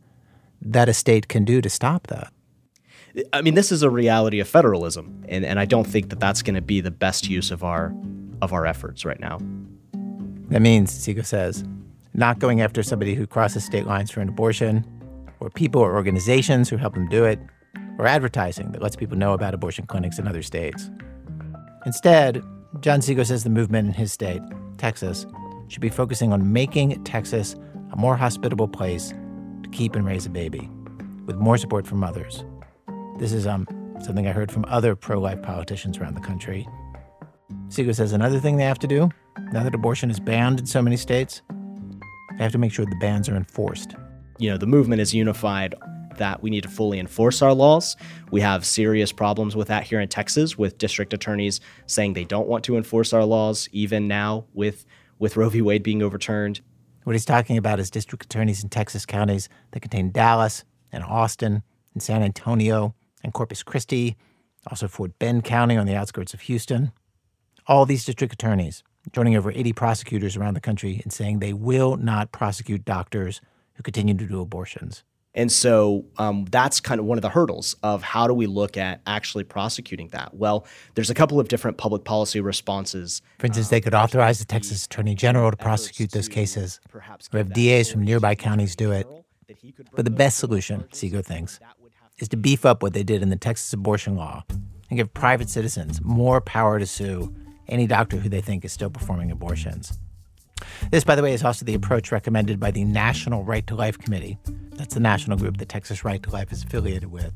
that 0.60 0.88
a 0.88 0.94
state 0.94 1.28
can 1.28 1.44
do 1.44 1.60
to 1.60 1.70
stop 1.70 2.08
that? 2.08 2.32
I 3.32 3.40
mean, 3.40 3.54
this 3.54 3.72
is 3.72 3.82
a 3.82 3.90
reality 3.90 4.40
of 4.40 4.48
federalism, 4.48 5.24
and, 5.28 5.44
and 5.44 5.58
I 5.58 5.64
don't 5.64 5.86
think 5.86 6.10
that 6.10 6.20
that's 6.20 6.42
going 6.42 6.54
to 6.54 6.60
be 6.60 6.80
the 6.80 6.92
best 6.92 7.28
use 7.28 7.50
of 7.50 7.64
our 7.64 7.92
of 8.40 8.52
our 8.52 8.64
efforts 8.66 9.04
right 9.04 9.18
now. 9.20 9.38
That 10.48 10.62
means, 10.62 10.92
Seago 10.92 11.24
says, 11.24 11.64
not 12.14 12.38
going 12.38 12.60
after 12.60 12.82
somebody 12.82 13.14
who 13.14 13.26
crosses 13.26 13.64
state 13.64 13.84
lines 13.84 14.10
for 14.10 14.20
an 14.20 14.28
abortion, 14.28 14.84
or 15.40 15.50
people 15.50 15.80
or 15.80 15.94
organizations 15.94 16.68
who 16.68 16.76
help 16.76 16.94
them 16.94 17.08
do 17.08 17.24
it, 17.24 17.40
or 18.00 18.06
advertising 18.06 18.72
that 18.72 18.80
lets 18.80 18.96
people 18.96 19.16
know 19.16 19.34
about 19.34 19.52
abortion 19.52 19.86
clinics 19.86 20.18
in 20.18 20.26
other 20.26 20.42
states. 20.42 20.90
Instead, 21.84 22.42
John 22.80 23.00
Seago 23.00 23.26
says 23.26 23.44
the 23.44 23.50
movement 23.50 23.88
in 23.88 23.92
his 23.92 24.10
state, 24.10 24.40
Texas, 24.78 25.26
should 25.68 25.82
be 25.82 25.90
focusing 25.90 26.32
on 26.32 26.50
making 26.50 27.04
Texas 27.04 27.56
a 27.92 27.96
more 27.96 28.16
hospitable 28.16 28.68
place 28.68 29.12
to 29.62 29.68
keep 29.70 29.94
and 29.94 30.06
raise 30.06 30.24
a 30.24 30.30
baby, 30.30 30.70
with 31.26 31.36
more 31.36 31.58
support 31.58 31.86
from 31.86 31.98
mothers. 31.98 32.42
This 33.18 33.34
is 33.34 33.46
um, 33.46 33.66
something 34.02 34.26
I 34.26 34.32
heard 34.32 34.50
from 34.50 34.64
other 34.68 34.96
pro 34.96 35.20
life 35.20 35.42
politicians 35.42 35.98
around 35.98 36.14
the 36.14 36.22
country. 36.22 36.66
Seago 37.68 37.94
says 37.94 38.14
another 38.14 38.40
thing 38.40 38.56
they 38.56 38.64
have 38.64 38.78
to 38.78 38.86
do 38.86 39.10
now 39.52 39.62
that 39.62 39.74
abortion 39.74 40.10
is 40.10 40.18
banned 40.18 40.58
in 40.58 40.64
so 40.64 40.80
many 40.80 40.96
states, 40.96 41.42
they 42.38 42.44
have 42.44 42.52
to 42.52 42.58
make 42.58 42.72
sure 42.72 42.86
the 42.86 42.96
bans 42.98 43.28
are 43.28 43.36
enforced. 43.36 43.94
You 44.38 44.50
know, 44.50 44.56
the 44.56 44.66
movement 44.66 45.02
is 45.02 45.12
unified 45.12 45.74
that 46.20 46.42
we 46.42 46.50
need 46.50 46.62
to 46.62 46.68
fully 46.68 46.98
enforce 46.98 47.42
our 47.42 47.52
laws. 47.52 47.96
We 48.30 48.42
have 48.42 48.64
serious 48.64 49.10
problems 49.10 49.56
with 49.56 49.68
that 49.68 49.84
here 49.84 50.00
in 50.00 50.08
Texas, 50.08 50.56
with 50.56 50.78
district 50.78 51.12
attorneys 51.12 51.60
saying 51.86 52.12
they 52.12 52.24
don't 52.24 52.46
want 52.46 52.62
to 52.64 52.76
enforce 52.76 53.12
our 53.12 53.24
laws, 53.24 53.68
even 53.72 54.06
now 54.06 54.44
with, 54.52 54.86
with 55.18 55.36
Roe 55.36 55.48
v. 55.48 55.62
Wade 55.62 55.82
being 55.82 56.02
overturned. 56.02 56.60
What 57.04 57.14
he's 57.14 57.24
talking 57.24 57.56
about 57.56 57.80
is 57.80 57.90
district 57.90 58.24
attorneys 58.26 58.62
in 58.62 58.68
Texas 58.68 59.06
counties 59.06 59.48
that 59.70 59.80
contain 59.80 60.12
Dallas 60.12 60.64
and 60.92 61.02
Austin 61.02 61.62
and 61.94 62.02
San 62.02 62.22
Antonio 62.22 62.94
and 63.24 63.32
Corpus 63.32 63.62
Christi, 63.62 64.16
also 64.66 64.88
Fort 64.88 65.18
Bend 65.18 65.44
County 65.44 65.76
on 65.76 65.86
the 65.86 65.96
outskirts 65.96 66.34
of 66.34 66.42
Houston. 66.42 66.92
All 67.66 67.86
these 67.86 68.04
district 68.04 68.34
attorneys 68.34 68.82
joining 69.12 69.36
over 69.36 69.50
80 69.50 69.72
prosecutors 69.72 70.36
around 70.36 70.54
the 70.54 70.60
country 70.60 71.00
and 71.02 71.12
saying 71.12 71.38
they 71.38 71.54
will 71.54 71.96
not 71.96 72.32
prosecute 72.32 72.84
doctors 72.84 73.40
who 73.74 73.82
continue 73.82 74.14
to 74.14 74.26
do 74.26 74.40
abortions. 74.42 75.02
And 75.34 75.50
so 75.50 76.04
um, 76.18 76.44
that's 76.50 76.80
kind 76.80 76.98
of 76.98 77.06
one 77.06 77.16
of 77.16 77.22
the 77.22 77.28
hurdles 77.28 77.76
of 77.82 78.02
how 78.02 78.26
do 78.26 78.34
we 78.34 78.46
look 78.46 78.76
at 78.76 79.00
actually 79.06 79.44
prosecuting 79.44 80.08
that? 80.08 80.34
Well, 80.34 80.66
there's 80.94 81.10
a 81.10 81.14
couple 81.14 81.38
of 81.38 81.46
different 81.48 81.76
public 81.76 82.04
policy 82.04 82.40
responses. 82.40 83.22
For 83.38 83.46
instance, 83.46 83.68
they 83.68 83.80
could 83.80 83.94
authorize 83.94 84.40
the 84.40 84.44
Texas 84.44 84.86
Attorney 84.86 85.14
General 85.14 85.52
to 85.52 85.56
prosecute 85.56 86.10
those 86.10 86.28
cases, 86.28 86.80
or 86.92 87.00
have 87.00 87.52
DAs 87.52 87.90
from 87.90 88.02
nearby 88.02 88.34
counties 88.34 88.74
do 88.74 88.90
it. 88.90 89.06
But 89.94 90.04
the 90.04 90.10
best 90.10 90.38
solution, 90.38 90.84
Seago 90.92 91.24
thinks, 91.24 91.60
is 92.18 92.28
to 92.28 92.36
beef 92.36 92.66
up 92.66 92.82
what 92.82 92.92
they 92.92 93.02
did 93.02 93.22
in 93.22 93.30
the 93.30 93.36
Texas 93.36 93.72
abortion 93.72 94.16
law 94.16 94.44
and 94.90 94.96
give 94.96 95.14
private 95.14 95.48
citizens 95.48 96.00
more 96.02 96.40
power 96.40 96.78
to 96.78 96.86
sue 96.86 97.34
any 97.68 97.86
doctor 97.86 98.16
who 98.16 98.28
they 98.28 98.40
think 98.40 98.64
is 98.64 98.72
still 98.72 98.90
performing 98.90 99.30
abortions. 99.30 99.98
This, 100.90 101.04
by 101.04 101.14
the 101.14 101.22
way, 101.22 101.32
is 101.32 101.44
also 101.44 101.64
the 101.64 101.74
approach 101.74 102.12
recommended 102.12 102.58
by 102.58 102.70
the 102.70 102.84
National 102.84 103.44
Right 103.44 103.66
to 103.66 103.74
Life 103.74 103.98
Committee. 103.98 104.38
That's 104.76 104.94
the 104.94 105.00
national 105.00 105.38
group 105.38 105.58
that 105.58 105.68
Texas 105.68 106.04
Right 106.04 106.22
to 106.22 106.30
Life 106.30 106.52
is 106.52 106.64
affiliated 106.64 107.10
with. 107.10 107.32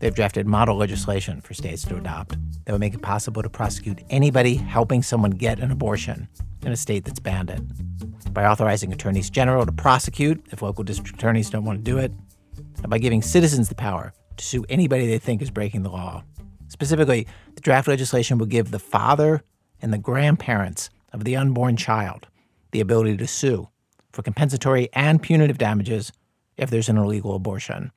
They've 0.00 0.14
drafted 0.14 0.46
model 0.46 0.76
legislation 0.76 1.40
for 1.40 1.54
states 1.54 1.82
to 1.84 1.96
adopt 1.96 2.36
that 2.64 2.72
would 2.72 2.80
make 2.80 2.94
it 2.94 3.02
possible 3.02 3.42
to 3.42 3.48
prosecute 3.48 4.02
anybody 4.10 4.56
helping 4.56 5.02
someone 5.02 5.30
get 5.30 5.60
an 5.60 5.70
abortion 5.70 6.28
in 6.62 6.72
a 6.72 6.76
state 6.76 7.04
that's 7.04 7.20
banned 7.20 7.50
it. 7.50 7.62
By 8.34 8.44
authorizing 8.44 8.92
attorneys 8.92 9.30
general 9.30 9.64
to 9.64 9.72
prosecute 9.72 10.44
if 10.50 10.62
local 10.62 10.84
district 10.84 11.16
attorneys 11.16 11.48
don't 11.48 11.64
want 11.64 11.78
to 11.78 11.90
do 11.90 11.98
it, 11.98 12.12
and 12.82 12.90
by 12.90 12.98
giving 12.98 13.22
citizens 13.22 13.68
the 13.68 13.74
power 13.74 14.12
to 14.36 14.44
sue 14.44 14.66
anybody 14.68 15.06
they 15.06 15.18
think 15.18 15.40
is 15.40 15.50
breaking 15.50 15.84
the 15.84 15.90
law. 15.90 16.24
Specifically, 16.68 17.26
the 17.54 17.60
draft 17.60 17.86
legislation 17.86 18.36
will 18.36 18.46
give 18.46 18.70
the 18.70 18.78
father 18.78 19.42
and 19.80 19.92
the 19.92 19.98
grandparents 19.98 20.90
of 21.12 21.24
the 21.24 21.36
unborn 21.36 21.76
child 21.76 22.26
the 22.74 22.80
ability 22.80 23.16
to 23.16 23.26
sue 23.26 23.68
for 24.12 24.22
compensatory 24.22 24.88
and 24.92 25.22
punitive 25.22 25.58
damages 25.58 26.12
if 26.56 26.70
there's 26.70 26.88
an 26.88 26.98
illegal 26.98 27.36
abortion. 27.36 27.92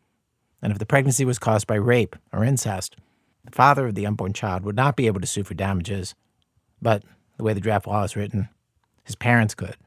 And 0.61 0.71
if 0.71 0.77
the 0.77 0.85
pregnancy 0.85 1.25
was 1.25 1.39
caused 1.39 1.65
by 1.65 1.75
rape 1.75 2.15
or 2.31 2.43
incest, 2.43 2.95
the 3.43 3.51
father 3.51 3.87
of 3.87 3.95
the 3.95 4.05
unborn 4.05 4.33
child 4.33 4.63
would 4.63 4.75
not 4.75 4.95
be 4.95 5.07
able 5.07 5.19
to 5.19 5.27
sue 5.27 5.43
for 5.43 5.55
damages, 5.55 6.13
but 6.79 7.03
the 7.37 7.43
way 7.43 7.53
the 7.53 7.59
draft 7.59 7.87
law 7.87 8.03
is 8.03 8.15
written, 8.15 8.49
his 9.03 9.15
parents 9.15 9.55
could. 9.55 9.77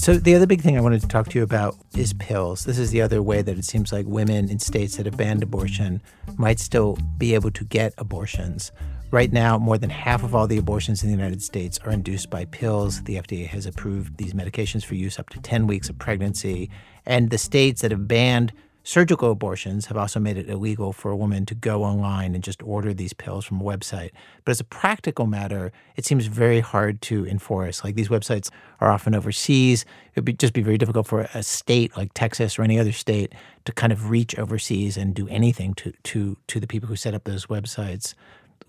So, 0.00 0.14
the 0.14 0.34
other 0.34 0.46
big 0.46 0.62
thing 0.62 0.78
I 0.78 0.80
wanted 0.80 1.02
to 1.02 1.08
talk 1.08 1.28
to 1.28 1.38
you 1.38 1.44
about 1.44 1.76
is 1.94 2.14
pills. 2.14 2.64
This 2.64 2.78
is 2.78 2.90
the 2.90 3.02
other 3.02 3.22
way 3.22 3.42
that 3.42 3.58
it 3.58 3.66
seems 3.66 3.92
like 3.92 4.06
women 4.06 4.48
in 4.48 4.58
states 4.58 4.96
that 4.96 5.04
have 5.04 5.18
banned 5.18 5.42
abortion 5.42 6.00
might 6.38 6.58
still 6.58 6.96
be 7.18 7.34
able 7.34 7.50
to 7.50 7.64
get 7.64 7.92
abortions. 7.98 8.72
Right 9.10 9.30
now, 9.30 9.58
more 9.58 9.76
than 9.76 9.90
half 9.90 10.22
of 10.22 10.34
all 10.34 10.46
the 10.46 10.56
abortions 10.56 11.02
in 11.02 11.10
the 11.10 11.14
United 11.14 11.42
States 11.42 11.78
are 11.84 11.92
induced 11.92 12.30
by 12.30 12.46
pills. 12.46 13.02
The 13.02 13.16
FDA 13.16 13.46
has 13.48 13.66
approved 13.66 14.16
these 14.16 14.32
medications 14.32 14.86
for 14.86 14.94
use 14.94 15.18
up 15.18 15.28
to 15.30 15.40
10 15.42 15.66
weeks 15.66 15.90
of 15.90 15.98
pregnancy. 15.98 16.70
And 17.04 17.28
the 17.28 17.36
states 17.36 17.82
that 17.82 17.90
have 17.90 18.08
banned 18.08 18.54
Surgical 18.82 19.30
abortions 19.30 19.86
have 19.86 19.96
also 19.98 20.18
made 20.18 20.38
it 20.38 20.48
illegal 20.48 20.92
for 20.92 21.10
a 21.10 21.16
woman 21.16 21.44
to 21.44 21.54
go 21.54 21.84
online 21.84 22.34
and 22.34 22.42
just 22.42 22.62
order 22.62 22.94
these 22.94 23.12
pills 23.12 23.44
from 23.44 23.60
a 23.60 23.64
website. 23.64 24.10
But 24.44 24.52
as 24.52 24.60
a 24.60 24.64
practical 24.64 25.26
matter, 25.26 25.70
it 25.96 26.06
seems 26.06 26.26
very 26.26 26.60
hard 26.60 27.02
to 27.02 27.26
enforce. 27.26 27.84
Like 27.84 27.94
these 27.94 28.08
websites 28.08 28.50
are 28.80 28.90
often 28.90 29.14
overseas. 29.14 29.84
It 30.14 30.20
would 30.20 30.24
be, 30.24 30.32
just 30.32 30.54
be 30.54 30.62
very 30.62 30.78
difficult 30.78 31.06
for 31.06 31.28
a 31.34 31.42
state 31.42 31.94
like 31.94 32.14
Texas 32.14 32.58
or 32.58 32.62
any 32.62 32.78
other 32.78 32.92
state 32.92 33.34
to 33.66 33.72
kind 33.72 33.92
of 33.92 34.08
reach 34.08 34.38
overseas 34.38 34.96
and 34.96 35.14
do 35.14 35.28
anything 35.28 35.74
to 35.74 35.92
to 36.04 36.38
to 36.46 36.58
the 36.58 36.66
people 36.66 36.88
who 36.88 36.96
set 36.96 37.14
up 37.14 37.24
those 37.24 37.46
websites. 37.46 38.14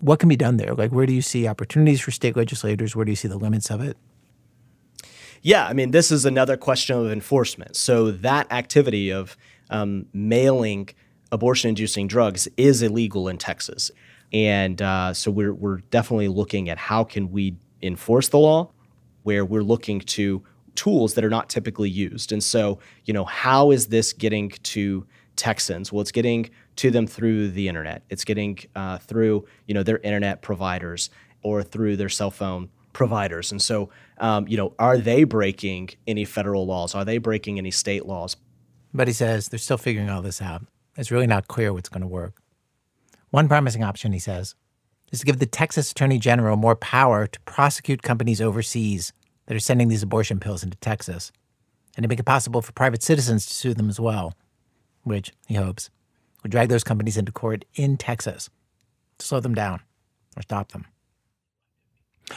What 0.00 0.18
can 0.18 0.28
be 0.28 0.36
done 0.36 0.58
there? 0.58 0.74
Like 0.74 0.92
where 0.92 1.06
do 1.06 1.14
you 1.14 1.22
see 1.22 1.48
opportunities 1.48 2.02
for 2.02 2.10
state 2.10 2.36
legislators? 2.36 2.94
Where 2.94 3.06
do 3.06 3.12
you 3.12 3.16
see 3.16 3.28
the 3.28 3.38
limits 3.38 3.70
of 3.70 3.80
it? 3.80 3.96
Yeah, 5.42 5.66
I 5.66 5.72
mean, 5.72 5.90
this 5.90 6.12
is 6.12 6.24
another 6.24 6.56
question 6.56 6.96
of 6.96 7.10
enforcement. 7.10 7.74
So 7.74 8.12
that 8.12 8.50
activity 8.52 9.10
of 9.10 9.36
um, 9.72 10.06
mailing 10.12 10.90
abortion-inducing 11.32 12.06
drugs 12.06 12.46
is 12.56 12.82
illegal 12.82 13.26
in 13.28 13.38
Texas, 13.38 13.90
and 14.32 14.80
uh, 14.80 15.12
so 15.12 15.30
we're 15.30 15.54
we're 15.54 15.78
definitely 15.90 16.28
looking 16.28 16.68
at 16.68 16.78
how 16.78 17.04
can 17.04 17.32
we 17.32 17.56
enforce 17.82 18.28
the 18.28 18.38
law, 18.38 18.70
where 19.22 19.44
we're 19.44 19.62
looking 19.62 20.00
to 20.00 20.42
tools 20.74 21.14
that 21.14 21.24
are 21.24 21.30
not 21.30 21.48
typically 21.48 21.90
used, 21.90 22.32
and 22.32 22.44
so 22.44 22.78
you 23.04 23.14
know 23.14 23.24
how 23.24 23.70
is 23.70 23.88
this 23.88 24.12
getting 24.12 24.50
to 24.50 25.06
Texans? 25.36 25.92
Well, 25.92 26.02
it's 26.02 26.12
getting 26.12 26.50
to 26.76 26.90
them 26.90 27.06
through 27.06 27.50
the 27.50 27.68
internet. 27.68 28.02
It's 28.08 28.24
getting 28.24 28.58
uh, 28.76 28.98
through 28.98 29.46
you 29.66 29.74
know 29.74 29.82
their 29.82 29.98
internet 29.98 30.42
providers 30.42 31.10
or 31.42 31.62
through 31.62 31.96
their 31.96 32.08
cell 32.08 32.30
phone 32.30 32.68
providers, 32.92 33.52
and 33.52 33.60
so 33.60 33.90
um, 34.18 34.46
you 34.48 34.56
know 34.56 34.74
are 34.78 34.98
they 34.98 35.24
breaking 35.24 35.90
any 36.06 36.24
federal 36.24 36.66
laws? 36.66 36.94
Are 36.94 37.04
they 37.04 37.18
breaking 37.18 37.58
any 37.58 37.70
state 37.70 38.06
laws? 38.06 38.36
But 38.94 39.08
he 39.08 39.14
says 39.14 39.48
they're 39.48 39.58
still 39.58 39.78
figuring 39.78 40.10
all 40.10 40.22
this 40.22 40.42
out. 40.42 40.62
It's 40.96 41.10
really 41.10 41.26
not 41.26 41.48
clear 41.48 41.72
what's 41.72 41.88
going 41.88 42.02
to 42.02 42.06
work. 42.06 42.42
One 43.30 43.48
promising 43.48 43.82
option, 43.82 44.12
he 44.12 44.18
says, 44.18 44.54
is 45.10 45.20
to 45.20 45.26
give 45.26 45.38
the 45.38 45.46
Texas 45.46 45.90
Attorney 45.90 46.18
General 46.18 46.56
more 46.56 46.76
power 46.76 47.26
to 47.26 47.40
prosecute 47.40 48.02
companies 48.02 48.40
overseas 48.40 49.12
that 49.46 49.54
are 49.54 49.60
sending 49.60 49.88
these 49.88 50.02
abortion 50.02 50.38
pills 50.38 50.62
into 50.62 50.76
Texas, 50.78 51.32
and 51.96 52.04
to 52.04 52.08
make 52.08 52.20
it 52.20 52.24
possible 52.24 52.62
for 52.62 52.72
private 52.72 53.02
citizens 53.02 53.46
to 53.46 53.54
sue 53.54 53.74
them 53.74 53.88
as 53.88 53.98
well, 53.98 54.34
which, 55.02 55.32
he 55.46 55.54
hopes, 55.54 55.90
would 56.42 56.52
drag 56.52 56.68
those 56.68 56.84
companies 56.84 57.16
into 57.16 57.32
court 57.32 57.64
in 57.74 57.96
Texas 57.96 58.50
to 59.18 59.26
slow 59.26 59.40
them 59.40 59.54
down 59.54 59.80
or 60.36 60.42
stop 60.42 60.72
them. 60.72 60.86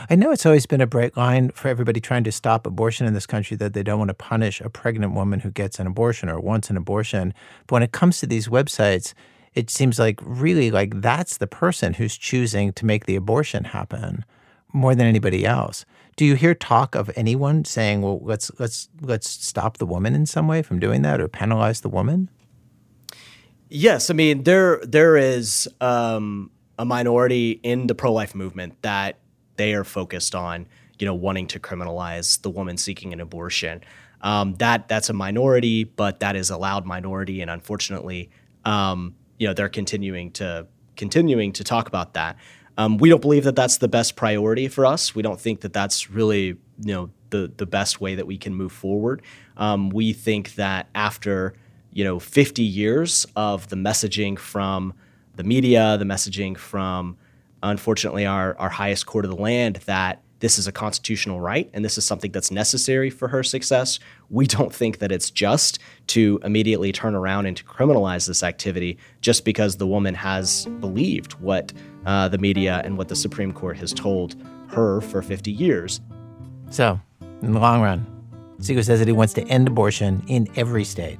I 0.09 0.15
know 0.15 0.31
it's 0.31 0.45
always 0.45 0.65
been 0.65 0.81
a 0.81 0.87
bright 0.87 1.15
line 1.15 1.49
for 1.51 1.67
everybody 1.67 1.99
trying 1.99 2.23
to 2.25 2.31
stop 2.31 2.65
abortion 2.65 3.07
in 3.07 3.13
this 3.13 3.25
country 3.25 3.57
that 3.57 3.73
they 3.73 3.83
don't 3.83 3.99
want 3.99 4.09
to 4.09 4.15
punish 4.15 4.61
a 4.61 4.69
pregnant 4.69 5.13
woman 5.13 5.39
who 5.39 5.51
gets 5.51 5.79
an 5.79 5.87
abortion 5.87 6.29
or 6.29 6.39
wants 6.39 6.69
an 6.69 6.77
abortion. 6.77 7.33
But 7.67 7.75
when 7.75 7.83
it 7.83 7.91
comes 7.91 8.19
to 8.19 8.27
these 8.27 8.47
websites, 8.47 9.13
it 9.53 9.69
seems 9.69 9.97
like 9.97 10.19
really 10.21 10.69
like 10.69 11.01
that's 11.01 11.37
the 11.37 11.47
person 11.47 11.93
who's 11.93 12.17
choosing 12.17 12.73
to 12.73 12.85
make 12.85 13.05
the 13.05 13.15
abortion 13.15 13.63
happen 13.63 14.25
more 14.73 14.93
than 14.93 15.07
anybody 15.07 15.45
else. 15.45 15.85
Do 16.17 16.25
you 16.25 16.35
hear 16.35 16.53
talk 16.53 16.95
of 16.95 17.09
anyone 17.15 17.65
saying, 17.65 18.01
"Well, 18.01 18.19
let's 18.21 18.51
let's 18.59 18.89
let's 19.01 19.29
stop 19.29 19.77
the 19.77 19.85
woman 19.85 20.13
in 20.13 20.25
some 20.25 20.47
way 20.47 20.61
from 20.61 20.79
doing 20.79 21.01
that 21.01 21.21
or 21.21 21.27
penalize 21.27 21.81
the 21.81 21.89
woman"? 21.89 22.29
Yes, 23.69 24.09
I 24.09 24.13
mean 24.13 24.43
there 24.43 24.79
there 24.83 25.17
is 25.17 25.67
um, 25.81 26.51
a 26.77 26.85
minority 26.85 27.59
in 27.63 27.87
the 27.87 27.95
pro 27.95 28.11
life 28.11 28.35
movement 28.35 28.81
that 28.81 29.17
they 29.58 29.74
are 29.74 29.84
focused 29.84 30.36
on, 30.36 30.68
you 30.99 31.06
know, 31.06 31.14
wanting 31.14 31.47
to 31.47 31.60
criminalize 31.60 32.41
the 32.41 32.49
woman 32.49 32.78
seeking 32.78 33.14
an 33.14 33.20
abortion. 33.20 33.82
Um, 34.22 34.56
that 34.56 34.88
that's 34.88 35.10
a 35.10 35.14
minority, 35.14 35.84
but 35.84 36.20
that 36.22 36.36
is 36.36 36.49
a 36.49 36.58
loud 36.58 36.86
minority, 36.86 37.41
and 37.41 37.51
unfortunately, 37.51 38.30
um, 38.64 39.16
you 39.38 39.47
know, 39.47 39.53
they're 39.53 39.70
continuing 39.70 40.32
to 40.34 40.68
continuing 40.95 41.51
to 41.53 41.64
talk 41.64 41.88
about 41.88 42.14
that. 42.14 42.38
Um, 42.78 42.97
we 42.97 43.10
don't 43.10 43.22
believe 43.22 43.43
that 43.45 43.56
that's 43.56 43.78
the 43.78 43.88
best 43.88 44.16
priority 44.16 44.68
for 44.68 44.86
us. 44.86 45.16
We 45.16 45.22
don't 45.22 45.39
think 45.39 45.62
that 45.62 45.74
that's 45.74 46.10
really, 46.10 46.58
you 46.80 46.93
know, 46.93 47.10
the 47.30 47.51
the 47.56 47.66
best 47.66 48.01
way 48.01 48.16
that 48.16 48.28
we 48.28 48.38
can 48.38 48.53
move 48.53 48.72
forward. 48.72 49.22
Um, 49.58 49.89
we 49.89 50.14
think 50.14 50.56
that 50.56 50.89
after 50.95 51.53
you 51.91 52.03
know 52.03 52.20
50 52.20 52.64
years 52.64 53.26
of 53.36 53.70
the 53.70 53.76
messaging 53.76 54.38
from 54.38 54.93
the 55.36 55.43
media, 55.43 55.97
the 55.97 56.06
messaging 56.06 56.58
from 56.58 57.18
unfortunately 57.64 58.26
our, 58.26 58.58
our 58.58 58.70
highest 58.70 59.06
court 59.06 59.26
of 59.26 59.32
the 59.32 59.38
land 59.38 59.78
that 59.86 60.22
this 60.39 60.60
is 60.60 60.68
a 60.68 60.72
constitutional 60.72 61.39
right 61.39 61.70
and 61.74 61.84
this 61.84 61.97
is 61.97 62.06
something 62.06 62.32
that's 62.32 62.51
necessary 62.51 63.10
for 63.10 63.28
her 63.28 63.43
success. 63.43 63.99
We 64.30 64.45
don't 64.47 64.74
think 64.74 64.99
that 64.99 65.12
it's 65.12 65.32
just 65.32 65.80
to 66.08 66.39
immediately 66.43 66.91
turn 66.91 67.16
around 67.16 67.45
and 67.45 67.58
to 67.58 67.64
criminalize 67.64 68.28
this 68.28 68.43
activity 68.43 68.97
just 69.22 69.45
because 69.45 69.78
the 69.78 69.88
woman 69.88 70.14
has 70.14 70.66
believed 70.80 71.34
what 71.34 71.74
uh, 72.06 72.28
the 72.28 72.38
media 72.38 72.82
and 72.84 72.97
what 72.97 73.08
the 73.08 73.16
Supreme 73.16 73.51
Court 73.53 73.78
has 73.78 73.93
told 73.93 74.36
her 74.68 75.01
for 75.01 75.22
50 75.22 75.51
years. 75.51 76.01
So, 76.70 76.99
in 77.41 77.53
the 77.53 77.60
long 77.60 77.82
run, 77.82 78.06
Seago 78.60 78.84
says 78.84 78.99
that 78.99 79.08
he 79.08 79.14
wants 79.14 79.34
to 79.34 79.47
end 79.47 79.68
abortion 79.68 80.24
in 80.28 80.47
every 80.56 80.84
state. 80.84 81.20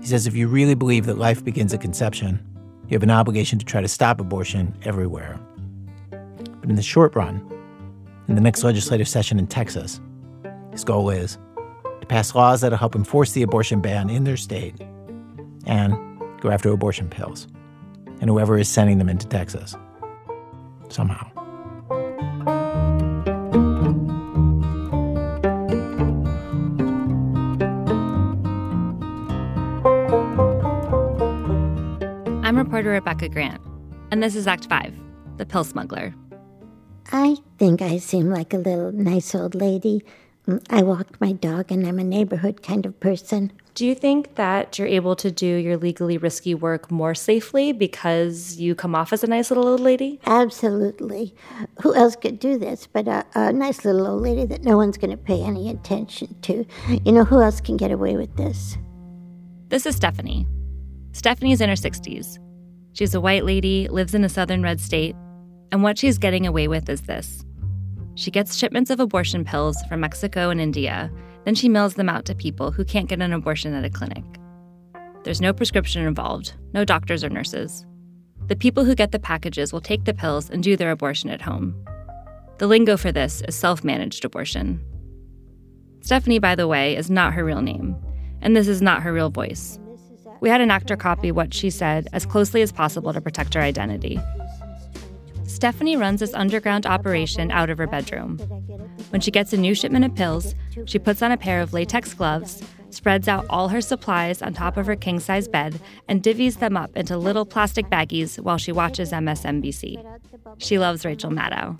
He 0.00 0.06
says 0.06 0.26
if 0.26 0.34
you 0.34 0.48
really 0.48 0.74
believe 0.74 1.06
that 1.06 1.18
life 1.18 1.44
begins 1.44 1.72
at 1.72 1.80
conception, 1.80 2.44
you 2.88 2.94
have 2.94 3.02
an 3.02 3.10
obligation 3.10 3.58
to 3.58 3.64
try 3.64 3.80
to 3.80 3.88
stop 3.88 4.20
abortion 4.20 4.76
everywhere. 4.84 5.38
But 6.62 6.70
in 6.70 6.76
the 6.76 6.82
short 6.82 7.16
run, 7.16 7.44
in 8.28 8.36
the 8.36 8.40
next 8.40 8.62
legislative 8.62 9.08
session 9.08 9.38
in 9.40 9.48
Texas, 9.48 10.00
his 10.70 10.84
goal 10.84 11.10
is 11.10 11.36
to 12.00 12.06
pass 12.06 12.36
laws 12.36 12.60
that'll 12.60 12.78
help 12.78 12.94
enforce 12.94 13.32
the 13.32 13.42
abortion 13.42 13.80
ban 13.80 14.08
in 14.08 14.22
their 14.22 14.36
state 14.36 14.80
and 15.66 15.92
go 16.40 16.50
after 16.50 16.70
abortion 16.70 17.10
pills 17.10 17.48
and 18.20 18.30
whoever 18.30 18.56
is 18.56 18.68
sending 18.68 18.98
them 18.98 19.08
into 19.08 19.26
Texas 19.26 19.76
somehow. 20.88 21.28
I'm 32.44 32.56
reporter 32.56 32.90
Rebecca 32.90 33.28
Grant, 33.28 33.60
and 34.12 34.22
this 34.22 34.36
is 34.36 34.46
Act 34.46 34.68
5 34.68 34.94
The 35.38 35.46
Pill 35.46 35.64
Smuggler. 35.64 36.14
I 37.14 37.36
think 37.58 37.82
I 37.82 37.98
seem 37.98 38.30
like 38.30 38.54
a 38.54 38.56
little 38.56 38.90
nice 38.90 39.34
old 39.34 39.54
lady. 39.54 40.02
Mm, 40.48 40.64
I 40.70 40.82
walk 40.82 41.20
my 41.20 41.32
dog 41.32 41.70
and 41.70 41.86
I'm 41.86 41.98
a 41.98 42.04
neighborhood 42.04 42.62
kind 42.62 42.86
of 42.86 42.98
person. 43.00 43.52
Do 43.74 43.86
you 43.86 43.94
think 43.94 44.36
that 44.36 44.78
you're 44.78 44.88
able 44.88 45.14
to 45.16 45.30
do 45.30 45.46
your 45.46 45.76
legally 45.76 46.16
risky 46.16 46.54
work 46.54 46.90
more 46.90 47.14
safely 47.14 47.72
because 47.72 48.56
you 48.56 48.74
come 48.74 48.94
off 48.94 49.12
as 49.12 49.22
a 49.22 49.26
nice 49.26 49.50
little 49.50 49.68
old 49.68 49.80
lady? 49.80 50.20
Absolutely. 50.24 51.34
Who 51.82 51.94
else 51.94 52.16
could 52.16 52.38
do 52.38 52.58
this 52.58 52.88
but 52.90 53.06
a, 53.06 53.26
a 53.34 53.52
nice 53.52 53.84
little 53.84 54.06
old 54.06 54.22
lady 54.22 54.46
that 54.46 54.64
no 54.64 54.78
one's 54.78 54.96
going 54.96 55.10
to 55.10 55.18
pay 55.18 55.42
any 55.42 55.68
attention 55.68 56.34
to? 56.42 56.64
You 57.04 57.12
know, 57.12 57.24
who 57.24 57.42
else 57.42 57.60
can 57.60 57.76
get 57.76 57.92
away 57.92 58.16
with 58.16 58.34
this? 58.36 58.78
This 59.68 59.84
is 59.84 59.96
Stephanie. 59.96 60.46
Stephanie's 61.12 61.60
in 61.60 61.68
her 61.68 61.74
60s. 61.74 62.38
She's 62.94 63.14
a 63.14 63.20
white 63.20 63.44
lady, 63.44 63.86
lives 63.88 64.14
in 64.14 64.24
a 64.24 64.30
southern 64.30 64.62
red 64.62 64.80
state, 64.80 65.14
and 65.72 65.82
what 65.82 65.98
she's 65.98 66.18
getting 66.18 66.46
away 66.46 66.68
with 66.68 66.88
is 66.88 67.02
this 67.02 67.44
she 68.14 68.30
gets 68.30 68.56
shipments 68.56 68.90
of 68.90 69.00
abortion 69.00 69.44
pills 69.44 69.82
from 69.88 70.00
Mexico 70.00 70.50
and 70.50 70.60
India, 70.60 71.10
then 71.44 71.54
she 71.54 71.68
mails 71.68 71.94
them 71.94 72.10
out 72.10 72.26
to 72.26 72.34
people 72.34 72.70
who 72.70 72.84
can't 72.84 73.08
get 73.08 73.22
an 73.22 73.32
abortion 73.32 73.72
at 73.72 73.84
a 73.86 73.90
clinic. 73.90 74.22
There's 75.24 75.40
no 75.40 75.52
prescription 75.52 76.04
involved, 76.04 76.52
no 76.74 76.84
doctors 76.84 77.24
or 77.24 77.30
nurses. 77.30 77.86
The 78.48 78.56
people 78.56 78.84
who 78.84 78.94
get 78.94 79.12
the 79.12 79.18
packages 79.18 79.72
will 79.72 79.80
take 79.80 80.04
the 80.04 80.12
pills 80.12 80.50
and 80.50 80.62
do 80.62 80.76
their 80.76 80.90
abortion 80.90 81.30
at 81.30 81.40
home. 81.40 81.74
The 82.58 82.66
lingo 82.66 82.96
for 82.96 83.10
this 83.10 83.42
is 83.48 83.54
self 83.54 83.82
managed 83.82 84.24
abortion. 84.24 84.84
Stephanie, 86.00 86.38
by 86.38 86.54
the 86.54 86.68
way, 86.68 86.96
is 86.96 87.10
not 87.10 87.32
her 87.32 87.44
real 87.44 87.62
name, 87.62 87.96
and 88.42 88.54
this 88.54 88.68
is 88.68 88.82
not 88.82 89.02
her 89.02 89.12
real 89.12 89.30
voice. 89.30 89.78
We 90.40 90.48
had 90.48 90.60
an 90.60 90.72
actor 90.72 90.96
copy 90.96 91.30
what 91.30 91.54
she 91.54 91.70
said 91.70 92.08
as 92.12 92.26
closely 92.26 92.62
as 92.62 92.72
possible 92.72 93.12
to 93.12 93.20
protect 93.20 93.54
her 93.54 93.60
identity. 93.60 94.20
Stephanie 95.62 95.94
runs 95.94 96.18
this 96.18 96.34
underground 96.34 96.86
operation 96.86 97.52
out 97.52 97.70
of 97.70 97.78
her 97.78 97.86
bedroom. 97.86 98.36
When 99.10 99.20
she 99.20 99.30
gets 99.30 99.52
a 99.52 99.56
new 99.56 99.76
shipment 99.76 100.04
of 100.04 100.12
pills, 100.12 100.56
she 100.86 100.98
puts 100.98 101.22
on 101.22 101.30
a 101.30 101.36
pair 101.36 101.60
of 101.60 101.72
latex 101.72 102.14
gloves, 102.14 102.64
spreads 102.90 103.28
out 103.28 103.46
all 103.48 103.68
her 103.68 103.80
supplies 103.80 104.42
on 104.42 104.54
top 104.54 104.76
of 104.76 104.86
her 104.86 104.96
king 104.96 105.20
size 105.20 105.46
bed, 105.46 105.80
and 106.08 106.20
divvies 106.20 106.58
them 106.58 106.76
up 106.76 106.96
into 106.96 107.16
little 107.16 107.46
plastic 107.46 107.86
baggies 107.86 108.40
while 108.40 108.58
she 108.58 108.72
watches 108.72 109.12
MSNBC. 109.12 110.04
She 110.58 110.80
loves 110.80 111.04
Rachel 111.04 111.30
Maddow. 111.30 111.78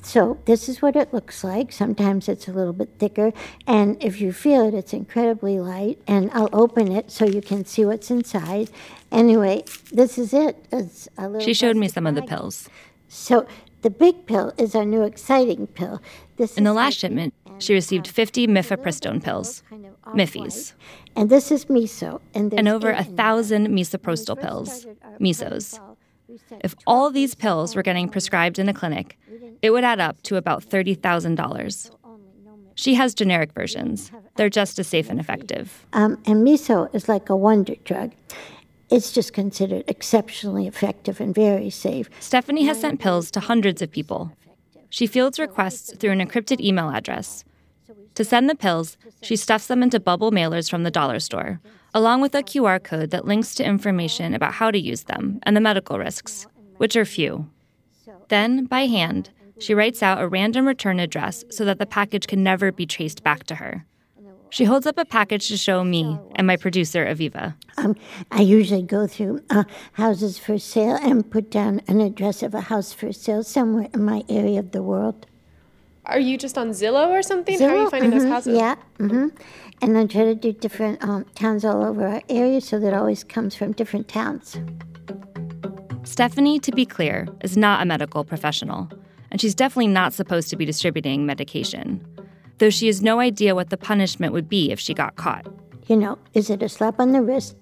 So 0.00 0.38
this 0.44 0.68
is 0.68 0.80
what 0.80 0.94
it 0.94 1.12
looks 1.12 1.42
like. 1.42 1.72
Sometimes 1.72 2.28
it's 2.28 2.46
a 2.46 2.52
little 2.52 2.72
bit 2.72 2.90
thicker, 3.00 3.32
and 3.66 4.00
if 4.00 4.20
you 4.20 4.32
feel 4.32 4.68
it, 4.68 4.74
it's 4.74 4.92
incredibly 4.92 5.58
light. 5.58 5.98
And 6.06 6.30
I'll 6.32 6.50
open 6.52 6.92
it 6.92 7.10
so 7.10 7.24
you 7.24 7.42
can 7.42 7.64
see 7.64 7.84
what's 7.84 8.12
inside. 8.12 8.70
Anyway, 9.10 9.64
this 9.90 10.18
is 10.18 10.32
it. 10.32 10.64
It's 10.70 11.08
a 11.18 11.26
little. 11.28 11.44
She 11.44 11.52
showed 11.52 11.76
me 11.76 11.88
some 11.88 12.06
of 12.06 12.14
the 12.14 12.22
pills. 12.22 12.68
So 13.14 13.46
the 13.82 13.90
big 13.90 14.26
pill 14.26 14.52
is 14.58 14.74
our 14.74 14.84
new 14.84 15.02
exciting 15.02 15.68
pill. 15.68 16.02
This 16.36 16.58
In 16.58 16.64
the 16.64 16.72
last 16.72 16.98
shipment, 16.98 17.32
she 17.58 17.72
received 17.72 18.08
50 18.08 18.48
mifepristone 18.48 19.22
pills. 19.22 19.62
Miffy's. 20.12 20.74
And 21.14 21.30
this 21.30 21.52
is 21.52 21.66
miso. 21.66 22.20
And, 22.34 22.52
And 22.52 22.66
over 22.66 22.90
a 22.90 23.04
thousand 23.04 23.68
misoprostol 23.68 24.40
pills, 24.40 24.86
misos. 25.20 25.78
If 26.62 26.74
all 26.86 27.10
these 27.10 27.36
pills 27.36 27.76
were 27.76 27.82
getting 27.82 28.08
prescribed 28.08 28.58
in 28.58 28.68
a 28.68 28.74
clinic, 28.74 29.16
it 29.62 29.70
would 29.70 29.84
add 29.84 30.00
up 30.00 30.20
to 30.22 30.36
about 30.36 30.68
$30,000. 30.68 31.90
She 32.74 32.94
has 32.94 33.14
generic 33.14 33.52
versions. 33.52 34.10
They're 34.34 34.50
just 34.50 34.80
as 34.80 34.88
safe 34.88 35.08
and 35.08 35.20
effective. 35.20 35.86
Um, 35.92 36.18
and 36.26 36.44
miso 36.44 36.92
is 36.92 37.08
like 37.08 37.30
a 37.30 37.36
wonder 37.36 37.76
drug. 37.84 38.10
It's 38.90 39.12
just 39.12 39.32
considered 39.32 39.84
exceptionally 39.88 40.66
effective 40.66 41.20
and 41.20 41.34
very 41.34 41.70
safe. 41.70 42.08
Stephanie 42.20 42.64
has 42.66 42.80
sent 42.80 43.00
pills 43.00 43.30
to 43.32 43.40
hundreds 43.40 43.82
of 43.82 43.90
people. 43.90 44.32
She 44.90 45.06
fields 45.06 45.38
requests 45.38 45.94
through 45.96 46.12
an 46.12 46.20
encrypted 46.20 46.60
email 46.60 46.90
address. 46.90 47.44
To 48.14 48.24
send 48.24 48.48
the 48.48 48.54
pills, 48.54 48.96
she 49.22 49.34
stuffs 49.34 49.66
them 49.66 49.82
into 49.82 49.98
bubble 49.98 50.30
mailers 50.30 50.70
from 50.70 50.84
the 50.84 50.90
dollar 50.90 51.18
store, 51.18 51.60
along 51.92 52.20
with 52.20 52.34
a 52.34 52.42
QR 52.42 52.82
code 52.82 53.10
that 53.10 53.24
links 53.24 53.54
to 53.56 53.64
information 53.64 54.34
about 54.34 54.54
how 54.54 54.70
to 54.70 54.78
use 54.78 55.04
them 55.04 55.40
and 55.42 55.56
the 55.56 55.60
medical 55.60 55.98
risks, 55.98 56.46
which 56.76 56.94
are 56.96 57.04
few. 57.04 57.50
Then, 58.28 58.66
by 58.66 58.86
hand, 58.86 59.30
she 59.58 59.74
writes 59.74 60.02
out 60.02 60.20
a 60.20 60.28
random 60.28 60.66
return 60.66 61.00
address 61.00 61.44
so 61.50 61.64
that 61.64 61.78
the 61.78 61.86
package 61.86 62.26
can 62.26 62.42
never 62.42 62.70
be 62.70 62.86
traced 62.86 63.22
back 63.24 63.44
to 63.44 63.56
her. 63.56 63.84
She 64.50 64.64
holds 64.64 64.86
up 64.86 64.98
a 64.98 65.04
package 65.04 65.48
to 65.48 65.56
show 65.56 65.82
me 65.82 66.18
and 66.36 66.46
my 66.46 66.56
producer, 66.56 67.04
Aviva. 67.04 67.54
Um, 67.76 67.96
I 68.30 68.42
usually 68.42 68.82
go 68.82 69.06
through 69.08 69.42
uh, 69.50 69.64
houses 69.94 70.38
for 70.38 70.58
sale 70.58 70.96
and 71.02 71.28
put 71.28 71.50
down 71.50 71.80
an 71.88 72.00
address 72.00 72.42
of 72.42 72.54
a 72.54 72.60
house 72.60 72.92
for 72.92 73.12
sale 73.12 73.42
somewhere 73.42 73.88
in 73.92 74.04
my 74.04 74.22
area 74.28 74.60
of 74.60 74.70
the 74.70 74.82
world. 74.82 75.26
Are 76.06 76.20
you 76.20 76.36
just 76.38 76.56
on 76.56 76.70
Zillow 76.70 77.08
or 77.08 77.22
something? 77.22 77.58
How 77.58 77.66
are 77.66 77.76
you 77.76 77.86
Zillow, 77.86 77.90
finding 77.90 78.10
those 78.10 78.24
mhm, 78.24 78.28
houses? 78.28 78.58
Yeah, 78.58 78.76
hmm 78.98 79.28
and 79.82 79.98
I 79.98 80.06
try 80.06 80.24
to 80.24 80.34
do 80.34 80.52
different 80.52 81.02
um, 81.02 81.24
towns 81.34 81.64
all 81.64 81.84
over 81.84 82.06
our 82.06 82.22
area, 82.28 82.60
so 82.60 82.78
that 82.80 82.94
always 82.94 83.24
comes 83.24 83.54
from 83.54 83.72
different 83.72 84.08
towns. 84.08 84.56
Stephanie, 86.04 86.58
to 86.60 86.72
be 86.72 86.86
clear, 86.86 87.26
is 87.42 87.56
not 87.56 87.82
a 87.82 87.84
medical 87.84 88.24
professional, 88.24 88.88
and 89.30 89.40
she's 89.40 89.54
definitely 89.54 89.88
not 89.88 90.12
supposed 90.12 90.48
to 90.50 90.56
be 90.56 90.64
distributing 90.64 91.26
medication, 91.26 92.04
though 92.58 92.70
she 92.70 92.86
has 92.86 93.02
no 93.02 93.20
idea 93.20 93.54
what 93.54 93.70
the 93.70 93.76
punishment 93.76 94.32
would 94.32 94.48
be 94.48 94.70
if 94.70 94.80
she 94.80 94.94
got 94.94 95.16
caught. 95.16 95.46
You 95.86 95.96
know, 95.96 96.18
is 96.32 96.50
it 96.50 96.62
a 96.62 96.68
slap 96.68 96.98
on 96.98 97.12
the 97.12 97.20
wrist? 97.20 97.56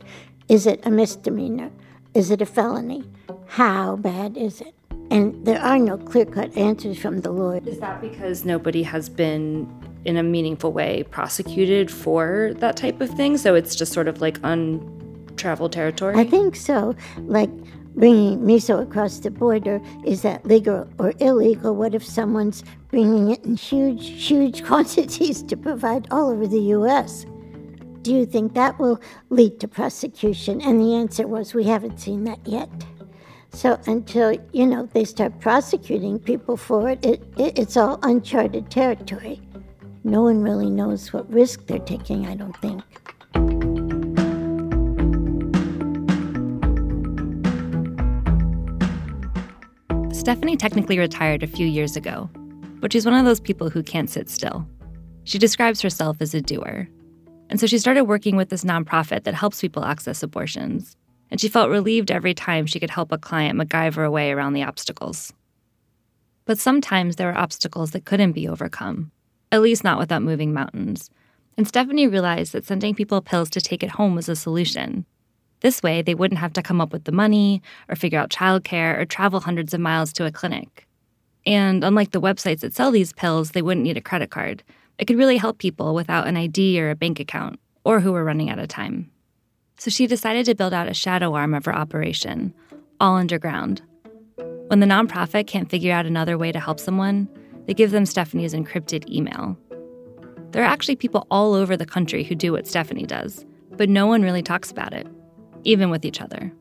Is 0.49 0.67
it 0.67 0.81
a 0.85 0.91
misdemeanor? 0.91 1.71
Is 2.15 2.31
it 2.31 2.43
a 2.43 2.47
felony? 2.47 3.05
How 3.47 3.97
bad 3.97 4.37
is 4.37 4.61
it? 4.61 4.75
And 5.11 5.45
there 5.45 5.61
are 5.61 5.79
no 5.79 5.99
clear 5.99 6.25
cut 6.25 6.57
answers 6.57 6.99
from 6.99 7.21
the 7.21 7.31
law. 7.31 7.53
Is 7.53 7.81
that 7.81 8.01
because 8.01 8.45
nobody 8.45 8.83
has 8.83 9.09
been 9.09 9.69
in 10.05 10.17
a 10.17 10.23
meaningful 10.23 10.73
way 10.73 11.05
prosecuted 11.05 11.91
for 11.91 12.53
that 12.59 12.77
type 12.77 13.01
of 13.01 13.11
thing? 13.11 13.37
So 13.37 13.55
it's 13.55 13.75
just 13.75 13.93
sort 13.93 14.09
of 14.09 14.21
like 14.21 14.39
untraveled 14.43 15.73
territory? 15.73 16.17
I 16.17 16.25
think 16.25 16.57
so. 16.57 16.95
Like 17.19 17.51
bringing 17.95 18.41
miso 18.41 18.83
across 18.83 19.19
the 19.19 19.31
border, 19.31 19.81
is 20.05 20.23
that 20.23 20.47
legal 20.47 20.89
or 20.99 21.13
illegal? 21.19 21.75
What 21.75 21.95
if 21.95 22.05
someone's 22.05 22.65
bringing 22.91 23.31
it 23.31 23.45
in 23.45 23.57
huge, 23.57 24.09
huge 24.29 24.65
quantities 24.69 25.43
to 25.45 25.57
provide 25.57 26.07
all 26.11 26.31
over 26.31 26.47
the 26.47 26.61
U.S.? 26.77 27.27
Do 28.03 28.13
you 28.13 28.27
think 28.27 28.55
that 28.55 28.79
will 28.79 29.01
lead 29.31 29.61
to 29.61 29.69
prosecution? 29.69 30.61
And 30.61 30.81
the 30.81 30.95
answer 30.95 31.27
was, 31.27 31.55
we 31.55 31.65
haven't 31.65 32.01
seen 32.01 32.25
that 32.25 32.41
yet. 32.47 32.69
So 33.55 33.79
until 33.87 34.33
you 34.53 34.67
know 34.67 34.87
they 34.87 35.05
start 35.05 35.39
prosecuting 35.41 36.19
people 36.19 36.57
for 36.57 36.89
it, 36.89 37.05
it, 37.05 37.23
it 37.37 37.59
it's 37.59 37.77
all 37.77 37.99
uncharted 38.03 38.71
territory. 38.71 39.41
No 40.05 40.23
one 40.23 40.43
really 40.43 40.71
knows 40.71 41.13
what 41.13 41.31
risk 41.31 41.67
they're 41.67 41.79
taking. 41.79 42.27
I 42.27 42.35
don't 42.35 42.57
think. 42.57 42.83
Stephanie 50.13 50.59
technically 50.59 50.99
retired 50.99 51.43
a 51.43 51.47
few 51.47 51.67
years 51.67 51.97
ago, 51.97 52.29
but 52.81 52.93
she's 52.93 53.07
one 53.07 53.15
of 53.15 53.25
those 53.25 53.41
people 53.41 53.71
who 53.71 53.83
can't 53.83 54.11
sit 54.11 54.29
still. 54.29 54.69
She 55.25 55.39
describes 55.39 55.81
herself 55.81 56.19
as 56.21 56.35
a 56.35 56.43
doer. 56.43 56.87
And 57.49 57.59
so 57.59 57.67
she 57.67 57.79
started 57.79 58.05
working 58.05 58.37
with 58.37 58.51
this 58.51 58.63
nonprofit 58.63 59.25
that 59.25 59.35
helps 59.35 59.63
people 59.63 59.85
access 59.85 60.23
abortions. 60.23 60.97
And 61.31 61.41
she 61.41 61.49
felt 61.49 61.71
relieved 61.71 62.11
every 62.11 62.35
time 62.35 62.67
she 62.67 62.79
could 62.79 62.91
help 62.91 63.11
a 63.11 63.17
client 63.17 63.59
MacGyver 63.59 64.07
away 64.07 64.33
around 64.33 64.53
the 64.53 64.65
obstacles. 64.65 65.33
But 66.45 66.59
sometimes 66.59 67.17
there 67.17 67.29
were 67.29 67.39
obstacles 67.39 67.93
that 67.93 68.05
couldn't 68.05 68.33
be 68.33 68.47
overcome, 68.47 69.13
at 69.51 69.63
least 69.63 69.83
not 69.83 69.99
without 69.99 70.23
moving 70.23 70.53
mountains. 70.53 71.09
And 71.57 71.67
Stephanie 71.67 72.07
realized 72.07 72.53
that 72.53 72.67
sending 72.67 72.95
people 72.95 73.23
pills 73.23 73.49
to 73.51 73.63
take 73.63 73.83
it 73.83 73.91
home 73.93 74.15
was 74.15 74.29
a 74.29 74.37
solution. 74.37 75.07
This 75.63 75.83
way, 75.83 76.03
they 76.03 76.15
wouldn't 76.15 76.41
have 76.41 76.53
to 76.55 76.63
come 76.63 76.81
up 76.81 76.93
with 76.93 77.05
the 77.05 77.13
money, 77.13 77.63
or 77.89 77.95
figure 77.95 78.19
out 78.19 78.31
childcare, 78.31 78.99
or 78.99 79.05
travel 79.05 79.41
hundreds 79.41 79.73
of 79.73 79.81
miles 79.81 80.13
to 80.15 80.27
a 80.27 80.33
clinic. 80.33 80.87
And 81.47 81.85
unlike 81.85 82.11
the 82.11 82.21
websites 82.21 82.61
that 82.61 82.75
sell 82.75 82.91
these 82.91 83.13
pills, 83.13 83.53
they 83.53 83.63
wouldn't 83.63 83.85
need 83.85 83.97
a 83.97 84.01
credit 84.01 84.31
card. 84.31 84.65
It 84.99 85.07
could 85.07 85.19
really 85.19 85.37
help 85.37 85.59
people 85.59 85.95
without 85.95 86.27
an 86.27 86.37
ID 86.37 86.81
or 86.81 86.91
a 86.91 86.97
bank 86.97 87.21
account, 87.21 87.61
or 87.85 88.01
who 88.01 88.13
were 88.13 88.25
running 88.25 88.51
out 88.51 88.59
of 88.59 88.69
time. 88.69 89.11
So 89.79 89.89
she 89.91 90.07
decided 90.07 90.47
to 90.47 90.55
build 90.55 90.75
out 90.75 90.89
a 90.89 90.95
shadow 90.95 91.35
arm 91.35 91.55
of 91.55 91.65
her 91.65 91.75
operation, 91.75 92.55
all 93.01 93.17
underground. 93.17 93.83
When 94.67 94.81
the 94.81 94.87
nonprofit 94.87 95.47
can't 95.47 95.71
figure 95.71 95.93
out 95.93 96.07
another 96.07 96.37
way 96.37 96.51
to 96.51 96.61
help 96.61 96.81
someone, 96.81 97.29
they 97.67 97.75
give 97.75 97.93
them 97.93 98.07
Stephanie's 98.07 98.55
encrypted 98.55 99.09
email. 99.09 99.57
There 100.51 100.63
are 100.63 100.67
actually 100.67 100.97
people 100.97 101.27
all 101.31 101.55
over 101.55 101.77
the 101.77 101.87
country 101.87 102.25
who 102.25 102.35
do 102.35 102.53
what 102.53 102.67
Stephanie 102.67 103.07
does, 103.07 103.45
but 103.77 103.89
no 103.89 104.07
one 104.07 104.23
really 104.23 104.43
talks 104.43 104.71
about 104.71 104.93
it, 104.93 105.07
even 105.65 105.91
with 105.91 106.05
each 106.05 106.21
other. 106.21 106.53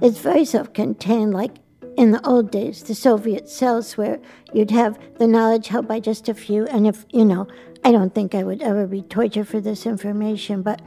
It's 0.00 0.18
very 0.18 0.44
self 0.44 0.72
contained, 0.72 1.34
like 1.34 1.56
in 1.96 2.12
the 2.12 2.24
old 2.24 2.52
days, 2.52 2.84
the 2.84 2.94
Soviet 2.94 3.48
cells, 3.48 3.96
where 3.96 4.20
you'd 4.52 4.70
have 4.70 4.98
the 5.18 5.26
knowledge 5.26 5.66
held 5.66 5.88
by 5.88 5.98
just 5.98 6.28
a 6.28 6.34
few. 6.34 6.64
And 6.66 6.86
if, 6.86 7.04
you 7.12 7.24
know, 7.24 7.48
I 7.84 7.90
don't 7.90 8.14
think 8.14 8.34
I 8.34 8.44
would 8.44 8.62
ever 8.62 8.86
be 8.86 9.02
tortured 9.02 9.48
for 9.48 9.60
this 9.60 9.84
information, 9.86 10.62
but 10.62 10.80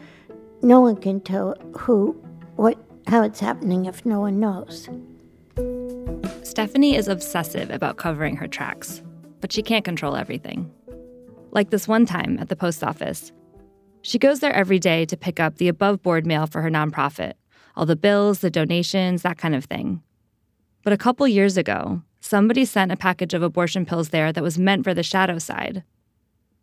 no 0.61 0.79
one 0.79 0.95
can 0.95 1.19
tell 1.19 1.55
who, 1.77 2.13
what, 2.55 2.77
how 3.07 3.23
it's 3.23 3.41
happening 3.41 3.85
if 3.85 4.05
no 4.05 4.21
one 4.21 4.39
knows. 4.39 4.87
Stephanie 6.43 6.95
is 6.95 7.09
obsessive 7.09 7.69
about 7.69 7.97
covering 7.97 8.37
her 8.37 8.47
tracks, 8.47 9.01
but 9.41 9.51
she 9.51 9.61
can't 9.61 9.83
control 9.83 10.15
everything. 10.15 10.71
Like 11.51 11.71
this 11.71 11.87
one 11.87 12.05
time 12.05 12.37
at 12.39 12.47
the 12.47 12.55
post 12.55 12.83
office. 12.83 13.33
She 14.03 14.17
goes 14.17 14.39
there 14.39 14.53
every 14.53 14.79
day 14.79 15.05
to 15.05 15.17
pick 15.17 15.41
up 15.41 15.57
the 15.57 15.67
above 15.67 16.01
board 16.01 16.25
mail 16.25 16.47
for 16.47 16.61
her 16.61 16.71
nonprofit 16.71 17.33
all 17.75 17.85
the 17.85 17.95
bills, 17.95 18.39
the 18.39 18.49
donations, 18.49 19.21
that 19.21 19.37
kind 19.37 19.55
of 19.55 19.65
thing. 19.65 20.01
But 20.83 20.93
a 20.93 20.97
couple 20.97 21.27
years 21.27 21.57
ago, 21.57 22.01
somebody 22.19 22.65
sent 22.65 22.91
a 22.91 22.97
package 22.97 23.33
of 23.33 23.43
abortion 23.43 23.85
pills 23.85 24.09
there 24.09 24.31
that 24.31 24.43
was 24.43 24.57
meant 24.57 24.83
for 24.83 24.93
the 24.93 25.03
shadow 25.03 25.37
side. 25.37 25.83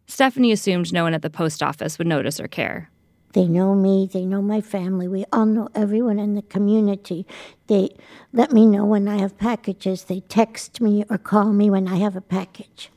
Stephanie 0.07 0.53
assumed 0.53 0.93
no 0.93 1.05
one 1.05 1.15
at 1.15 1.23
the 1.23 1.31
post 1.31 1.63
office 1.63 1.99
would 1.99 2.07
notice 2.07 2.41
or 2.41 2.49
care. 2.49 2.91
They 3.35 3.47
know 3.47 3.75
me, 3.75 4.09
they 4.11 4.25
know 4.25 4.41
my 4.41 4.63
family, 4.63 5.07
we 5.07 5.27
all 5.33 5.45
know 5.45 5.69
everyone 5.75 6.19
in 6.19 6.35
the 6.35 6.43
community. 6.43 7.27
They 7.67 7.91
let 8.33 8.53
me 8.53 8.65
know 8.65 8.87
when 8.87 9.07
I 9.07 9.19
have 9.19 9.37
packages, 9.37 10.05
they 10.05 10.21
text 10.21 10.81
me 10.81 11.05
or 11.11 11.19
call 11.19 11.53
me 11.53 11.69
when 11.69 11.87
I 11.87 11.97
have 11.97 12.17
a 12.17 12.23
package. 12.23 12.91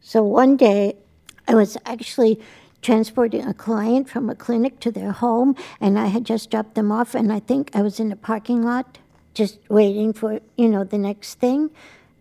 So 0.00 0.22
one 0.22 0.56
day, 0.56 0.96
I 1.48 1.54
was 1.54 1.76
actually 1.86 2.40
transporting 2.82 3.46
a 3.46 3.54
client 3.54 4.08
from 4.08 4.30
a 4.30 4.34
clinic 4.34 4.80
to 4.80 4.90
their 4.90 5.12
home, 5.12 5.54
and 5.80 5.98
I 5.98 6.06
had 6.06 6.24
just 6.24 6.50
dropped 6.50 6.74
them 6.74 6.90
off, 6.90 7.14
and 7.14 7.32
I 7.32 7.40
think 7.40 7.70
I 7.74 7.82
was 7.82 8.00
in 8.00 8.08
the 8.08 8.16
parking 8.16 8.62
lot 8.62 8.98
just 9.34 9.58
waiting 9.68 10.12
for, 10.12 10.40
you 10.56 10.68
know, 10.68 10.84
the 10.84 10.98
next 10.98 11.34
thing. 11.34 11.70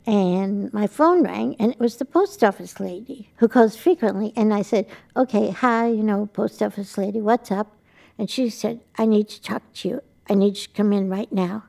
And 0.05 0.71
my 0.73 0.87
phone 0.87 1.23
rang, 1.23 1.55
and 1.59 1.71
it 1.71 1.79
was 1.79 1.97
the 1.97 2.05
post 2.05 2.43
office 2.43 2.79
lady 2.79 3.31
who 3.37 3.47
calls 3.47 3.75
frequently. 3.75 4.33
And 4.35 4.53
I 4.53 4.61
said, 4.61 4.87
Okay, 5.15 5.51
hi, 5.51 5.87
you 5.87 6.03
know, 6.03 6.27
post 6.27 6.61
office 6.63 6.97
lady, 6.97 7.21
what's 7.21 7.51
up? 7.51 7.75
And 8.17 8.29
she 8.29 8.49
said, 8.49 8.81
I 8.97 9.05
need 9.05 9.29
to 9.29 9.41
talk 9.41 9.61
to 9.75 9.89
you. 9.89 10.01
I 10.29 10.33
need 10.33 10.57
you 10.57 10.63
to 10.63 10.69
come 10.69 10.93
in 10.93 11.09
right 11.09 11.31
now. 11.31 11.65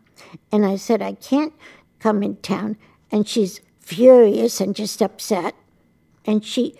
And 0.52 0.64
I 0.64 0.76
said, 0.76 1.02
I 1.02 1.14
can't 1.14 1.52
come 1.98 2.22
in 2.22 2.36
town. 2.36 2.76
And 3.10 3.28
she's 3.28 3.60
furious 3.80 4.60
and 4.60 4.74
just 4.74 5.02
upset. 5.02 5.54
And 6.24 6.44
she 6.44 6.76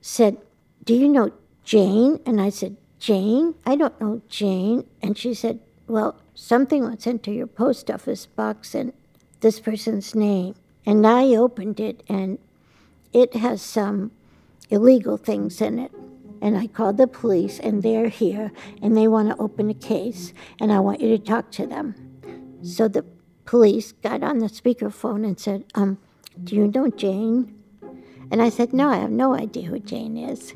said, 0.00 0.38
Do 0.84 0.94
you 0.94 1.08
know 1.08 1.32
Jane? 1.70 2.18
And 2.26 2.40
I 2.40 2.50
said, 2.50 2.76
Jane? 2.98 3.54
I 3.64 3.76
don't 3.76 4.00
know 4.00 4.22
Jane. 4.28 4.88
And 5.00 5.16
she 5.16 5.34
said, 5.34 5.60
Well, 5.86 6.20
something 6.34 6.82
was 6.82 7.04
sent 7.04 7.22
to 7.22 7.30
your 7.30 7.46
post 7.46 7.88
office 7.88 8.26
box 8.26 8.74
and 8.74 8.92
this 9.38 9.60
person's 9.60 10.12
name. 10.12 10.56
And 10.84 11.06
I 11.06 11.26
opened 11.36 11.78
it 11.78 12.02
and 12.08 12.40
it 13.12 13.36
has 13.36 13.62
some 13.62 14.10
illegal 14.68 15.16
things 15.16 15.60
in 15.60 15.78
it. 15.78 15.92
And 16.42 16.58
I 16.58 16.66
called 16.66 16.96
the 16.96 17.06
police 17.06 17.60
and 17.60 17.84
they're 17.84 18.08
here 18.08 18.50
and 18.82 18.96
they 18.96 19.06
want 19.06 19.28
to 19.28 19.40
open 19.40 19.70
a 19.70 19.74
case 19.74 20.32
and 20.60 20.72
I 20.72 20.80
want 20.80 21.00
you 21.00 21.16
to 21.16 21.24
talk 21.24 21.52
to 21.52 21.68
them. 21.68 21.94
So 22.64 22.88
the 22.88 23.04
police 23.44 23.92
got 23.92 24.24
on 24.24 24.40
the 24.40 24.46
speakerphone 24.46 25.24
and 25.24 25.38
said, 25.38 25.66
um, 25.76 25.98
Do 26.42 26.56
you 26.56 26.66
know 26.66 26.90
Jane? 26.90 27.56
And 28.28 28.42
I 28.42 28.48
said, 28.48 28.72
No, 28.72 28.88
I 28.88 28.96
have 28.96 29.12
no 29.12 29.36
idea 29.36 29.68
who 29.68 29.78
Jane 29.78 30.16
is. 30.16 30.52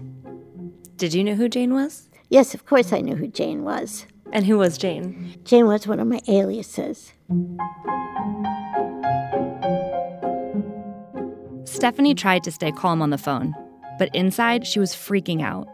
Did 0.97 1.13
you 1.13 1.25
know 1.25 1.35
who 1.35 1.49
Jane 1.49 1.75
was? 1.75 2.09
Yes, 2.29 2.55
of 2.55 2.67
course 2.67 2.93
I 2.93 3.01
knew 3.01 3.17
who 3.17 3.27
Jane 3.27 3.65
was. 3.65 4.07
And 4.33 4.47
who 4.47 4.59
was 4.59 4.79
Jane? 4.79 5.37
Jane 5.45 5.67
was 5.67 5.87
one 5.87 5.99
of 5.99 6.07
my 6.07 6.21
aliases. 6.29 7.13
Stephanie 11.65 12.15
tried 12.15 12.45
to 12.45 12.53
stay 12.53 12.71
calm 12.71 13.03
on 13.03 13.11
the 13.11 13.19
phone, 13.19 13.55
but 13.99 14.15
inside 14.15 14.67
she 14.67 14.79
was 14.79 14.93
freaking 14.95 15.43
out. 15.43 15.69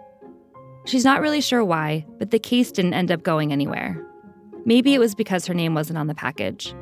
She's 0.87 1.05
not 1.05 1.21
really 1.21 1.43
sure 1.43 1.65
why, 1.65 2.07
but 2.19 2.31
the 2.31 2.39
case 2.39 2.73
didn't 2.73 2.95
end 2.95 3.11
up 3.11 3.23
going 3.23 3.53
anywhere. 3.53 4.03
Maybe 4.65 4.95
it 4.95 4.99
was 4.99 5.15
because 5.15 5.47
her 5.47 5.55
name 5.55 5.75
wasn't 5.75 5.99
on 5.99 6.07
the 6.07 6.15
package. 6.15 6.75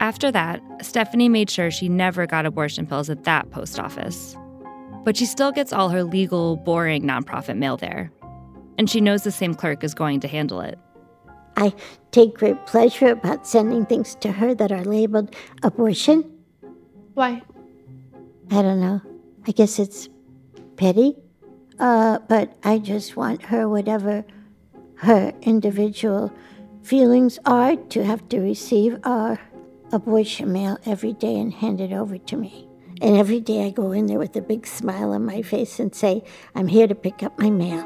After 0.00 0.30
that, 0.30 0.62
Stephanie 0.80 1.28
made 1.28 1.50
sure 1.50 1.70
she 1.72 1.88
never 1.88 2.26
got 2.26 2.46
abortion 2.46 2.86
pills 2.86 3.10
at 3.10 3.24
that 3.24 3.50
post 3.50 3.80
office. 3.80 4.36
But 5.08 5.16
she 5.16 5.24
still 5.24 5.52
gets 5.52 5.72
all 5.72 5.88
her 5.88 6.04
legal, 6.04 6.56
boring 6.56 7.02
nonprofit 7.02 7.56
mail 7.56 7.78
there. 7.78 8.12
And 8.76 8.90
she 8.90 9.00
knows 9.00 9.22
the 9.22 9.30
same 9.30 9.54
clerk 9.54 9.82
is 9.82 9.94
going 9.94 10.20
to 10.20 10.28
handle 10.28 10.60
it. 10.60 10.78
I 11.56 11.72
take 12.10 12.34
great 12.34 12.66
pleasure 12.66 13.12
about 13.12 13.46
sending 13.46 13.86
things 13.86 14.14
to 14.16 14.30
her 14.32 14.54
that 14.56 14.70
are 14.70 14.84
labeled 14.84 15.34
abortion. 15.62 16.30
Why? 17.14 17.40
I 18.50 18.60
don't 18.60 18.82
know. 18.82 19.00
I 19.46 19.52
guess 19.52 19.78
it's 19.78 20.10
petty. 20.76 21.16
Uh, 21.78 22.18
but 22.28 22.54
I 22.62 22.78
just 22.78 23.16
want 23.16 23.44
her, 23.44 23.66
whatever 23.66 24.26
her 24.96 25.32
individual 25.40 26.30
feelings 26.82 27.38
are, 27.46 27.76
to 27.76 28.04
have 28.04 28.28
to 28.28 28.40
receive 28.40 28.98
our 29.04 29.40
abortion 29.90 30.52
mail 30.52 30.76
every 30.84 31.14
day 31.14 31.40
and 31.40 31.54
hand 31.54 31.80
it 31.80 31.94
over 31.94 32.18
to 32.18 32.36
me. 32.36 32.67
And 33.00 33.16
every 33.16 33.40
day 33.40 33.64
I 33.64 33.70
go 33.70 33.92
in 33.92 34.06
there 34.06 34.18
with 34.18 34.34
a 34.34 34.40
big 34.40 34.66
smile 34.66 35.12
on 35.12 35.24
my 35.24 35.42
face 35.42 35.78
and 35.78 35.94
say, 35.94 36.24
I'm 36.54 36.66
here 36.66 36.88
to 36.88 36.94
pick 36.94 37.22
up 37.22 37.38
my 37.38 37.48
mail. 37.48 37.84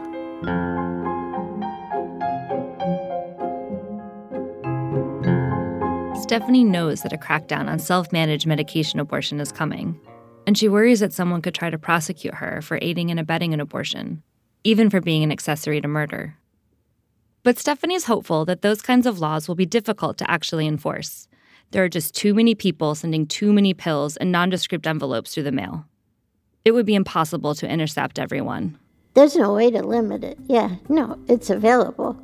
Stephanie 6.23 6.65
knows 6.65 7.03
that 7.03 7.13
a 7.13 7.19
crackdown 7.19 7.69
on 7.69 7.79
self 7.79 8.11
managed 8.11 8.47
medication 8.47 8.99
abortion 8.99 9.39
is 9.39 9.53
coming, 9.53 10.01
and 10.47 10.57
she 10.57 10.69
worries 10.69 11.01
that 11.01 11.13
someone 11.13 11.43
could 11.43 11.55
try 11.55 11.69
to 11.69 11.79
prosecute 11.79 12.35
her 12.35 12.63
for 12.63 12.79
aiding 12.81 13.11
and 13.11 13.21
abetting 13.21 13.53
an 13.53 13.61
abortion, 13.61 14.23
even 14.65 14.89
for 14.89 15.03
being 15.03 15.23
an 15.23 15.33
accessory 15.33 15.81
to 15.83 15.89
murder. 15.89 16.39
But 17.43 17.59
Stephanie 17.59 17.97
is 17.97 18.05
hopeful 18.05 18.47
that 18.47 18.63
those 18.63 18.81
kinds 18.81 19.07
of 19.07 19.19
laws 19.19 19.47
will 19.47 19.57
be 19.57 19.67
difficult 19.67 20.17
to 20.19 20.31
actually 20.31 20.67
enforce. 20.67 21.29
There 21.73 21.83
are 21.83 21.89
just 21.89 22.15
too 22.15 22.35
many 22.35 22.55
people 22.55 22.95
sending 22.95 23.27
too 23.27 23.51
many 23.51 23.73
pills 23.73 24.19
in 24.19 24.31
nondescript 24.31 24.87
envelopes 24.87 25.33
through 25.33 25.45
the 25.45 25.53
mail. 25.53 25.87
It 26.67 26.73
would 26.73 26.85
be 26.85 26.95
impossible 26.95 27.55
to 27.57 27.69
intercept 27.69 28.19
everyone. 28.19 28.79
There's 29.15 29.37
no 29.37 29.55
way 29.55 29.71
to 29.71 29.83
limit 29.83 30.23
it. 30.23 30.39
Yeah, 30.49 30.77
no, 30.91 31.19
it's 31.29 31.49
available. 31.49 32.23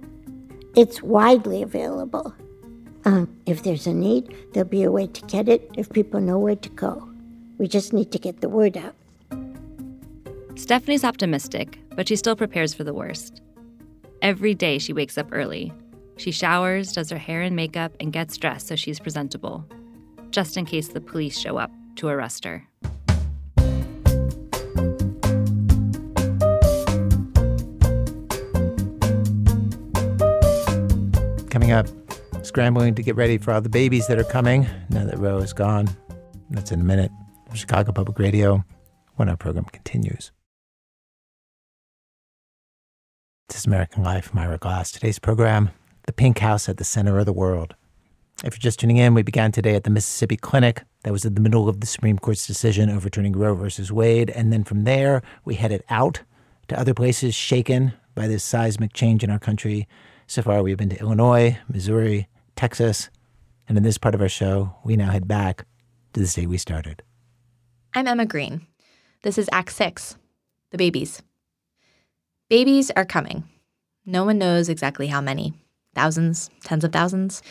It's 0.77 1.03
widely 1.03 1.63
available. 1.63 2.35
Um, 3.07 3.35
if 3.47 3.63
there's 3.63 3.87
a 3.87 3.95
need, 3.95 4.37
there'll 4.53 4.69
be 4.69 4.83
a 4.83 4.93
way 4.93 5.07
to 5.07 5.27
get 5.27 5.49
it 5.49 5.71
if 5.79 5.91
people 5.91 6.21
know 6.21 6.39
where 6.39 6.57
to 6.57 6.69
go. 6.69 7.09
We 7.57 7.69
just 7.69 7.95
need 7.95 8.13
to 8.13 8.19
get 8.19 8.43
the 8.43 8.51
word 8.51 8.77
out. 8.77 8.95
Stephanie's 10.57 11.05
optimistic, 11.05 11.79
but 11.97 12.07
she 12.07 12.17
still 12.17 12.37
prepares 12.37 12.75
for 12.75 12.85
the 12.85 12.93
worst. 12.93 13.41
Every 14.21 14.55
day 14.55 14.79
she 14.79 14.93
wakes 14.93 15.17
up 15.17 15.29
early. 15.33 15.73
She 16.19 16.33
showers, 16.33 16.93
does 16.93 17.11
her 17.11 17.17
hair 17.17 17.43
and 17.43 17.55
makeup, 17.55 17.93
and 18.01 18.13
gets 18.13 18.37
dressed 18.37 18.67
so 18.67 18.77
she's 18.77 18.99
presentable, 18.99 19.65
just 20.31 20.57
in 20.57 20.67
case 20.67 20.89
the 20.89 21.01
police 21.01 21.39
show 21.39 21.57
up 21.57 21.71
to 21.97 22.09
arrest 22.09 22.45
her. 22.45 22.67
Coming 31.51 31.71
up, 31.71 31.87
scrambling 32.43 32.97
to 32.97 33.03
get 33.03 33.15
ready 33.15 33.39
for 33.39 33.53
all 33.53 33.61
the 33.61 33.69
babies 33.69 34.09
that 34.09 34.19
are 34.19 34.25
coming 34.25 34.67
now 34.91 35.05
that 35.05 35.19
Roe 35.19 35.39
is 35.39 35.53
gone. 35.53 35.89
That's 36.51 36.73
in 36.73 36.81
a 36.81 36.85
minute. 36.85 37.13
Chicago 37.55 37.93
Public 37.93 38.19
Radio, 38.19 38.65
when 39.15 39.29
our 39.29 39.37
program 39.37 39.65
continues. 39.67 40.33
This 43.49 43.59
is 43.61 43.67
American 43.67 44.03
Life. 44.03 44.31
I'm 44.35 44.57
Glass. 44.59 44.91
Today's 44.91 45.19
program, 45.19 45.71
The 46.09 46.15
Pink 46.15 46.39
House 46.39 46.71
at 46.71 46.79
the 46.79 46.85
Center 46.85 47.19
of 47.19 47.27
the 47.27 47.35
World. 47.35 47.75
If 48.43 48.55
you're 48.55 48.61
just 48.61 48.81
tuning 48.81 48.97
in, 48.97 49.13
we 49.13 49.23
began 49.23 49.53
today 49.53 49.75
at 49.75 49.85
the 49.85 49.91
Mississippi 49.91 50.39
Clinic. 50.39 50.83
That 51.03 51.13
was 51.13 51.27
in 51.27 51.35
the 51.35 51.41
middle 51.43 51.69
of 51.69 51.81
the 51.81 51.87
Supreme 51.87 52.19
Court's 52.19 52.47
decision 52.47 52.89
overturning 52.89 53.37
Roe 53.37 53.55
versus 53.55 53.93
Wade. 53.93 54.31
And 54.31 54.51
then 54.51 54.65
from 54.65 54.85
there, 54.85 55.21
we 55.45 55.57
headed 55.57 55.85
out 55.91 56.23
to 56.69 56.81
other 56.81 56.95
places 56.95 57.35
shaken 57.35 57.93
by 58.15 58.27
this 58.27 58.43
seismic 58.43 58.95
change 58.95 59.23
in 59.23 59.29
our 59.29 59.39
country. 59.39 59.87
So 60.27 60.41
far, 60.41 60.63
we've 60.63 60.79
been 60.79 60.89
to 60.89 60.99
Illinois, 60.99 61.59
Missouri, 61.69 62.27
Texas. 62.57 63.11
And 63.69 63.77
in 63.77 63.85
this 63.85 63.99
part 63.99 64.15
of 64.15 64.23
our 64.23 64.31
show, 64.31 64.77
we 64.85 64.97
now 64.97 65.11
head 65.11 65.29
back 65.29 65.67
to 66.15 66.21
the 66.21 66.27
state 66.27 66.49
we 66.49 66.57
started. 66.57 67.03
I'm 67.93 68.09
Emma 68.09 68.25
Green. 68.25 68.67
This 69.25 69.37
is 69.37 69.51
Act 69.53 69.73
Six 69.73 70.17
The 70.71 70.79
Babies. 70.79 71.21
Babies 72.49 72.91
are 72.97 73.05
coming. 73.05 73.45
No 74.07 74.25
one 74.25 74.39
knows 74.39 74.71
exactly 74.71 75.09
how 75.09 75.21
many 75.21 75.53
thousands, 75.99 76.49
tens 76.63 76.85
of 76.85 76.93
thousands. 76.93 77.43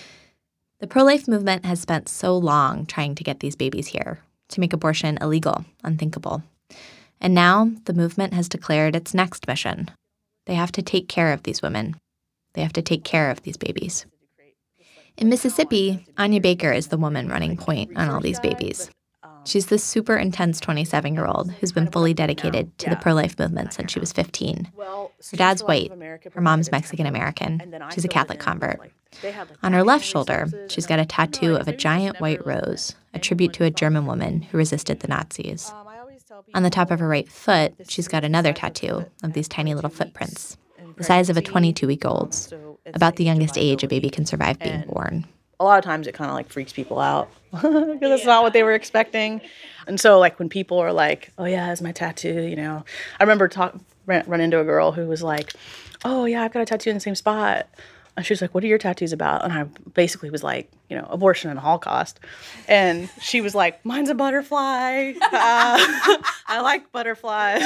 The 0.80 0.88
pro 0.88 1.04
life 1.04 1.28
movement 1.28 1.66
has 1.66 1.82
spent 1.82 2.08
so 2.08 2.38
long 2.38 2.86
trying 2.86 3.14
to 3.16 3.24
get 3.24 3.42
these 3.42 3.58
babies 3.58 3.88
here, 3.88 4.22
to 4.50 4.62
make 4.62 4.72
abortion 4.72 5.18
illegal, 5.20 5.66
unthinkable. 5.84 6.44
And 7.20 7.34
now 7.34 7.72
the 7.84 7.94
movement 7.94 8.34
has 8.34 8.48
declared 8.48 8.96
its 8.96 9.14
next 9.14 9.48
mission. 9.48 9.92
They 10.46 10.56
have 10.56 10.72
to 10.74 10.82
take 10.82 11.10
care 11.10 11.34
of 11.34 11.44
these 11.44 11.62
women. 11.62 11.98
They 12.54 12.62
have 12.62 12.74
to 12.74 12.82
take 12.82 13.04
care 13.04 13.30
of 13.30 13.42
these 13.42 13.58
babies. 13.58 14.06
In 15.18 15.28
Mississippi, 15.28 16.06
Anya 16.18 16.40
Baker 16.40 16.72
is 16.72 16.88
the 16.88 16.98
woman 16.98 17.28
running 17.28 17.58
point 17.58 17.98
on 17.98 18.08
all 18.08 18.22
these 18.22 18.40
babies. 18.40 18.90
She's 19.48 19.68
this 19.68 19.82
super 19.82 20.18
intense 20.18 20.60
27 20.60 21.14
year 21.14 21.26
old 21.26 21.54
who's 21.54 21.72
been 21.72 21.90
fully 21.90 22.14
dedicated 22.14 22.78
to 22.80 22.90
the 22.90 22.98
pro 22.98 23.14
life 23.14 23.40
movement 23.40 23.72
since 23.72 23.94
she 23.94 24.00
was 24.00 24.12
15. 24.12 24.70
Her 24.78 25.38
dad's 25.38 25.64
white, 25.64 25.90
her 26.34 26.42
mom's 26.42 26.70
Mexican 26.70 27.06
American. 27.06 27.62
She's 27.94 28.04
a 28.04 28.10
Catholic 28.10 28.40
convert. 28.40 28.92
On 29.64 29.72
her 29.72 29.84
left 29.84 30.04
shoulder, 30.04 30.48
she's 30.68 30.86
got 30.86 31.00
a 31.00 31.06
tattoo 31.06 31.56
of 31.56 31.70
a 31.70 31.76
giant 31.76 32.20
white 32.20 32.46
rose, 32.46 32.96
a 33.14 33.20
tribute 33.20 33.54
to 33.54 33.64
a 33.64 33.72
German 33.72 34.06
woman 34.06 34.42
who 34.42 34.58
resisted 34.58 35.00
the 35.00 35.08
Nazis. 35.08 35.72
On 36.54 36.64
the 36.64 36.70
top 36.70 36.92
of 36.92 37.00
her 37.00 37.08
right 37.08 37.32
foot, 37.32 37.74
she's 37.88 38.10
got 38.10 38.26
another 38.26 38.52
tattoo 38.52 39.06
of 39.24 39.32
these 39.32 39.48
tiny 39.48 39.74
little 39.74 39.90
footprints, 39.90 40.58
the 40.98 41.06
size 41.06 41.30
of 41.30 41.38
a 41.38 41.42
22 41.42 41.88
week 41.88 42.04
old's, 42.04 42.54
about 42.94 43.16
the 43.16 43.24
youngest 43.24 43.58
age 43.58 43.82
a 43.82 43.88
baby 43.88 44.10
can 44.10 44.26
survive 44.26 44.60
being 44.60 44.84
born 44.88 45.26
a 45.60 45.64
lot 45.64 45.80
of 45.80 45.84
times 45.84 46.08
it 46.08 46.14
kind 46.14 46.30
of 46.30 46.36
like 46.36 46.50
freaks 46.52 46.72
people 46.72 47.00
out 47.00 47.30
because 47.52 47.98
it's 48.02 48.26
not 48.26 48.44
what 48.44 48.54
they 48.54 48.64
were 48.64 48.74
expecting. 48.74 49.42
And 49.88 50.00
so 50.00 50.20
like 50.20 50.38
when 50.40 50.50
people 50.50 50.80
are 50.80 50.94
like, 50.94 51.32
"Oh 51.38 51.46
yeah, 51.46 51.72
it's 51.72 51.82
my 51.82 51.92
tattoo," 51.92 52.44
you 52.44 52.56
know, 52.56 52.84
I 53.20 53.24
remember 53.24 53.48
talk 53.48 53.76
run, 54.06 54.24
run 54.28 54.42
into 54.42 54.60
a 54.60 54.64
girl 54.64 54.92
who 54.92 55.08
was 55.08 55.24
like, 55.24 55.54
"Oh 56.04 56.26
yeah, 56.26 56.44
I've 56.44 56.54
got 56.54 56.62
a 56.62 56.66
tattoo 56.66 56.90
in 56.90 56.96
the 56.96 57.00
same 57.02 57.16
spot." 57.16 57.68
And 58.16 58.26
she 58.26 58.34
was 58.34 58.42
like, 58.42 58.54
"What 58.54 58.64
are 58.64 58.68
your 58.68 58.78
tattoos 58.78 59.14
about?" 59.14 59.44
And 59.44 59.54
I 59.54 59.64
basically 59.94 60.30
was 60.30 60.44
like, 60.44 60.70
you 60.90 60.98
know, 60.98 61.08
abortion 61.10 61.50
and 61.50 61.60
Holocaust. 61.60 62.20
And 62.68 63.10
she 63.22 63.42
was 63.42 63.56
like, 63.56 63.84
"Mine's 63.86 64.10
a 64.10 64.16
butterfly. 64.16 65.14
Uh, 65.22 65.30
I 66.48 66.60
like 66.62 66.92
butterflies." 66.92 67.64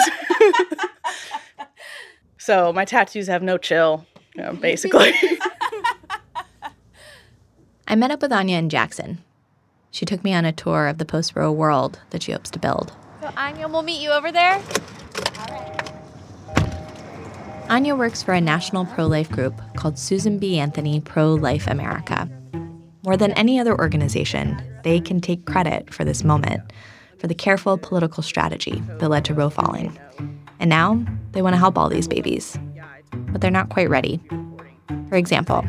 so 2.37 2.71
my 2.71 2.85
tattoos 2.85 3.27
have 3.27 3.41
no 3.41 3.57
chill, 3.57 4.05
you 4.35 4.43
know, 4.43 4.53
basically. 4.53 5.13
I 7.87 7.95
met 7.95 8.11
up 8.11 8.21
with 8.21 8.31
Anya 8.31 8.57
in 8.57 8.69
Jackson. 8.69 9.19
She 9.91 10.05
took 10.05 10.23
me 10.23 10.33
on 10.33 10.45
a 10.45 10.51
tour 10.51 10.87
of 10.87 10.97
the 10.97 11.05
post 11.05 11.35
Roe 11.35 11.51
world 11.51 11.99
that 12.11 12.23
she 12.23 12.31
hopes 12.31 12.49
to 12.51 12.59
build. 12.59 12.93
So, 13.21 13.29
Anya, 13.35 13.67
we'll 13.67 13.81
meet 13.81 14.01
you 14.01 14.11
over 14.11 14.31
there. 14.31 14.61
Anya 17.69 17.95
works 17.95 18.21
for 18.21 18.33
a 18.33 18.41
national 18.41 18.85
pro 18.85 19.07
life 19.07 19.29
group 19.29 19.59
called 19.75 19.97
Susan 19.97 20.37
B. 20.39 20.59
Anthony 20.59 20.99
Pro 20.99 21.33
Life 21.33 21.67
America. 21.67 22.29
More 23.03 23.17
than 23.17 23.31
any 23.31 23.59
other 23.59 23.77
organization, 23.77 24.61
they 24.83 24.99
can 24.99 25.21
take 25.21 25.45
credit 25.45 25.93
for 25.93 26.03
this 26.03 26.23
moment, 26.23 26.61
for 27.17 27.27
the 27.27 27.35
careful 27.35 27.77
political 27.77 28.23
strategy 28.23 28.81
that 28.99 29.09
led 29.09 29.25
to 29.25 29.33
Roe 29.33 29.49
falling. 29.49 29.97
And 30.59 30.69
now 30.69 31.03
they 31.31 31.41
want 31.41 31.53
to 31.53 31.59
help 31.59 31.77
all 31.77 31.89
these 31.89 32.07
babies. 32.07 32.57
But 33.31 33.41
they're 33.41 33.51
not 33.51 33.69
quite 33.69 33.89
ready. 33.89 34.19
For 35.09 35.15
example, 35.15 35.65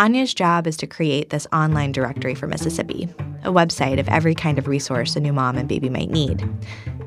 Anya's 0.00 0.32
job 0.32 0.66
is 0.66 0.78
to 0.78 0.86
create 0.86 1.28
this 1.28 1.46
online 1.52 1.92
directory 1.92 2.34
for 2.34 2.46
Mississippi, 2.46 3.06
a 3.44 3.52
website 3.52 4.00
of 4.00 4.08
every 4.08 4.34
kind 4.34 4.58
of 4.58 4.66
resource 4.66 5.14
a 5.14 5.20
new 5.20 5.30
mom 5.30 5.58
and 5.58 5.68
baby 5.68 5.90
might 5.90 6.08
need. 6.08 6.42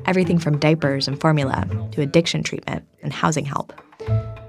Everything 0.06 0.38
from 0.38 0.60
diapers 0.60 1.08
and 1.08 1.20
formula 1.20 1.66
to 1.90 2.02
addiction 2.02 2.44
treatment 2.44 2.86
and 3.02 3.12
housing 3.12 3.44
help. 3.44 3.72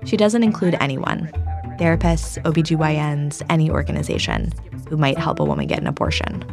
She 0.05 0.15
doesn't 0.15 0.43
include 0.43 0.77
anyone 0.79 1.31
therapists, 1.79 2.39
OBGYNs, 2.43 3.41
any 3.49 3.71
organization 3.71 4.53
who 4.89 4.95
might 4.95 5.17
help 5.17 5.39
a 5.39 5.43
woman 5.43 5.65
get 5.65 5.79
an 5.79 5.87
abortion. 5.87 6.45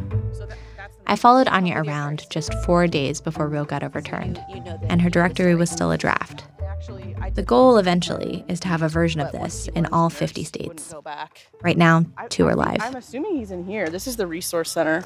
I 1.05 1.15
followed 1.15 1.47
Anya 1.47 1.77
around 1.77 2.25
just 2.31 2.55
four 2.63 2.87
days 2.87 3.21
before 3.21 3.47
Roe 3.47 3.65
got 3.65 3.83
overturned, 3.83 4.43
and 4.89 4.99
her 4.99 5.11
directory 5.11 5.53
was 5.53 5.69
still 5.69 5.91
a 5.91 5.97
draft. 5.99 6.43
The 7.31 7.43
goal 7.43 7.77
eventually 7.77 8.43
is 8.47 8.59
to 8.61 8.67
have 8.67 8.81
a 8.81 8.89
version 8.89 9.21
of 9.21 9.31
this 9.31 9.67
in 9.69 9.85
all 9.87 10.09
50 10.09 10.43
states. 10.43 10.93
Right 11.61 11.77
now, 11.77 12.05
two 12.29 12.47
are 12.47 12.55
live. 12.55 12.77
I'm 12.81 12.95
assuming 12.95 13.37
he's 13.37 13.51
in 13.51 13.65
here. 13.65 13.89
This 13.89 14.07
is 14.07 14.15
the 14.17 14.27
resource 14.27 14.71
center. 14.71 15.03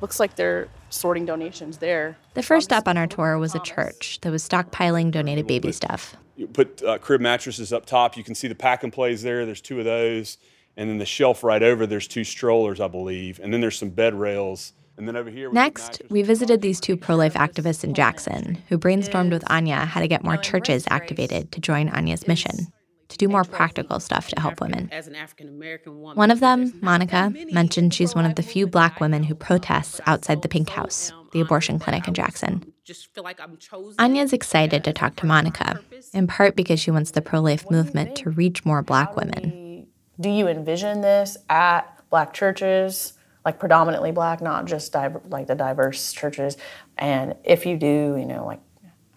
Looks 0.00 0.20
like 0.20 0.36
they're 0.36 0.68
sorting 0.90 1.26
donations 1.26 1.78
there. 1.78 2.16
The 2.34 2.42
first 2.42 2.66
stop 2.66 2.86
on 2.86 2.96
our 2.96 3.06
tour 3.06 3.38
was 3.38 3.54
a 3.54 3.60
church 3.60 4.20
that 4.20 4.30
was 4.30 4.48
stockpiling 4.48 5.10
donated 5.10 5.46
baby 5.46 5.72
stuff. 5.72 6.16
You 6.36 6.46
put 6.46 6.82
uh, 6.82 6.98
crib 6.98 7.20
mattresses 7.20 7.72
up 7.72 7.84
top. 7.84 8.16
You 8.16 8.22
can 8.22 8.34
see 8.34 8.46
the 8.46 8.54
pack 8.54 8.84
and 8.84 8.92
plays 8.92 9.22
there. 9.22 9.44
There's 9.44 9.60
two 9.60 9.78
of 9.80 9.84
those. 9.84 10.38
And 10.76 10.88
then 10.88 10.98
the 10.98 11.06
shelf 11.06 11.42
right 11.42 11.62
over, 11.62 11.86
there's 11.86 12.06
two 12.06 12.22
strollers, 12.22 12.80
I 12.80 12.86
believe. 12.86 13.40
And 13.42 13.52
then 13.52 13.60
there's 13.60 13.76
some 13.76 13.90
bed 13.90 14.14
rails. 14.14 14.72
And 14.98 15.06
then 15.06 15.16
over 15.16 15.30
here, 15.30 15.50
Next, 15.52 16.02
we 16.10 16.22
visited 16.22 16.60
these 16.60 16.80
two 16.80 16.96
pro 16.96 17.14
life 17.16 17.34
activists 17.34 17.84
in 17.84 17.94
Jackson 17.94 18.58
who 18.68 18.76
brainstormed 18.78 19.30
with 19.30 19.48
Anya 19.50 19.76
how 19.84 20.00
to 20.00 20.08
get 20.08 20.24
more 20.24 20.36
churches 20.36 20.84
activated 20.90 21.52
to 21.52 21.60
join 21.60 21.88
Anya's 21.88 22.26
mission, 22.26 22.66
to 23.08 23.16
do 23.16 23.28
more 23.28 23.44
practical 23.44 24.00
stuff 24.00 24.28
to 24.28 24.40
help 24.40 24.60
women. 24.60 24.88
As 24.90 25.06
an 25.06 25.14
African 25.14 25.48
American 25.48 26.00
woman, 26.00 26.16
One 26.16 26.30
of 26.32 26.40
them, 26.40 26.72
Monica, 26.82 27.32
mentioned 27.52 27.94
she's 27.94 28.14
one 28.14 28.24
of 28.26 28.34
the 28.34 28.42
few 28.42 28.66
black 28.66 29.00
women 29.00 29.22
who 29.22 29.34
protests 29.36 30.00
outside 30.06 30.42
the 30.42 30.48
Pink 30.48 30.68
House, 30.70 31.12
the 31.32 31.40
abortion 31.40 31.78
clinic 31.78 32.08
in 32.08 32.14
Jackson. 32.14 32.72
just 32.84 33.14
feel 33.14 33.22
like 33.22 33.40
I'm 33.40 33.56
chosen. 33.56 33.94
Anya's 33.98 34.32
excited 34.32 34.82
to 34.84 34.92
talk 34.92 35.14
to 35.16 35.26
Monica, 35.26 35.80
in 36.12 36.26
part 36.26 36.56
because 36.56 36.80
she 36.80 36.90
wants 36.90 37.12
the 37.12 37.22
pro 37.22 37.40
life 37.40 37.70
movement 37.70 38.16
to 38.16 38.30
reach 38.30 38.64
more 38.64 38.82
black 38.82 39.14
women. 39.14 39.86
Do 40.20 40.28
you 40.28 40.48
envision 40.48 41.02
this 41.02 41.36
at 41.48 42.02
black 42.10 42.32
churches, 42.32 43.12
like 43.48 43.58
predominantly 43.58 44.12
black, 44.12 44.42
not 44.42 44.66
just 44.66 44.92
diver- 44.92 45.22
like 45.30 45.46
the 45.46 45.54
diverse 45.54 46.12
churches? 46.12 46.58
And 46.98 47.34
if 47.44 47.64
you 47.64 47.78
do, 47.78 48.14
you 48.18 48.26
know, 48.26 48.44
like 48.44 48.60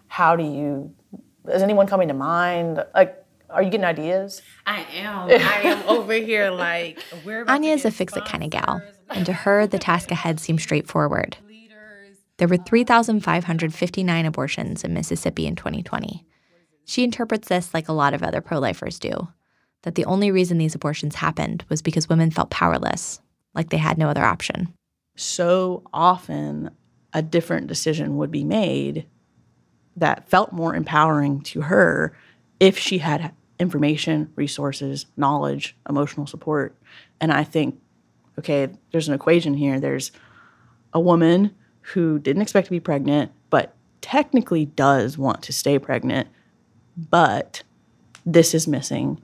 how 0.07 0.38
do 0.38 0.43
you? 0.43 0.95
Is 1.49 1.61
anyone 1.61 1.86
coming 1.86 2.07
to 2.07 2.13
mind? 2.13 2.82
Like, 2.95 3.21
are 3.49 3.61
you 3.61 3.69
getting 3.69 3.84
ideas? 3.84 4.41
I 4.65 4.86
am. 4.93 5.29
I 5.29 5.61
am 5.65 5.84
over 5.89 6.13
here 6.13 6.49
like 6.49 7.03
we're 7.25 7.43
Anya 7.45 7.73
is 7.73 7.84
a 7.84 7.91
fix 7.91 8.15
it 8.15 8.23
kind 8.23 8.41
of 8.41 8.51
gal, 8.51 8.82
and 9.09 9.25
to 9.25 9.34
her, 9.34 9.67
the 9.67 9.79
task 9.89 10.11
ahead 10.11 10.39
seems 10.39 10.63
straightforward. 10.63 11.36
There 12.38 12.47
were 12.47 12.55
um, 12.55 12.63
3,559 12.63 14.25
abortions 14.25 14.84
in 14.86 14.93
Mississippi 14.93 15.45
in 15.45 15.57
2020. 15.57 16.25
She 16.86 17.03
interprets 17.03 17.49
this 17.49 17.73
like 17.73 17.89
a 17.89 17.93
lot 17.93 18.13
of 18.13 18.23
other 18.23 18.39
pro 18.39 18.59
lifers 18.59 18.97
do 18.97 19.27
that 19.84 19.95
the 19.95 20.05
only 20.05 20.32
reason 20.32 20.57
these 20.57 20.75
abortions 20.75 21.15
happened 21.15 21.65
was 21.67 21.82
because 21.82 22.07
women 22.07 22.32
felt 22.32 22.49
powerless, 22.49 23.19
like 23.54 23.70
they 23.70 23.78
had 23.78 23.97
no 23.97 24.10
other 24.10 24.24
option. 24.24 24.74
So 25.16 25.84
often, 25.93 26.72
a 27.14 27.22
different 27.22 27.68
decision 27.68 28.18
would 28.18 28.32
be 28.32 28.43
made 28.43 29.06
that 29.95 30.30
felt 30.30 30.54
more 30.54 30.76
empowering 30.76 31.41
to 31.41 31.62
her 31.62 32.16
if 32.60 32.78
she 32.78 32.99
had 32.99 33.34
information, 33.60 34.32
resources, 34.36 35.06
knowledge, 35.18 35.76
emotional 35.89 36.26
support. 36.26 36.76
And 37.20 37.32
I 37.32 37.43
think, 37.43 37.80
okay, 38.39 38.70
there's 38.91 39.08
an 39.08 39.14
equation 39.14 39.54
here. 39.54 39.80
There's 39.80 40.12
a 40.93 40.99
woman 40.99 41.54
who 41.82 42.20
didn't 42.20 42.41
expect 42.41 42.66
to 42.66 42.72
be 42.72 42.80
pregnant, 42.80 43.32
but 43.49 43.76
technically 44.02 44.66
does 44.66 45.18
want 45.18 45.43
to 45.43 45.54
stay 45.54 45.78
pregnant, 45.78 46.28
but 46.97 47.64
this 48.26 48.54
is 48.54 48.68
missing. 48.68 49.22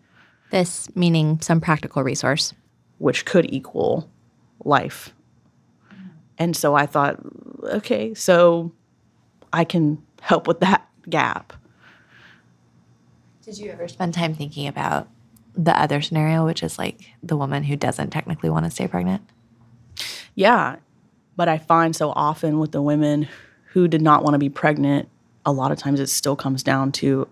This 0.51 0.93
meaning 0.95 1.39
some 1.41 1.61
practical 1.61 2.03
resource. 2.03 2.53
Which 2.99 3.25
could 3.25 3.51
equal 3.53 4.09
life. 4.67 5.13
And 6.37 6.55
so 6.55 6.75
I 6.75 6.85
thought, 6.85 7.17
okay, 7.63 8.13
so 8.13 8.71
I 9.51 9.63
can 9.63 10.03
help 10.21 10.47
with 10.47 10.59
that 10.59 10.87
gap. 11.09 11.53
Did 13.43 13.57
you 13.57 13.71
ever 13.71 13.87
spend 13.87 14.13
time 14.13 14.35
thinking 14.35 14.67
about 14.67 15.07
the 15.55 15.79
other 15.79 16.01
scenario, 16.01 16.45
which 16.45 16.61
is 16.61 16.77
like 16.77 17.11
the 17.23 17.37
woman 17.37 17.63
who 17.63 17.75
doesn't 17.75 18.11
technically 18.11 18.49
want 18.49 18.65
to 18.65 18.71
stay 18.71 18.87
pregnant? 18.87 19.23
Yeah. 20.35 20.75
But 21.35 21.47
I 21.47 21.57
find 21.57 21.95
so 21.95 22.11
often 22.11 22.59
with 22.59 22.71
the 22.71 22.81
women 22.81 23.27
who 23.71 23.87
did 23.87 24.01
not 24.01 24.23
want 24.23 24.33
to 24.35 24.39
be 24.39 24.49
pregnant, 24.49 25.07
a 25.45 25.51
lot 25.51 25.71
of 25.71 25.77
times 25.77 25.99
it 25.99 26.07
still 26.07 26.35
comes 26.35 26.61
down 26.61 26.91
to 26.93 27.27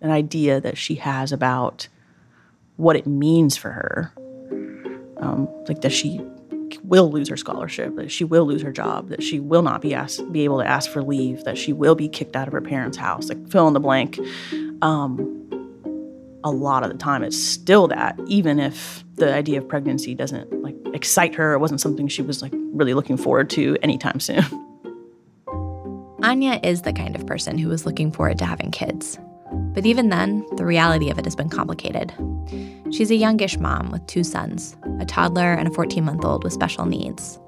an 0.00 0.10
idea 0.10 0.60
that 0.60 0.78
she 0.78 0.96
has 0.96 1.32
about 1.32 1.88
what 2.76 2.96
it 2.96 3.06
means 3.06 3.56
for 3.56 3.70
her. 3.70 4.12
Um, 5.18 5.48
like 5.68 5.80
does 5.80 5.92
she 5.92 6.20
will 6.92 7.10
lose 7.10 7.30
her 7.30 7.38
scholarship, 7.38 7.96
that 7.96 8.12
she 8.12 8.22
will 8.22 8.44
lose 8.44 8.60
her 8.60 8.70
job, 8.70 9.08
that 9.08 9.22
she 9.22 9.40
will 9.40 9.62
not 9.62 9.80
be 9.80 9.94
asked, 9.94 10.30
be 10.30 10.44
able 10.44 10.58
to 10.58 10.68
ask 10.68 10.90
for 10.90 11.02
leave, 11.02 11.42
that 11.44 11.56
she 11.56 11.72
will 11.72 11.94
be 11.94 12.06
kicked 12.06 12.36
out 12.36 12.46
of 12.46 12.52
her 12.52 12.60
parents' 12.60 12.98
house, 12.98 13.30
like 13.30 13.48
fill 13.48 13.66
in 13.66 13.72
the 13.72 13.80
blank. 13.80 14.20
Um, 14.82 15.38
a 16.44 16.50
lot 16.50 16.82
of 16.82 16.90
the 16.90 16.98
time, 16.98 17.24
it's 17.24 17.42
still 17.42 17.88
that, 17.88 18.20
even 18.26 18.60
if 18.60 19.04
the 19.14 19.32
idea 19.32 19.56
of 19.56 19.66
pregnancy 19.66 20.14
doesn't 20.14 20.62
like 20.62 20.76
excite 20.92 21.34
her, 21.34 21.54
it 21.54 21.60
wasn't 21.60 21.80
something 21.80 22.08
she 22.08 22.20
was 22.20 22.42
like 22.42 22.52
really 22.74 22.92
looking 22.92 23.16
forward 23.16 23.48
to 23.50 23.78
anytime 23.82 24.20
soon. 24.20 24.44
Anya 26.22 26.60
is 26.62 26.82
the 26.82 26.92
kind 26.92 27.16
of 27.16 27.26
person 27.26 27.56
who 27.56 27.70
was 27.70 27.86
looking 27.86 28.12
forward 28.12 28.38
to 28.40 28.44
having 28.44 28.70
kids. 28.70 29.18
But 29.72 29.86
even 29.86 30.10
then, 30.10 30.46
the 30.56 30.66
reality 30.66 31.10
of 31.10 31.18
it 31.18 31.24
has 31.24 31.36
been 31.36 31.48
complicated. 31.48 32.12
She's 32.92 33.10
a 33.10 33.16
youngish 33.16 33.58
mom 33.58 33.90
with 33.90 34.06
two 34.06 34.22
sons, 34.22 34.76
a 35.00 35.06
toddler 35.06 35.54
and 35.54 35.68
a 35.68 35.70
14 35.70 36.04
month 36.04 36.24
old 36.24 36.44
with 36.44 36.52
special 36.52 36.84
needs. 36.84 37.38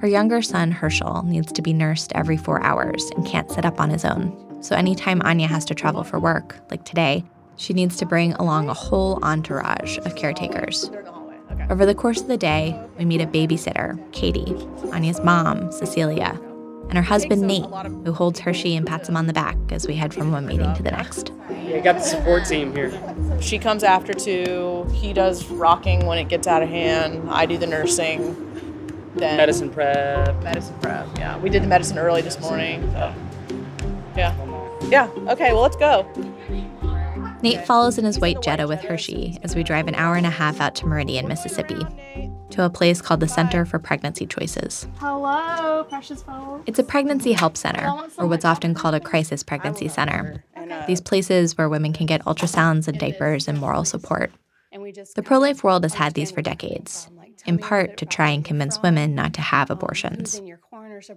Her 0.00 0.08
younger 0.08 0.42
son, 0.42 0.72
Herschel, 0.72 1.22
needs 1.24 1.52
to 1.52 1.62
be 1.62 1.72
nursed 1.72 2.12
every 2.14 2.36
four 2.36 2.62
hours 2.62 3.10
and 3.14 3.26
can't 3.26 3.50
sit 3.50 3.64
up 3.64 3.80
on 3.80 3.90
his 3.90 4.04
own. 4.04 4.34
So 4.62 4.74
anytime 4.74 5.22
Anya 5.22 5.46
has 5.46 5.64
to 5.66 5.74
travel 5.74 6.04
for 6.04 6.18
work, 6.18 6.56
like 6.70 6.84
today, 6.84 7.24
she 7.56 7.72
needs 7.74 7.96
to 7.98 8.06
bring 8.06 8.32
along 8.34 8.68
a 8.68 8.74
whole 8.74 9.22
entourage 9.22 9.98
of 9.98 10.16
caretakers. 10.16 10.90
Over 11.68 11.84
the 11.86 11.94
course 11.94 12.20
of 12.20 12.28
the 12.28 12.36
day, 12.36 12.80
we 12.98 13.04
meet 13.04 13.20
a 13.20 13.26
babysitter, 13.26 14.00
Katie, 14.12 14.56
Anya's 14.92 15.20
mom, 15.22 15.70
Cecilia, 15.70 16.40
and 16.90 16.98
her 16.98 17.02
husband, 17.02 17.42
Nate, 17.42 17.64
who 18.04 18.12
holds 18.12 18.40
Hershey 18.40 18.74
and 18.74 18.84
pats 18.84 19.08
him 19.08 19.16
on 19.16 19.28
the 19.28 19.32
back 19.32 19.56
as 19.70 19.86
we 19.86 19.94
head 19.94 20.12
from 20.12 20.32
one 20.32 20.44
meeting 20.44 20.74
to 20.74 20.82
the 20.82 20.90
next. 20.90 21.30
We 21.48 21.80
got 21.80 21.94
the 21.94 22.02
support 22.02 22.46
team 22.46 22.74
here. 22.74 22.90
She 23.40 23.58
comes 23.58 23.84
after 23.84 24.12
two. 24.12 24.86
He 24.92 25.12
does 25.12 25.46
rocking 25.46 26.04
when 26.06 26.18
it 26.18 26.28
gets 26.28 26.48
out 26.48 26.62
of 26.62 26.68
hand. 26.68 27.30
I 27.30 27.46
do 27.46 27.56
the 27.58 27.66
nursing. 27.68 28.46
Then 29.14 29.36
Medicine 29.36 29.70
prep. 29.70 30.42
Medicine 30.42 30.74
prep. 30.80 31.06
Yeah, 31.16 31.38
we 31.38 31.48
did 31.48 31.62
the 31.62 31.68
medicine 31.68 31.96
early 31.96 32.22
this 32.22 32.40
morning. 32.40 32.82
So. 32.92 33.14
Yeah. 34.16 34.34
Yeah. 34.88 35.08
Okay. 35.28 35.52
Well, 35.52 35.62
let's 35.62 35.76
go. 35.76 36.06
Nate 37.42 37.66
follows 37.66 37.96
in 37.96 38.04
his 38.04 38.18
white 38.18 38.42
Jetta 38.42 38.66
with 38.66 38.80
Hershey 38.80 39.38
as 39.42 39.56
we 39.56 39.62
drive 39.62 39.88
an 39.88 39.94
hour 39.94 40.16
and 40.16 40.26
a 40.26 40.30
half 40.30 40.60
out 40.60 40.74
to 40.76 40.86
Meridian, 40.86 41.26
Mississippi, 41.26 41.86
to 42.50 42.64
a 42.64 42.70
place 42.70 43.00
called 43.00 43.20
the 43.20 43.28
Center 43.28 43.64
for 43.64 43.78
Pregnancy 43.78 44.26
Choices. 44.26 44.86
Hello, 44.96 45.84
precious 45.84 46.22
phone. 46.22 46.62
It's 46.66 46.78
a 46.78 46.84
pregnancy 46.84 47.32
help 47.32 47.56
center, 47.56 47.90
or 48.18 48.26
what's 48.26 48.44
often 48.44 48.74
called 48.74 48.94
a 48.94 49.00
crisis 49.00 49.42
pregnancy 49.42 49.88
center. 49.88 50.44
These 50.86 51.00
places 51.00 51.56
where 51.56 51.68
women 51.68 51.92
can 51.92 52.06
get 52.06 52.24
ultrasounds 52.24 52.88
and 52.88 52.98
diapers 52.98 53.48
and 53.48 53.58
moral 53.58 53.84
support. 53.84 54.30
The 55.14 55.22
pro 55.24 55.38
life 55.38 55.64
world 55.64 55.84
has 55.84 55.94
had 55.94 56.14
these 56.14 56.30
for 56.30 56.42
decades, 56.42 57.08
in 57.46 57.58
part 57.58 57.96
to 57.96 58.06
try 58.06 58.28
and 58.30 58.44
convince 58.44 58.82
women 58.82 59.14
not 59.14 59.32
to 59.34 59.40
have 59.40 59.70
abortions. 59.70 60.40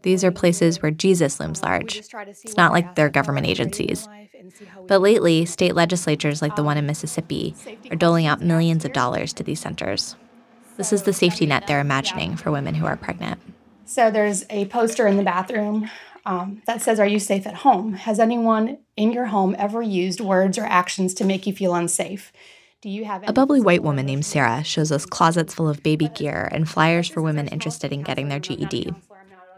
These 0.01 0.23
are 0.23 0.31
places 0.31 0.81
where 0.81 0.91
Jesus 0.91 1.39
looms 1.39 1.63
large. 1.63 1.97
It's 1.97 2.57
not 2.57 2.71
like 2.71 2.95
they're 2.95 3.09
government 3.09 3.47
agencies. 3.47 4.07
But 4.88 5.01
lately, 5.01 5.45
state 5.45 5.75
legislatures 5.75 6.41
like 6.41 6.55
the 6.55 6.63
one 6.63 6.77
in 6.77 6.86
Mississippi 6.86 7.55
are 7.89 7.95
doling 7.95 8.25
out 8.25 8.41
millions 8.41 8.86
of 8.86 8.93
dollars 8.93 9.34
to 9.34 9.43
these 9.43 9.59
centers. 9.59 10.15
This 10.77 10.91
is 10.91 11.03
the 11.03 11.13
safety 11.13 11.45
net 11.45 11.67
they're 11.67 11.79
imagining 11.79 12.36
for 12.36 12.51
women 12.51 12.75
who 12.75 12.86
are 12.86 12.97
pregnant. 12.97 13.39
So 13.86 14.09
there's 14.09 14.45
a 14.49 14.65
poster 14.65 15.07
in 15.07 15.17
the 15.17 15.23
bathroom 15.23 15.89
um, 16.25 16.61
that 16.65 16.81
says, 16.81 16.99
Are 16.99 17.07
you 17.07 17.19
safe 17.19 17.45
at 17.45 17.55
home? 17.55 17.93
Has 17.93 18.19
anyone 18.19 18.79
in 18.95 19.11
your 19.11 19.25
home 19.25 19.55
ever 19.59 19.81
used 19.81 20.19
words 20.21 20.57
or 20.57 20.63
actions 20.63 21.13
to 21.15 21.25
make 21.25 21.45
you 21.45 21.53
feel 21.53 21.75
unsafe? 21.75 22.31
Do 22.81 22.89
you 22.89 23.05
have 23.05 23.23
A 23.27 23.34
bubbly 23.34 23.61
white 23.61 23.84
woman 23.84 24.05
named 24.05 24.25
Sarah 24.25 24.63
shows 24.63 24.91
us 24.91 25.05
closets 25.05 25.53
full 25.53 25.69
of 25.69 25.84
baby 25.84 26.09
gear 26.09 26.49
and 26.51 26.67
flyers 26.67 27.07
for 27.07 27.21
women 27.21 27.47
interested 27.47 27.93
in 27.93 28.01
getting 28.01 28.27
their 28.27 28.39
GED. 28.39 28.93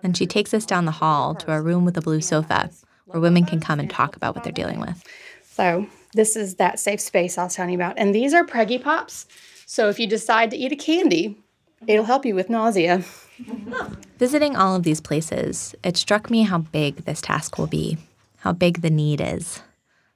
Then 0.02 0.14
she 0.14 0.26
takes 0.26 0.54
us 0.54 0.66
down 0.66 0.86
the 0.86 0.92
hall 0.92 1.36
to 1.36 1.52
a 1.52 1.62
room 1.62 1.86
with 1.86 1.98
a 1.98 2.02
blue 2.02 2.22
sofa 2.22 2.70
where 3.06 3.22
women 3.22 3.46
can 3.46 3.60
come 3.60 3.80
and 3.80 3.90
talk 3.90 4.16
about 4.16 4.36
what 4.36 4.44
they're 4.44 4.54
dealing 4.54 4.80
with. 4.80 5.04
So 5.44 5.88
this 6.14 6.36
is 6.36 6.56
that 6.56 6.80
safe 6.80 7.00
space 7.00 7.38
I 7.38 7.44
was 7.44 7.56
telling 7.56 7.72
you 7.72 7.78
about. 7.78 7.98
And 7.98 8.14
these 8.14 8.34
are 8.34 8.46
Preggie 8.46 8.82
Pops. 8.82 9.26
So 9.66 9.90
if 9.90 10.00
you 10.00 10.08
decide 10.08 10.52
to 10.52 10.58
eat 10.58 10.72
a 10.72 10.76
candy, 10.76 11.38
it'll 11.88 12.06
help 12.06 12.26
you 12.26 12.36
with 12.36 12.50
nausea. 12.50 13.04
Visiting 14.18 14.56
all 14.56 14.76
of 14.76 14.84
these 14.84 15.02
places, 15.02 15.76
it 15.84 15.98
struck 15.98 16.30
me 16.30 16.44
how 16.44 16.60
big 16.60 16.98
this 17.06 17.22
task 17.22 17.58
will 17.58 17.68
be, 17.68 17.98
how 18.38 18.54
big 18.54 18.82
the 18.82 18.90
need 18.90 19.22
is. 19.22 19.62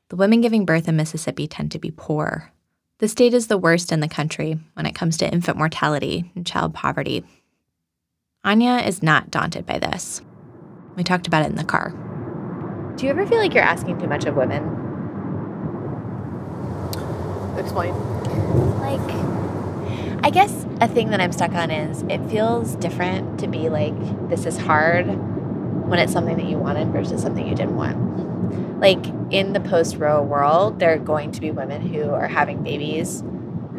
The 0.10 0.16
women 0.16 0.42
giving 0.42 0.66
birth 0.66 0.88
in 0.88 0.96
Mississippi 0.96 1.48
tend 1.48 1.72
to 1.72 1.80
be 1.80 1.92
poor. 1.92 2.52
The 3.00 3.08
state 3.08 3.34
is 3.34 3.48
the 3.48 3.58
worst 3.58 3.92
in 3.92 4.00
the 4.00 4.08
country 4.08 4.58
when 4.74 4.86
it 4.86 4.96
comes 4.96 5.18
to 5.18 5.32
infant 5.32 5.58
mortality 5.58 6.32
and 6.36 6.46
child 6.46 6.74
poverty. 6.74 7.24
Anya 8.46 8.78
is 8.78 9.04
not 9.04 9.30
daunted 9.30 9.66
by 9.66 9.80
this. 9.80 10.22
We 10.96 11.04
talked 11.04 11.28
about 11.28 11.44
it 11.44 11.50
in 11.50 11.56
the 11.56 11.66
car. 11.66 11.90
Do 12.96 13.06
you 13.06 13.12
ever 13.12 13.28
feel 13.28 13.38
like 13.38 13.54
you're 13.54 13.64
asking 13.64 14.00
too 14.00 14.08
much 14.08 14.24
of 14.24 14.36
women? 14.38 14.64
Explain. 17.58 17.94
Like, 18.80 20.24
I 20.24 20.30
guess 20.30 20.66
a 20.80 20.88
thing 20.88 21.10
that 21.10 21.20
I'm 21.20 21.34
stuck 21.34 21.52
on 21.52 21.70
is 21.70 22.04
it 22.04 22.26
feels 22.30 22.76
different 22.76 23.42
to 23.42 23.48
be 23.48 23.68
like, 23.68 23.94
this 24.30 24.46
is 24.46 24.58
hard 24.58 25.08
when 25.90 26.00
it's 26.00 26.14
something 26.14 26.38
that 26.38 26.46
you 26.46 26.58
wanted 26.58 26.94
versus 26.94 27.22
something 27.22 27.46
you 27.46 27.56
didn't 27.56 27.76
want. 27.76 28.80
Like, 28.80 29.06
in 29.32 29.52
the 29.52 29.60
post 29.60 29.98
Roe 29.98 30.24
world, 30.24 30.80
there 30.80 30.94
are 30.94 30.98
going 30.98 31.34
to 31.34 31.42
be 31.42 31.52
women 31.52 31.82
who 31.82 32.12
are 32.12 32.30
having 32.30 32.64
babies 32.64 33.22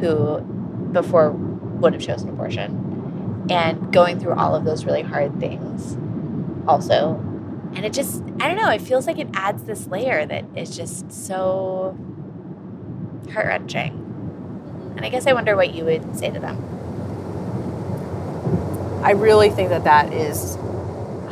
who 0.01 0.41
before 0.93 1.31
would 1.31 1.95
have 1.95 2.03
chosen 2.03 2.29
abortion 2.29 2.90
and 3.51 3.93
going 3.93 4.21
through 4.21 4.35
all 4.35 4.55
of 4.55 4.65
those 4.65 4.85
really 4.85 5.03
hard 5.03 5.39
things 5.41 5.97
also. 6.67 7.17
And 7.75 7.85
it 7.85 7.93
just, 7.93 8.23
I 8.41 8.49
don't 8.49 8.57
know, 8.57 8.71
it 8.71 8.81
feels 8.81 9.07
like 9.07 9.19
it 9.19 9.29
adds 9.35 9.65
this 9.65 9.87
layer 9.89 10.25
that 10.25 10.45
is 10.57 10.77
just 10.77 11.13
so 11.13 11.97
heart 13.33 13.47
wrenching. 13.47 13.93
Mm-hmm. 13.93 14.97
And 14.97 15.05
I 15.05 15.09
guess 15.09 15.27
I 15.27 15.33
wonder 15.33 15.57
what 15.57 15.75
you 15.75 15.85
would 15.85 16.17
say 16.17 16.31
to 16.31 16.39
them. 16.39 16.57
I 19.05 19.13
really 19.13 19.51
think 19.51 19.71
that 19.71 19.85
that 19.85 20.13
is 20.13 20.57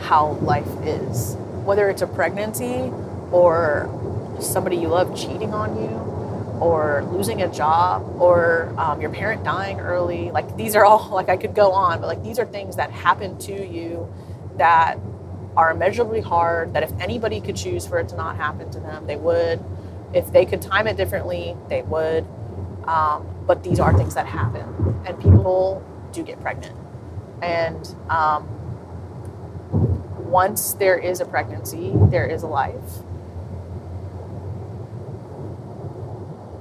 how 0.02 0.38
life 0.42 0.68
is. 0.84 1.36
Whether 1.64 1.88
it's 1.90 2.02
a 2.02 2.06
pregnancy 2.06 2.92
or 3.30 3.94
somebody 4.40 4.76
you 4.76 4.88
love 4.88 5.16
cheating 5.16 5.52
on 5.52 5.76
you 5.76 6.17
or 6.60 7.04
losing 7.10 7.42
a 7.42 7.48
job 7.52 8.20
or 8.20 8.74
um, 8.78 9.00
your 9.00 9.10
parent 9.10 9.44
dying 9.44 9.80
early. 9.80 10.30
Like 10.30 10.56
these 10.56 10.74
are 10.74 10.84
all, 10.84 11.08
like 11.12 11.28
I 11.28 11.36
could 11.36 11.54
go 11.54 11.72
on, 11.72 12.00
but 12.00 12.06
like 12.06 12.22
these 12.22 12.38
are 12.38 12.46
things 12.46 12.76
that 12.76 12.90
happen 12.90 13.38
to 13.40 13.66
you 13.66 14.12
that 14.56 14.98
are 15.56 15.72
immeasurably 15.72 16.20
hard, 16.20 16.74
that 16.74 16.82
if 16.82 16.92
anybody 17.00 17.40
could 17.40 17.56
choose 17.56 17.86
for 17.86 17.98
it 17.98 18.08
to 18.08 18.16
not 18.16 18.36
happen 18.36 18.70
to 18.70 18.80
them, 18.80 19.06
they 19.06 19.16
would. 19.16 19.62
If 20.14 20.32
they 20.32 20.46
could 20.46 20.62
time 20.62 20.86
it 20.86 20.96
differently, 20.96 21.56
they 21.68 21.82
would. 21.82 22.26
Um, 22.84 23.26
but 23.46 23.62
these 23.62 23.80
are 23.80 23.92
things 23.96 24.14
that 24.14 24.26
happen, 24.26 25.02
and 25.06 25.20
people 25.20 25.84
do 26.12 26.22
get 26.22 26.40
pregnant. 26.40 26.76
And 27.42 27.94
um, 28.08 28.48
once 30.30 30.74
there 30.74 30.96
is 30.98 31.20
a 31.20 31.26
pregnancy, 31.26 31.92
there 32.10 32.26
is 32.26 32.42
a 32.42 32.46
life. 32.46 33.02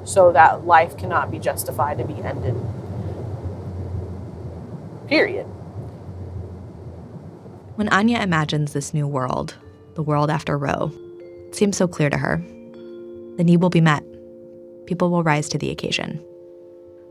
So 0.07 0.31
that 0.31 0.65
life 0.65 0.97
cannot 0.97 1.31
be 1.31 1.37
justified 1.37 1.97
to 1.97 2.05
be 2.05 2.13
ended. 2.23 2.55
Period. 5.09 5.43
When 7.75 7.89
Anya 7.89 8.21
imagines 8.21 8.71
this 8.71 8.93
new 8.93 9.05
world, 9.05 9.55
the 9.95 10.01
world 10.01 10.29
after 10.29 10.57
Roe, 10.57 10.93
it 11.49 11.55
seems 11.55 11.75
so 11.75 11.89
clear 11.89 12.09
to 12.09 12.17
her. 12.17 12.37
The 13.35 13.43
need 13.43 13.61
will 13.61 13.69
be 13.69 13.81
met. 13.81 14.01
People 14.85 15.09
will 15.11 15.23
rise 15.23 15.49
to 15.49 15.57
the 15.57 15.71
occasion. 15.71 16.23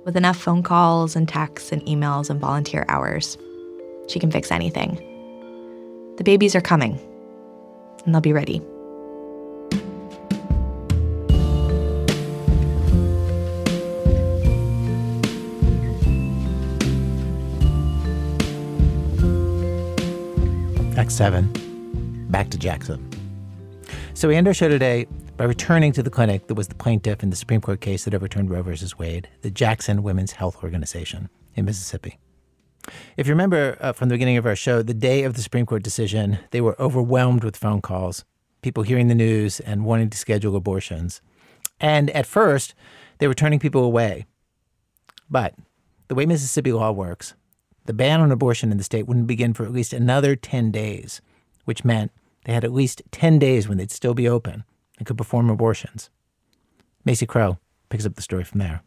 With 0.06 0.16
enough 0.16 0.38
phone 0.38 0.62
calls 0.62 1.14
and 1.14 1.28
texts 1.28 1.72
and 1.72 1.82
emails 1.82 2.30
and 2.30 2.40
volunteer 2.40 2.86
hours, 2.88 3.36
she 4.08 4.18
can 4.18 4.30
fix 4.30 4.50
anything. 4.50 4.94
The 6.16 6.24
babies 6.24 6.56
are 6.56 6.62
coming, 6.62 6.98
and 8.06 8.14
they'll 8.14 8.22
be 8.22 8.32
ready. 8.32 8.62
Act 21.06 21.12
7. 21.12 22.26
Back 22.30 22.50
to 22.50 22.58
Jackson. 22.58 23.08
So 24.14 24.26
we 24.26 24.34
end 24.34 24.48
our 24.48 24.54
show 24.54 24.66
today 24.66 25.06
by 25.36 25.44
returning 25.44 25.92
to 25.92 26.02
the 26.02 26.10
clinic 26.10 26.48
that 26.48 26.54
was 26.54 26.66
the 26.66 26.74
plaintiff 26.74 27.22
in 27.22 27.30
the 27.30 27.36
Supreme 27.36 27.60
Court 27.60 27.80
case 27.80 28.04
that 28.04 28.14
overturned 28.14 28.50
Roe 28.50 28.64
v. 28.64 28.74
Wade, 28.98 29.28
the 29.42 29.50
Jackson 29.52 30.02
Women's 30.02 30.32
Health 30.32 30.64
Organization 30.64 31.28
in 31.54 31.64
Mississippi. 31.64 32.18
If 33.16 33.28
you 33.28 33.34
remember 33.34 33.78
uh, 33.80 33.92
from 33.92 34.08
the 34.08 34.14
beginning 34.14 34.36
of 34.36 34.46
our 34.46 34.56
show, 34.56 34.82
the 34.82 34.94
day 34.94 35.22
of 35.22 35.34
the 35.34 35.42
Supreme 35.42 35.64
Court 35.64 35.84
decision, 35.84 36.38
they 36.50 36.60
were 36.60 36.74
overwhelmed 36.80 37.44
with 37.44 37.56
phone 37.56 37.80
calls, 37.80 38.24
people 38.62 38.82
hearing 38.82 39.06
the 39.06 39.14
news 39.14 39.60
and 39.60 39.84
wanting 39.84 40.10
to 40.10 40.18
schedule 40.18 40.56
abortions. 40.56 41.20
And 41.78 42.10
at 42.10 42.26
first, 42.26 42.74
they 43.18 43.28
were 43.28 43.34
turning 43.34 43.60
people 43.60 43.84
away. 43.84 44.26
But 45.30 45.54
the 46.08 46.16
way 46.16 46.26
Mississippi 46.26 46.72
law 46.72 46.90
works, 46.90 47.34
the 47.86 47.92
ban 47.92 48.20
on 48.20 48.32
abortion 48.32 48.70
in 48.70 48.78
the 48.78 48.84
state 48.84 49.06
wouldn't 49.06 49.26
begin 49.26 49.54
for 49.54 49.64
at 49.64 49.72
least 49.72 49.92
another 49.92 50.36
10 50.36 50.70
days, 50.70 51.20
which 51.64 51.84
meant 51.84 52.12
they 52.44 52.52
had 52.52 52.64
at 52.64 52.72
least 52.72 53.02
10 53.10 53.38
days 53.38 53.68
when 53.68 53.78
they'd 53.78 53.90
still 53.90 54.14
be 54.14 54.28
open 54.28 54.64
and 54.98 55.06
could 55.06 55.18
perform 55.18 55.50
abortions. 55.50 56.10
Maisie 57.04 57.26
Crow 57.26 57.58
picks 57.88 58.06
up 58.06 58.14
the 58.14 58.22
story 58.22 58.44
from 58.44 58.60
there. 58.60 58.82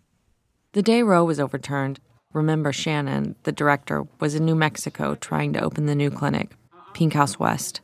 The 0.74 0.82
day 0.82 1.04
Roe 1.04 1.24
was 1.24 1.40
overturned, 1.40 2.00
remember 2.34 2.72
Shannon, 2.72 3.36
the 3.44 3.52
director, 3.52 4.06
was 4.20 4.36
in 4.36 4.46
New 4.46 4.56
Mexico 4.56 5.16
trying 5.16 5.54
to 5.54 5.64
open 5.64 5.86
the 5.86 5.96
new 5.96 6.12
clinic, 6.12 6.52
Pink 6.94 7.14
House 7.14 7.40
West, 7.40 7.82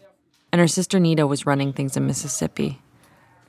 and 0.51 0.59
her 0.59 0.67
sister 0.67 0.99
Nita 0.99 1.25
was 1.25 1.45
running 1.45 1.73
things 1.73 1.97
in 1.97 2.05
Mississippi. 2.05 2.79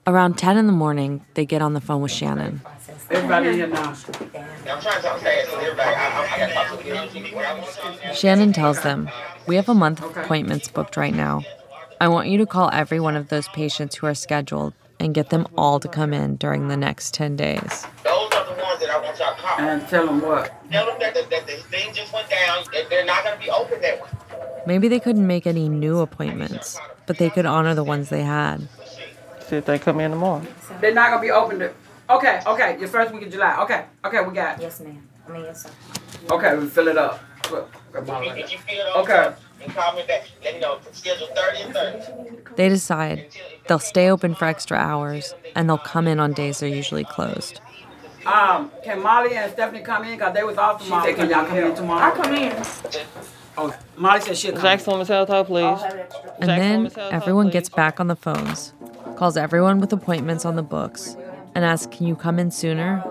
Around 0.08 0.38
10 0.38 0.56
in 0.56 0.66
the 0.66 0.72
morning, 0.72 1.24
they 1.34 1.44
get 1.44 1.60
on 1.62 1.72
the 1.74 1.80
phone 1.80 2.00
with 2.00 2.12
Shannon. 2.12 2.60
Everybody 3.10 3.48
in 3.48 3.54
here 3.54 3.66
now. 3.66 3.92
Shannon 8.14 8.52
tells 8.52 8.82
them, 8.82 9.10
We 9.48 9.56
have 9.56 9.68
a 9.68 9.74
month 9.74 10.00
of 10.02 10.16
appointments 10.16 10.68
booked 10.68 10.96
right 10.96 11.14
now. 11.14 11.42
I 12.00 12.06
want 12.06 12.28
you 12.28 12.38
to 12.38 12.46
call 12.46 12.70
every 12.72 13.00
one 13.00 13.16
of 13.16 13.30
those 13.30 13.48
patients 13.48 13.96
who 13.96 14.06
are 14.06 14.14
scheduled 14.14 14.74
and 15.00 15.12
get 15.12 15.30
them 15.30 15.46
all 15.58 15.80
to 15.80 15.88
come 15.88 16.12
in 16.12 16.36
during 16.36 16.68
the 16.68 16.76
next 16.76 17.12
10 17.14 17.34
days. 17.34 17.86
Those 18.04 18.32
are 18.32 18.44
the 18.44 18.62
ones 18.62 18.80
that 18.80 18.90
I 18.90 18.98
want 19.02 19.18
y'all 19.18 19.34
to 19.34 19.40
call. 19.42 19.60
And 19.60 19.88
tell 19.88 20.06
them 20.06 20.20
what? 20.20 20.52
Tell 20.70 20.86
them 20.86 20.96
that 21.00 21.14
the, 21.14 21.26
that 21.30 21.46
the 21.48 21.56
thing 21.64 21.92
just 21.92 22.12
went 22.12 22.30
down. 22.30 22.64
That 22.72 22.88
they're 22.90 23.04
not 23.04 23.24
going 23.24 23.36
to 23.38 23.44
be 23.44 23.50
open 23.50 23.80
that 23.80 24.00
way. 24.00 24.08
Maybe 24.66 24.86
they 24.86 25.00
couldn't 25.00 25.26
make 25.26 25.48
any 25.48 25.68
new 25.68 25.98
appointments, 25.98 26.78
but 27.06 27.18
they 27.18 27.28
could 27.30 27.46
honor 27.46 27.74
the 27.74 27.84
ones 27.84 28.08
they 28.08 28.22
had. 28.22 28.68
See 29.48 29.56
if 29.56 29.64
they 29.64 29.78
come 29.78 30.00
in 30.00 30.10
tomorrow. 30.10 30.42
They're 30.80 30.92
not 30.94 31.10
going 31.10 31.20
to 31.20 31.26
be 31.26 31.30
open. 31.30 31.58
To, 31.60 31.72
okay, 32.10 32.40
okay. 32.46 32.78
Your 32.80 32.88
first 32.88 33.12
week 33.14 33.26
of 33.26 33.32
July. 33.32 33.62
Okay, 33.62 33.84
okay, 34.04 34.20
we 34.22 34.34
got 34.34 34.58
it. 34.58 34.62
Yes, 34.62 34.80
ma'am. 34.80 35.06
I 35.28 35.32
mean, 35.32 35.44
yes, 35.44 35.62
sir. 35.64 35.70
Okay, 36.30 36.56
we 36.56 36.66
fill 36.66 36.88
it 36.88 36.98
up. 36.98 37.20
Did 37.42 38.50
you 38.50 38.58
fill 38.58 38.86
it 38.86 38.96
Okay. 38.96 39.32
And 39.62 39.74
call 39.74 39.94
me 39.94 40.02
back. 40.06 40.24
Let 40.44 40.54
me 40.54 40.60
know. 40.60 40.78
Schedule 40.92 41.28
30 41.34 41.62
and 41.62 41.74
30. 41.74 42.36
They 42.56 42.68
decide 42.68 43.26
they'll 43.68 43.78
stay 43.78 44.10
open 44.10 44.34
for 44.34 44.44
extra 44.44 44.76
hours 44.76 45.34
and 45.54 45.68
they'll 45.68 45.78
come 45.78 46.06
in 46.06 46.20
on 46.20 46.32
days 46.32 46.60
they're 46.60 46.68
usually 46.68 47.04
closed. 47.04 47.60
Um, 48.26 48.70
can 48.84 49.02
Molly 49.02 49.34
and 49.34 49.50
Stephanie 49.52 49.80
come 49.82 50.04
in? 50.04 50.12
Because 50.18 50.34
they 50.34 50.42
was 50.42 50.58
off 50.58 50.82
tomorrow. 50.82 51.04
She 51.06 51.12
said, 51.12 51.16
can 51.16 51.30
y'all 51.30 51.46
come 51.46 51.58
in 51.58 51.74
tomorrow? 51.74 52.12
I 52.12 52.22
come 52.22 52.34
in. 52.34 52.52
Oh, 53.58 53.74
Molly 53.96 54.20
said 54.20 54.36
she'll 54.36 54.52
come. 54.52 54.62
Jackson 54.62 54.92
Women's 54.92 55.08
Health 55.08 55.46
please. 55.46 55.80
And 56.40 56.50
then 56.50 56.92
everyone 56.96 57.48
gets 57.50 57.68
back 57.68 58.00
on 58.00 58.08
the 58.08 58.16
phones, 58.16 58.74
calls 59.16 59.36
everyone 59.36 59.80
with 59.80 59.92
appointments 59.92 60.44
on 60.44 60.56
the 60.56 60.62
books, 60.62 61.16
and 61.54 61.64
asks, 61.64 61.96
Can 61.96 62.06
you 62.06 62.14
come 62.14 62.38
in 62.38 62.50
sooner? 62.50 63.02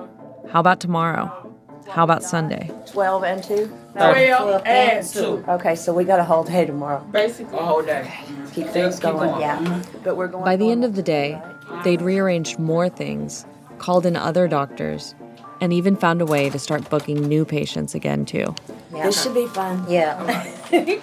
How 0.51 0.59
about 0.59 0.79
tomorrow? 0.79 1.41
How 1.89 2.03
about 2.03 2.23
Sunday? 2.23 2.71
12 2.91 3.23
and 3.23 3.43
2? 3.43 3.77
12 3.93 4.61
and 4.65 5.05
2. 5.05 5.45
Okay, 5.49 5.75
so 5.75 5.93
we 5.93 6.03
got 6.03 6.19
a 6.19 6.23
whole 6.23 6.43
day 6.43 6.65
tomorrow. 6.65 7.03
Basically. 7.11 7.57
A 7.57 7.63
whole 7.63 7.81
day. 7.81 8.11
Keep 8.53 8.67
things 8.67 8.99
going, 8.99 9.39
yeah. 9.39 9.83
But 10.03 10.15
we're 10.17 10.27
going 10.27 10.43
By 10.43 10.55
the 10.55 10.71
end 10.71 10.83
of 10.83 10.95
the 10.95 11.03
day, 11.03 11.41
they'd 11.83 12.01
rearranged 12.01 12.59
more 12.59 12.89
things, 12.89 13.45
called 13.77 14.05
in 14.05 14.15
other 14.15 14.47
doctors, 14.47 15.15
and 15.61 15.71
even 15.73 15.95
found 15.95 16.21
a 16.21 16.25
way 16.25 16.49
to 16.49 16.59
start 16.59 16.89
booking 16.89 17.21
new 17.27 17.45
patients 17.45 17.95
again, 17.95 18.25
too. 18.25 18.53
This 18.91 19.21
should 19.21 19.33
be 19.33 19.47
fun. 19.47 19.85
Yeah. 19.89 20.43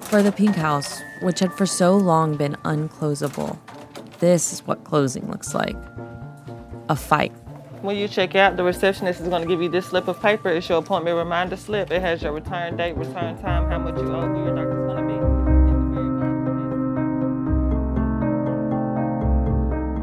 For 0.00 0.22
the 0.22 0.32
Pink 0.32 0.56
House, 0.56 1.00
which 1.22 1.40
had 1.40 1.52
for 1.52 1.66
so 1.66 1.94
long 1.94 2.36
been 2.36 2.54
unclosable, 2.64 3.58
this 4.18 4.52
is 4.52 4.66
what 4.66 4.84
closing 4.84 5.30
looks 5.30 5.54
like 5.54 5.76
a 6.88 6.96
fight. 6.96 7.32
When 7.82 7.96
you 7.96 8.08
check 8.08 8.34
out, 8.34 8.56
the 8.56 8.64
receptionist 8.64 9.20
is 9.20 9.28
going 9.28 9.42
to 9.42 9.48
give 9.48 9.62
you 9.62 9.68
this 9.68 9.86
slip 9.86 10.08
of 10.08 10.20
paper. 10.20 10.48
It's 10.48 10.68
your 10.68 10.78
appointment 10.78 11.16
reminder 11.16 11.56
slip. 11.56 11.90
It 11.90 12.00
has 12.00 12.22
your 12.22 12.32
return 12.32 12.76
date, 12.76 12.96
return 12.96 13.40
time, 13.40 13.70
how 13.70 13.78
much 13.78 13.96
you 13.96 14.08
owe, 14.12 14.26
who 14.26 14.44
your 14.44 14.56
doctor's 14.56 14.86
going 14.86 14.96
to 14.96 15.14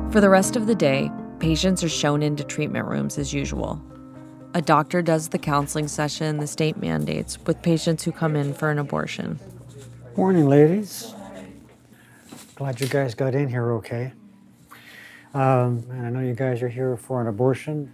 be. 0.08 0.14
For 0.14 0.22
the 0.22 0.30
rest 0.30 0.56
of 0.56 0.68
the 0.68 0.76
day, 0.76 1.12
patients 1.40 1.84
are 1.84 1.90
shown 1.90 2.24
into 2.24 2.44
treatment 2.44 2.88
rooms 2.88 3.18
as 3.18 3.34
usual. 3.34 3.82
A 4.54 4.62
doctor 4.62 5.02
does 5.02 5.30
the 5.30 5.40
counseling 5.40 5.90
session 5.90 6.38
the 6.38 6.48
state 6.48 6.78
mandates 6.78 7.38
with 7.46 7.62
patients 7.62 8.04
who 8.04 8.14
come 8.14 8.38
in 8.38 8.54
for 8.54 8.72
an 8.72 8.80
abortion. 8.80 9.40
Morning, 10.16 10.48
ladies. 10.48 11.15
Glad 12.56 12.80
you 12.80 12.88
guys 12.88 13.16
got 13.16 13.36
in 13.36 13.50
here 13.50 13.74
okay. 13.74 14.14
Um, 15.34 15.86
and 15.90 16.06
I 16.06 16.10
know 16.10 16.22
you 16.22 16.34
guys 16.34 16.62
are 16.64 16.70
here 16.70 16.96
for 16.96 17.20
an 17.20 17.28
abortion. 17.28 17.92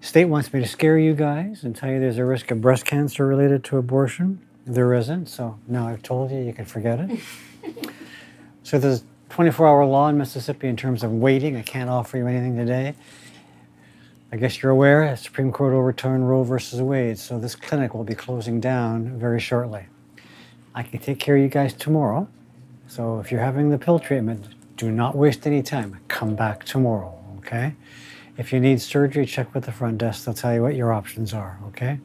State 0.00 0.26
wants 0.26 0.52
me 0.52 0.60
to 0.60 0.68
scare 0.68 0.98
you 0.98 1.14
guys 1.14 1.64
and 1.64 1.74
tell 1.74 1.90
you 1.90 1.98
there's 1.98 2.18
a 2.18 2.24
risk 2.24 2.52
of 2.52 2.60
breast 2.60 2.84
cancer 2.84 3.26
related 3.26 3.64
to 3.64 3.78
abortion. 3.78 4.40
There 4.64 4.94
isn't, 4.94 5.26
so 5.26 5.58
now 5.66 5.88
I've 5.88 6.04
told 6.04 6.30
you, 6.30 6.38
you 6.38 6.52
can 6.52 6.64
forget 6.64 7.00
it. 7.00 7.18
so 8.62 8.78
there's 8.78 9.02
24 9.30 9.66
hour 9.66 9.84
law 9.84 10.08
in 10.08 10.16
Mississippi 10.16 10.68
in 10.68 10.76
terms 10.76 11.02
of 11.02 11.10
waiting. 11.10 11.56
I 11.56 11.62
can't 11.62 11.90
offer 11.90 12.18
you 12.18 12.28
anything 12.28 12.54
today. 12.54 12.94
I 14.30 14.36
guess 14.36 14.62
you're 14.62 14.70
aware 14.70 15.10
the 15.10 15.16
Supreme 15.16 15.50
Court 15.50 15.74
overturned 15.74 16.30
Roe 16.30 16.44
versus 16.44 16.80
Wade, 16.80 17.18
so 17.18 17.36
this 17.36 17.56
clinic 17.56 17.94
will 17.94 18.04
be 18.04 18.14
closing 18.14 18.60
down 18.60 19.18
very 19.18 19.40
shortly. 19.40 19.86
I 20.72 20.84
can 20.84 21.00
take 21.00 21.18
care 21.18 21.34
of 21.34 21.42
you 21.42 21.48
guys 21.48 21.74
tomorrow. 21.74 22.28
So 22.94 23.20
if 23.20 23.32
you're 23.32 23.40
having 23.40 23.70
the 23.70 23.78
pill 23.78 23.98
treatment, 23.98 24.48
do 24.76 24.90
not 24.92 25.16
waste 25.16 25.46
any 25.46 25.62
time. 25.62 25.98
Come 26.08 26.36
back 26.36 26.62
tomorrow, 26.62 27.18
okay? 27.38 27.74
If 28.36 28.52
you 28.52 28.60
need 28.60 28.82
surgery, 28.82 29.24
check 29.24 29.54
with 29.54 29.64
the 29.64 29.72
front 29.72 29.96
desk. 29.96 30.26
They'll 30.26 30.34
tell 30.34 30.52
you 30.52 30.60
what 30.60 30.74
your 30.74 30.92
options 30.92 31.32
are, 31.32 31.58
okay? 31.68 32.00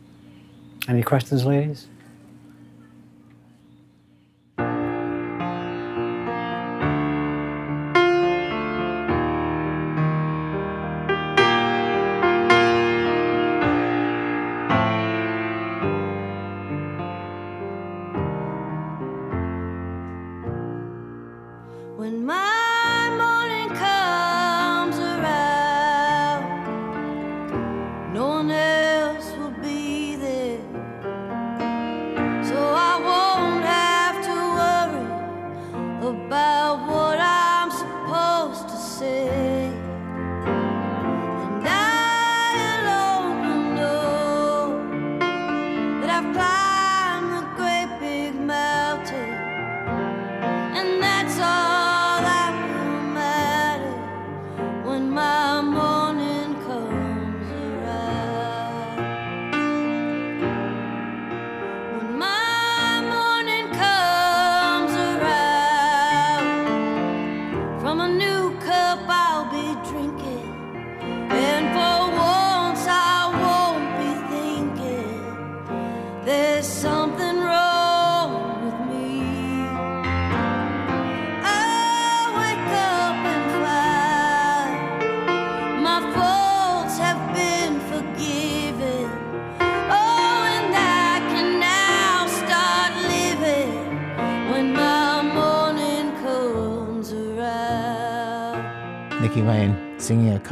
Any 0.87 1.03
questions, 1.03 1.45
ladies? 1.45 1.87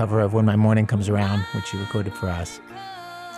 Cover 0.05 0.19
of 0.19 0.33
When 0.33 0.45
My 0.45 0.55
Morning 0.55 0.85
Comes 0.85 1.09
Around, 1.09 1.39
which 1.55 1.65
she 1.65 1.77
recorded 1.77 2.13
for 2.13 2.29
us. 2.29 2.61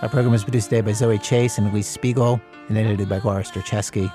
Our 0.02 0.10
program 0.10 0.34
was 0.34 0.44
produced 0.44 0.70
today 0.70 0.82
by 0.82 0.92
Zoe 0.92 1.18
Chase 1.18 1.58
and 1.58 1.66
Elise 1.68 1.88
Spiegel 1.88 2.42
and 2.68 2.78
edited 2.78 3.08
by 3.08 3.20
Laura 3.20 3.42
Starecheski. 3.42 4.12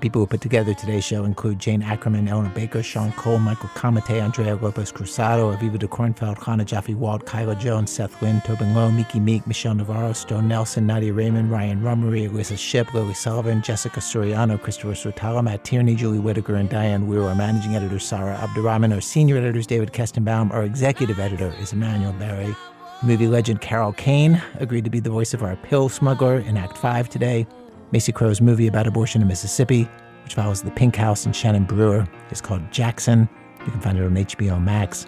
The 0.00 0.08
people 0.08 0.22
who 0.22 0.26
put 0.28 0.40
together 0.40 0.72
today's 0.72 1.04
show 1.04 1.24
include 1.24 1.58
Jane 1.58 1.82
Ackerman, 1.82 2.26
Eleanor 2.26 2.50
Baker, 2.54 2.82
Sean 2.82 3.12
Cole, 3.12 3.38
Michael 3.38 3.68
Comite, 3.74 4.12
Andrea 4.12 4.56
Lopez 4.56 4.90
Cruzado, 4.90 5.54
Aviva 5.54 5.76
DeKornfeld, 5.76 6.42
Hannah 6.42 6.64
Jaffe 6.64 6.94
Wald, 6.94 7.26
Kyla 7.26 7.54
Jones, 7.54 7.90
Seth 7.90 8.22
Lind, 8.22 8.42
Tobin 8.42 8.74
Lowe, 8.74 8.90
Miki 8.90 9.20
Meek, 9.20 9.46
Michelle 9.46 9.74
Navarro, 9.74 10.14
Stone 10.14 10.48
Nelson, 10.48 10.86
Nadia 10.86 11.12
Raymond, 11.12 11.50
Ryan 11.50 11.82
Rummery, 11.82 12.30
Alissa 12.30 12.56
Shipp, 12.56 12.94
Lily 12.94 13.12
Sullivan, 13.12 13.60
Jessica 13.60 14.00
Soriano, 14.00 14.58
Christopher 14.58 14.94
Swetala, 14.94 15.44
Matt 15.44 15.64
Tierney, 15.64 15.94
Julie 15.94 16.18
Whitaker, 16.18 16.54
and 16.54 16.70
Diane 16.70 17.06
Weir. 17.06 17.24
Our 17.24 17.34
managing 17.34 17.76
editor, 17.76 17.98
Sarah 17.98 18.38
Abdurrahman. 18.38 18.94
Our 18.94 19.02
senior 19.02 19.36
editor 19.36 19.58
is 19.58 19.66
David 19.66 19.92
Kestenbaum. 19.92 20.50
Our 20.50 20.62
executive 20.62 21.20
editor 21.20 21.52
is 21.60 21.74
Emanuele 21.74 22.14
Berry. 22.14 22.56
Movie 23.02 23.28
legend 23.28 23.60
Carol 23.60 23.92
Kane 23.92 24.40
agreed 24.60 24.84
to 24.84 24.90
be 24.90 25.00
the 25.00 25.10
voice 25.10 25.34
of 25.34 25.42
our 25.42 25.56
pill 25.56 25.90
smuggler 25.90 26.38
in 26.38 26.56
Act 26.56 26.78
5 26.78 27.10
today. 27.10 27.46
Maisie 27.92 28.12
Crow's 28.12 28.40
movie 28.40 28.68
about 28.68 28.86
abortion 28.86 29.20
in 29.20 29.28
Mississippi, 29.28 29.88
which 30.22 30.34
follows 30.34 30.62
the 30.62 30.70
Pink 30.70 30.94
House 30.94 31.26
and 31.26 31.34
Shannon 31.34 31.64
Brewer, 31.64 32.06
is 32.30 32.40
called 32.40 32.70
Jackson. 32.70 33.28
You 33.64 33.72
can 33.72 33.80
find 33.80 33.98
it 33.98 34.04
on 34.04 34.14
HBO 34.14 34.62
Max. 34.62 35.06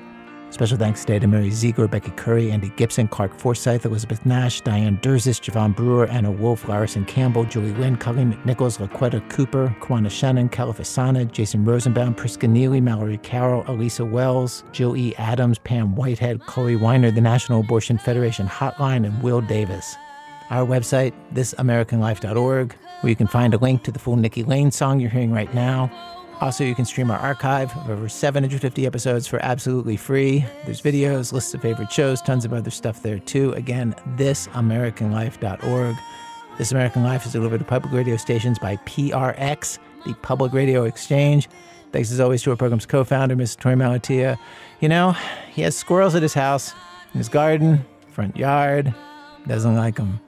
Special 0.50 0.76
thanks 0.76 1.00
today 1.00 1.18
to 1.18 1.26
Mary 1.26 1.50
Ziegler, 1.50 1.88
Becky 1.88 2.10
Curry, 2.10 2.50
Andy 2.50 2.68
Gibson, 2.76 3.08
Clark 3.08 3.38
Forsyth, 3.38 3.86
Elizabeth 3.86 4.26
Nash, 4.26 4.60
Diane 4.60 4.98
Durzis, 4.98 5.40
Javon 5.40 5.74
Brewer, 5.74 6.06
Anna 6.08 6.30
Wolf, 6.30 6.64
Larison 6.64 7.06
Campbell, 7.06 7.44
Julie 7.44 7.72
Lynn, 7.72 7.96
Colleen 7.96 8.34
McNicholas, 8.34 8.76
Laquetta 8.78 9.26
Cooper, 9.30 9.74
Kwana 9.80 10.10
Shannon, 10.10 10.50
Califasana, 10.50 11.30
Jason 11.32 11.64
Rosenbaum, 11.64 12.14
Priska 12.14 12.50
Neely, 12.50 12.82
Mallory 12.82 13.16
Carroll, 13.18 13.64
Elisa 13.66 14.04
Wells, 14.04 14.64
Jill 14.72 14.94
E. 14.94 15.14
Adams, 15.16 15.58
Pam 15.58 15.94
Whitehead, 15.94 16.44
Chloe 16.44 16.76
Weiner, 16.76 17.10
the 17.10 17.22
National 17.22 17.60
Abortion 17.60 17.96
Federation 17.96 18.46
Hotline, 18.46 19.06
and 19.06 19.22
Will 19.22 19.40
Davis. 19.40 19.96
Our 20.52 20.66
website, 20.66 21.14
thisamericanlife.org, 21.32 22.76
where 23.00 23.08
you 23.08 23.16
can 23.16 23.26
find 23.26 23.54
a 23.54 23.56
link 23.56 23.84
to 23.84 23.90
the 23.90 23.98
full 23.98 24.16
Nikki 24.16 24.44
Lane 24.44 24.70
song 24.70 25.00
you're 25.00 25.08
hearing 25.08 25.32
right 25.32 25.52
now. 25.54 25.90
Also, 26.42 26.62
you 26.62 26.74
can 26.74 26.84
stream 26.84 27.10
our 27.10 27.18
archive 27.18 27.74
of 27.74 27.88
over 27.88 28.06
750 28.06 28.84
episodes 28.84 29.26
for 29.26 29.42
absolutely 29.42 29.96
free. 29.96 30.44
There's 30.66 30.82
videos, 30.82 31.32
lists 31.32 31.54
of 31.54 31.62
favorite 31.62 31.90
shows, 31.90 32.20
tons 32.20 32.44
of 32.44 32.52
other 32.52 32.70
stuff 32.70 33.02
there 33.02 33.18
too. 33.18 33.54
Again, 33.54 33.94
thisamericanlife.org. 34.16 35.96
This 36.58 36.70
American 36.70 37.02
Life 37.02 37.24
is 37.24 37.32
delivered 37.32 37.60
to 37.60 37.64
public 37.64 37.94
radio 37.94 38.18
stations 38.18 38.58
by 38.58 38.76
PRX, 38.84 39.78
the 40.04 40.12
Public 40.16 40.52
Radio 40.52 40.84
Exchange. 40.84 41.48
Thanks 41.92 42.12
as 42.12 42.20
always 42.20 42.42
to 42.42 42.50
our 42.50 42.56
program's 42.56 42.84
co 42.84 43.04
founder, 43.04 43.36
Mr. 43.36 43.56
Torey 43.56 43.76
Malatia. 43.76 44.36
You 44.80 44.90
know, 44.90 45.12
he 45.50 45.62
has 45.62 45.74
squirrels 45.74 46.14
at 46.14 46.20
his 46.20 46.34
house, 46.34 46.74
in 47.14 47.18
his 47.18 47.30
garden, 47.30 47.86
front 48.10 48.36
yard. 48.36 48.94
Doesn't 49.46 49.76
like 49.76 49.96
them. 49.96 50.20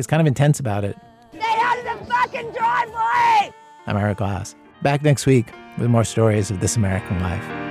Gets 0.00 0.06
kind 0.06 0.22
of 0.22 0.26
intense 0.26 0.58
about 0.58 0.82
it. 0.82 0.96
Stay 1.30 1.40
out 1.44 1.76
of 1.78 1.84
the 1.84 2.06
fucking 2.06 2.52
driveway! 2.52 3.52
I'm 3.86 3.98
Ira 3.98 4.14
Glass. 4.14 4.54
Back 4.80 5.02
next 5.02 5.26
week 5.26 5.48
with 5.76 5.90
more 5.90 6.04
stories 6.04 6.50
of 6.50 6.60
This 6.60 6.74
American 6.74 7.20
Life. 7.20 7.69